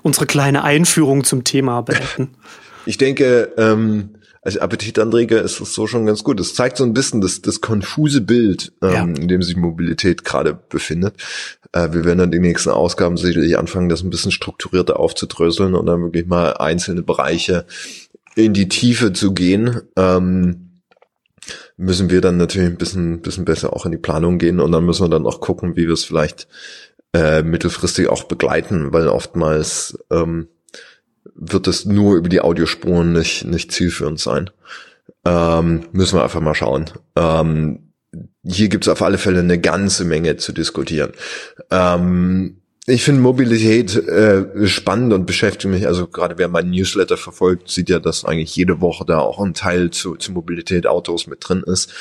unsere 0.02 0.26
kleine 0.26 0.64
Einführung 0.64 1.24
zum 1.24 1.44
Thema 1.44 1.82
beenden. 1.82 2.36
Ich 2.86 2.98
denke, 2.98 3.54
ähm, 3.58 4.16
als 4.42 4.58
Appetitanträger 4.58 5.42
ist 5.42 5.62
es 5.62 5.74
so 5.74 5.88
schon 5.88 6.06
ganz 6.06 6.24
gut. 6.24 6.40
Es 6.40 6.54
zeigt 6.54 6.78
so 6.78 6.84
ein 6.84 6.94
bisschen 6.94 7.22
das, 7.22 7.42
das 7.42 7.62
konfuse 7.62 8.22
Bild, 8.22 8.74
ähm, 8.82 8.92
ja. 8.92 9.04
in 9.04 9.28
dem 9.28 9.42
sich 9.42 9.56
Mobilität 9.56 10.26
gerade 10.26 10.54
befindet. 10.54 11.16
Äh, 11.72 11.94
wir 11.94 12.04
werden 12.04 12.20
dann 12.20 12.32
die 12.32 12.40
nächsten 12.40 12.70
Ausgaben 12.70 13.16
sicherlich 13.16 13.58
anfangen, 13.58 13.90
das 13.90 14.04
ein 14.04 14.10
bisschen 14.10 14.32
strukturierter 14.32 15.00
aufzudröseln 15.00 15.76
und 15.76 15.86
dann 15.86 16.02
wirklich 16.02 16.26
mal 16.26 16.54
einzelne 16.58 17.04
Bereiche 17.04 17.66
in 18.36 18.54
die 18.54 18.68
Tiefe 18.68 19.14
zu 19.14 19.34
gehen. 19.34 19.82
Ähm, 19.96 20.82
müssen 21.78 22.10
wir 22.10 22.22
dann 22.22 22.38
natürlich 22.38 22.70
ein 22.70 22.78
bisschen, 22.78 23.22
bisschen 23.22 23.46
besser 23.46 23.74
auch 23.74 23.86
in 23.86 23.92
die 23.92 23.98
Planung 23.98 24.40
gehen 24.40 24.60
und 24.60 24.72
dann 24.72 24.86
müssen 24.86 25.06
wir 25.06 25.10
dann 25.10 25.26
auch 25.26 25.40
gucken, 25.40 25.76
wie 25.76 25.88
wir 25.88 25.94
es 25.94 26.04
vielleicht 26.04 26.48
äh, 27.14 27.44
mittelfristig 27.44 28.10
auch 28.10 28.24
begleiten, 28.24 28.92
weil 28.92 29.08
oftmals 29.08 29.98
ähm, 30.12 30.48
wird 31.36 31.68
es 31.68 31.86
nur 31.86 32.16
über 32.16 32.30
die 32.30 32.42
Audiospuren 32.42 33.14
nicht, 33.14 33.46
nicht 33.46 33.72
zielführend 33.72 34.20
sein. 34.20 34.50
Ähm, 35.26 35.86
müssen 35.92 36.18
wir 36.18 36.24
einfach 36.24 36.42
mal 36.42 36.56
schauen. 36.56 36.90
Ähm, 37.16 37.94
hier 38.46 38.70
gibt 38.70 38.86
es 38.86 38.90
auf 38.90 39.02
alle 39.02 39.18
Fälle 39.18 39.40
eine 39.40 39.60
ganze 39.60 40.06
Menge 40.06 40.38
zu 40.38 40.52
diskutieren. 40.52 41.12
Ähm, 41.72 42.58
ich 42.86 43.04
finde 43.04 43.22
Mobilität 43.22 43.96
äh, 43.96 44.68
spannend 44.68 45.14
und 45.14 45.26
beschäftigt 45.26 45.72
mich, 45.72 45.88
also 45.88 46.08
gerade 46.08 46.38
wer 46.38 46.50
meinen 46.50 46.72
Newsletter 46.72 47.16
verfolgt, 47.16 47.70
sieht 47.70 47.90
ja, 47.90 48.00
dass 48.00 48.26
eigentlich 48.26 48.54
jede 48.58 48.82
Woche 48.82 49.06
da 49.06 49.20
auch 49.20 49.40
ein 49.40 49.54
Teil 49.54 49.92
zu, 49.92 50.18
zu 50.18 50.34
Mobilität 50.34 50.86
Autos 50.86 51.28
mit 51.28 51.48
drin 51.48 51.64
ist, 51.66 51.94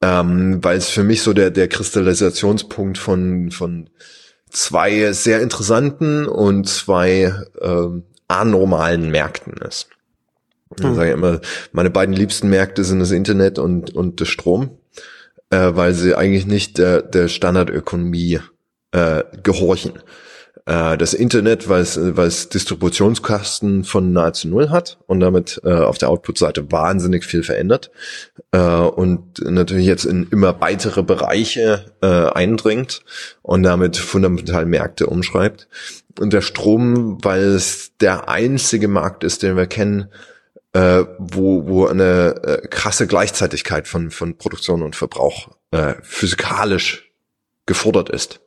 ähm, 0.00 0.64
weil 0.64 0.78
es 0.78 0.88
für 0.88 1.04
mich 1.04 1.20
so 1.20 1.34
der, 1.34 1.50
der 1.50 1.68
Kristallisationspunkt 1.68 2.96
von, 2.96 3.50
von 3.50 3.90
zwei 4.48 5.12
sehr 5.12 5.42
interessanten 5.42 6.24
und 6.26 6.68
zwei 6.68 7.34
ähm, 7.60 8.04
anormalen 8.28 9.10
Märkten 9.10 9.54
ist. 9.66 9.88
Ich 10.78 10.84
hm. 10.84 10.94
sage 10.94 11.12
immer, 11.12 11.40
meine 11.72 11.90
beiden 11.90 12.14
liebsten 12.14 12.48
Märkte 12.48 12.84
sind 12.84 12.98
das 12.98 13.10
Internet 13.10 13.58
und, 13.58 13.94
und 13.94 14.20
der 14.20 14.24
Strom, 14.24 14.70
äh, 15.50 15.70
weil 15.74 15.94
sie 15.94 16.14
eigentlich 16.14 16.46
nicht 16.46 16.78
der, 16.78 17.02
der 17.02 17.28
Standardökonomie 17.28 18.40
äh, 18.92 19.24
gehorchen. 19.42 19.92
Äh, 20.66 20.96
das 20.96 21.14
Internet, 21.14 21.68
weil 21.68 21.82
es, 21.82 21.98
weil 22.00 22.28
es 22.28 22.48
Distributionskosten 22.48 23.84
von 23.84 24.12
nahezu 24.12 24.48
null 24.48 24.70
hat 24.70 24.98
und 25.06 25.20
damit 25.20 25.60
äh, 25.64 25.72
auf 25.72 25.98
der 25.98 26.08
Output-Seite 26.08 26.72
wahnsinnig 26.72 27.24
viel 27.24 27.42
verändert 27.42 27.90
äh, 28.52 28.58
und 28.58 29.40
natürlich 29.44 29.86
jetzt 29.86 30.06
in 30.06 30.26
immer 30.30 30.60
weitere 30.60 31.02
Bereiche 31.02 31.84
äh, 32.00 32.06
eindringt 32.06 33.02
und 33.42 33.62
damit 33.62 33.96
fundamental 33.96 34.64
Märkte 34.64 35.06
umschreibt. 35.06 35.68
Und 36.18 36.32
der 36.32 36.42
Strom, 36.42 37.18
weil 37.24 37.42
es 37.42 37.96
der 37.98 38.28
einzige 38.28 38.88
Markt 38.88 39.24
ist, 39.24 39.42
den 39.42 39.56
wir 39.56 39.66
kennen, 39.66 40.08
äh, 40.72 41.04
wo, 41.18 41.66
wo 41.66 41.86
eine 41.86 42.42
äh, 42.42 42.68
krasse 42.68 43.06
Gleichzeitigkeit 43.06 43.88
von, 43.88 44.10
von 44.10 44.36
Produktion 44.36 44.82
und 44.82 44.96
Verbrauch 44.96 45.50
äh, 45.70 45.94
physikalisch 46.02 47.12
gefordert 47.66 48.10
ist 48.10 48.40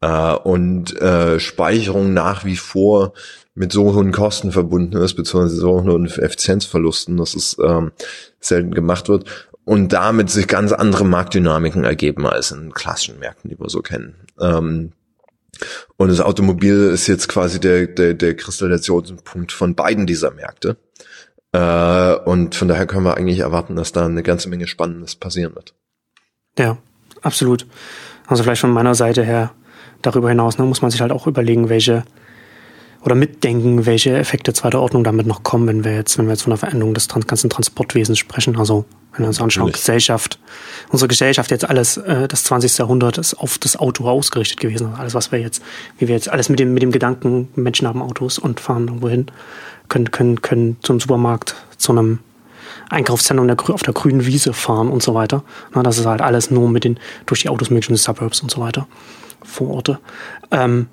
äh, 0.00 0.32
und 0.32 1.00
äh, 1.00 1.38
Speicherung 1.40 2.12
nach 2.12 2.44
wie 2.44 2.56
vor 2.56 3.12
mit 3.54 3.72
so 3.72 3.94
hohen 3.94 4.12
Kosten 4.12 4.52
verbunden 4.52 4.96
ist, 4.98 5.14
beziehungsweise 5.14 5.56
so 5.56 5.82
hohen 5.82 6.06
Effizienzverlusten, 6.06 7.16
dass 7.16 7.34
es 7.34 7.56
ähm, 7.64 7.92
selten 8.38 8.74
gemacht 8.74 9.08
wird 9.08 9.24
und 9.64 9.92
damit 9.92 10.30
sich 10.30 10.46
ganz 10.46 10.72
andere 10.72 11.04
Marktdynamiken 11.04 11.84
ergeben 11.84 12.26
als 12.26 12.50
in 12.50 12.72
klassischen 12.72 13.18
Märkten, 13.18 13.50
die 13.50 13.58
wir 13.58 13.70
so 13.70 13.80
kennen. 13.80 14.14
Ähm, 14.38 14.92
und 15.96 16.08
das 16.08 16.20
Automobil 16.20 16.90
ist 16.92 17.06
jetzt 17.06 17.28
quasi 17.28 17.60
der, 17.60 17.86
der, 17.86 18.14
der 18.14 18.36
Kristallisationspunkt 18.36 19.52
von 19.52 19.74
beiden 19.74 20.06
dieser 20.06 20.30
Märkte. 20.30 20.76
Äh, 21.52 22.14
und 22.28 22.54
von 22.54 22.68
daher 22.68 22.86
können 22.86 23.04
wir 23.04 23.16
eigentlich 23.16 23.40
erwarten, 23.40 23.76
dass 23.76 23.92
da 23.92 24.04
eine 24.06 24.22
ganze 24.22 24.48
Menge 24.48 24.66
Spannendes 24.66 25.16
passieren 25.16 25.54
wird. 25.54 25.74
Ja, 26.58 26.78
absolut. 27.22 27.66
Also 28.26 28.42
vielleicht 28.42 28.60
von 28.60 28.72
meiner 28.72 28.94
Seite 28.94 29.24
her 29.24 29.52
darüber 30.02 30.28
hinaus 30.28 30.58
ne, 30.58 30.64
muss 30.64 30.82
man 30.82 30.90
sich 30.90 31.00
halt 31.00 31.12
auch 31.12 31.26
überlegen, 31.26 31.68
welche 31.68 32.04
oder 33.06 33.14
mitdenken, 33.14 33.86
welche 33.86 34.16
Effekte 34.16 34.52
zweiter 34.52 34.80
Ordnung 34.80 35.04
damit 35.04 35.28
noch 35.28 35.44
kommen, 35.44 35.68
wenn 35.68 35.84
wir 35.84 35.94
jetzt, 35.94 36.18
wenn 36.18 36.26
wir 36.26 36.32
jetzt 36.32 36.42
von 36.42 36.50
der 36.50 36.58
Veränderung 36.58 36.92
des 36.92 37.08
ganzen 37.08 37.48
Transportwesens 37.48 38.18
sprechen. 38.18 38.58
Also 38.58 38.84
wenn 39.12 39.20
wir 39.20 39.28
uns 39.28 39.40
anschauen, 39.40 39.66
Natürlich. 39.66 39.82
Gesellschaft, 39.82 40.40
unsere 40.90 41.08
Gesellschaft 41.08 41.52
jetzt 41.52 41.70
alles, 41.70 41.98
äh, 41.98 42.26
das 42.26 42.42
20. 42.42 42.78
Jahrhundert 42.78 43.16
ist 43.16 43.34
auf 43.34 43.58
das 43.58 43.76
Auto 43.76 44.08
ausgerichtet 44.08 44.58
gewesen. 44.58 44.88
Also 44.88 45.00
alles, 45.00 45.14
was 45.14 45.30
wir 45.30 45.38
jetzt, 45.38 45.62
wie 45.98 46.08
wir 46.08 46.16
jetzt 46.16 46.28
alles 46.28 46.48
mit 46.48 46.58
dem, 46.58 46.74
mit 46.74 46.82
dem 46.82 46.90
Gedanken, 46.90 47.48
Menschen 47.54 47.86
haben 47.86 48.02
Autos 48.02 48.40
und 48.40 48.58
fahren 48.58 48.88
irgendwo 48.88 49.08
hin, 49.08 49.26
können, 49.88 50.10
können, 50.10 50.42
können 50.42 50.76
zum 50.82 50.98
Supermarkt, 50.98 51.54
zu 51.78 51.92
einem 51.92 52.18
Einkaufszentrum 52.90 53.46
der, 53.46 53.56
auf 53.70 53.84
der 53.84 53.94
grünen 53.94 54.26
Wiese 54.26 54.52
fahren 54.52 54.88
und 54.88 55.04
so 55.04 55.14
weiter. 55.14 55.44
Na, 55.74 55.84
das 55.84 55.98
ist 55.98 56.06
halt 56.06 56.22
alles 56.22 56.50
nur 56.50 56.68
mit 56.68 56.82
den, 56.82 56.98
durch 57.26 57.42
die 57.42 57.50
Autos 57.50 57.70
möglich 57.70 57.88
und 57.88 57.96
die 57.96 58.02
Suburbs 58.02 58.40
und 58.40 58.50
so 58.50 58.60
weiter. 58.60 58.88
Vororte. 59.44 60.00
Ähm, 60.50 60.88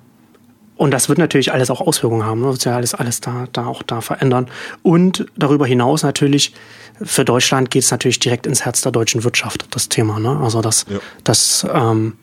und 0.76 0.90
das 0.90 1.08
wird 1.08 1.18
natürlich 1.18 1.52
alles 1.52 1.70
auch 1.70 1.80
Auswirkungen 1.80 2.24
haben. 2.24 2.40
Ne? 2.40 2.46
Das 2.46 2.54
wird 2.54 2.64
ja 2.64 2.76
alles, 2.76 2.94
alles 2.94 3.20
da, 3.20 3.46
da 3.52 3.66
auch 3.66 3.82
da 3.82 4.00
verändern. 4.00 4.48
Und 4.82 5.26
darüber 5.36 5.66
hinaus 5.66 6.02
natürlich, 6.02 6.52
für 7.00 7.24
Deutschland 7.24 7.70
geht 7.70 7.84
es 7.84 7.90
natürlich 7.90 8.18
direkt 8.18 8.46
ins 8.46 8.64
Herz 8.64 8.80
der 8.80 8.92
deutschen 8.92 9.22
Wirtschaft, 9.22 9.66
das 9.70 9.88
Thema. 9.88 10.18
Ne? 10.18 10.36
Also 10.40 10.62
das, 10.62 10.86
ja. 10.88 10.98
das, 11.22 11.66
ähm, 11.72 12.14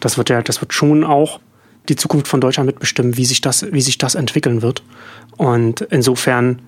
das 0.00 0.18
wird 0.18 0.28
ja, 0.28 0.42
das 0.42 0.60
wird 0.60 0.74
schon 0.74 1.02
auch 1.02 1.40
die 1.88 1.96
Zukunft 1.96 2.28
von 2.28 2.42
Deutschland 2.42 2.66
mitbestimmen, 2.66 3.16
wie 3.16 3.24
sich 3.24 3.40
das, 3.40 3.64
wie 3.72 3.80
sich 3.80 3.96
das 3.96 4.14
entwickeln 4.14 4.60
wird. 4.60 4.82
Und 5.38 5.80
insofern 5.80 6.60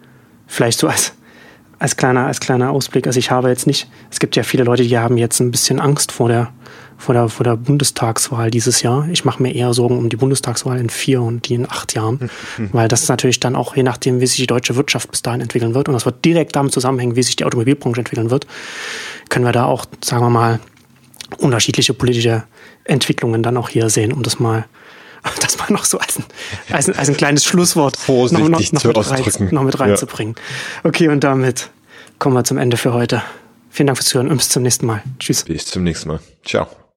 vielleicht 0.46 0.78
so 0.78 0.88
als, 0.88 1.12
als 1.78 1.96
kleiner, 1.96 2.26
als 2.26 2.40
kleiner 2.40 2.70
Ausblick. 2.70 3.06
Also 3.06 3.18
ich 3.18 3.30
habe 3.30 3.50
jetzt 3.50 3.66
nicht, 3.66 3.90
es 4.10 4.20
gibt 4.20 4.36
ja 4.36 4.42
viele 4.42 4.64
Leute, 4.64 4.84
die 4.84 4.98
haben 4.98 5.18
jetzt 5.18 5.40
ein 5.40 5.50
bisschen 5.50 5.80
Angst 5.80 6.12
vor 6.12 6.28
der, 6.28 6.50
vor 7.00 7.14
der, 7.14 7.28
vor 7.28 7.44
der 7.44 7.56
Bundestagswahl 7.56 8.50
dieses 8.50 8.82
Jahr. 8.82 9.08
Ich 9.10 9.24
mache 9.24 9.42
mir 9.42 9.54
eher 9.54 9.72
Sorgen 9.72 9.98
um 9.98 10.08
die 10.10 10.16
Bundestagswahl 10.16 10.78
in 10.78 10.90
vier 10.90 11.22
und 11.22 11.48
die 11.48 11.54
in 11.54 11.68
acht 11.68 11.94
Jahren, 11.94 12.30
weil 12.72 12.88
das 12.88 13.08
natürlich 13.08 13.40
dann 13.40 13.56
auch 13.56 13.74
je 13.74 13.82
nachdem, 13.82 14.20
wie 14.20 14.26
sich 14.26 14.36
die 14.36 14.46
deutsche 14.46 14.76
Wirtschaft 14.76 15.10
bis 15.10 15.22
dahin 15.22 15.40
entwickeln 15.40 15.74
wird 15.74 15.88
und 15.88 15.94
das 15.94 16.04
wird 16.04 16.24
direkt 16.24 16.54
damit 16.54 16.72
zusammenhängen, 16.72 17.16
wie 17.16 17.22
sich 17.22 17.36
die 17.36 17.44
Automobilbranche 17.44 18.00
entwickeln 18.00 18.30
wird, 18.30 18.46
können 19.30 19.44
wir 19.44 19.52
da 19.52 19.64
auch, 19.64 19.86
sagen 20.04 20.24
wir 20.24 20.30
mal, 20.30 20.60
unterschiedliche 21.38 21.94
politische 21.94 22.44
Entwicklungen 22.84 23.42
dann 23.42 23.56
auch 23.56 23.70
hier 23.70 23.88
sehen, 23.88 24.12
um 24.12 24.22
das 24.22 24.38
mal 24.38 24.66
das 25.40 25.58
mal 25.58 25.70
noch 25.70 25.84
so 25.84 25.98
als 25.98 26.18
ein, 26.18 26.24
als 26.70 26.88
ein, 26.88 26.96
als 26.96 27.08
ein 27.08 27.16
kleines 27.16 27.44
Schlusswort 27.44 27.96
noch, 28.08 28.30
noch, 28.30 28.48
noch, 28.48 28.84
mit, 28.84 29.10
rein, 29.10 29.48
noch 29.50 29.62
mit 29.62 29.78
reinzubringen. 29.78 30.34
Ja. 30.36 30.88
Okay, 30.88 31.08
und 31.08 31.22
damit 31.24 31.70
kommen 32.18 32.34
wir 32.34 32.44
zum 32.44 32.58
Ende 32.58 32.76
für 32.76 32.92
heute. 32.92 33.22
Vielen 33.70 33.86
Dank 33.86 33.98
fürs 33.98 34.08
Zuhören 34.08 34.28
und 34.28 34.38
bis 34.38 34.48
zum 34.48 34.62
nächsten 34.62 34.86
Mal. 34.86 35.02
Tschüss. 35.18 35.44
Bis 35.44 35.66
zum 35.66 35.84
nächsten 35.84 36.08
Mal. 36.08 36.20
Ciao. 36.44 36.79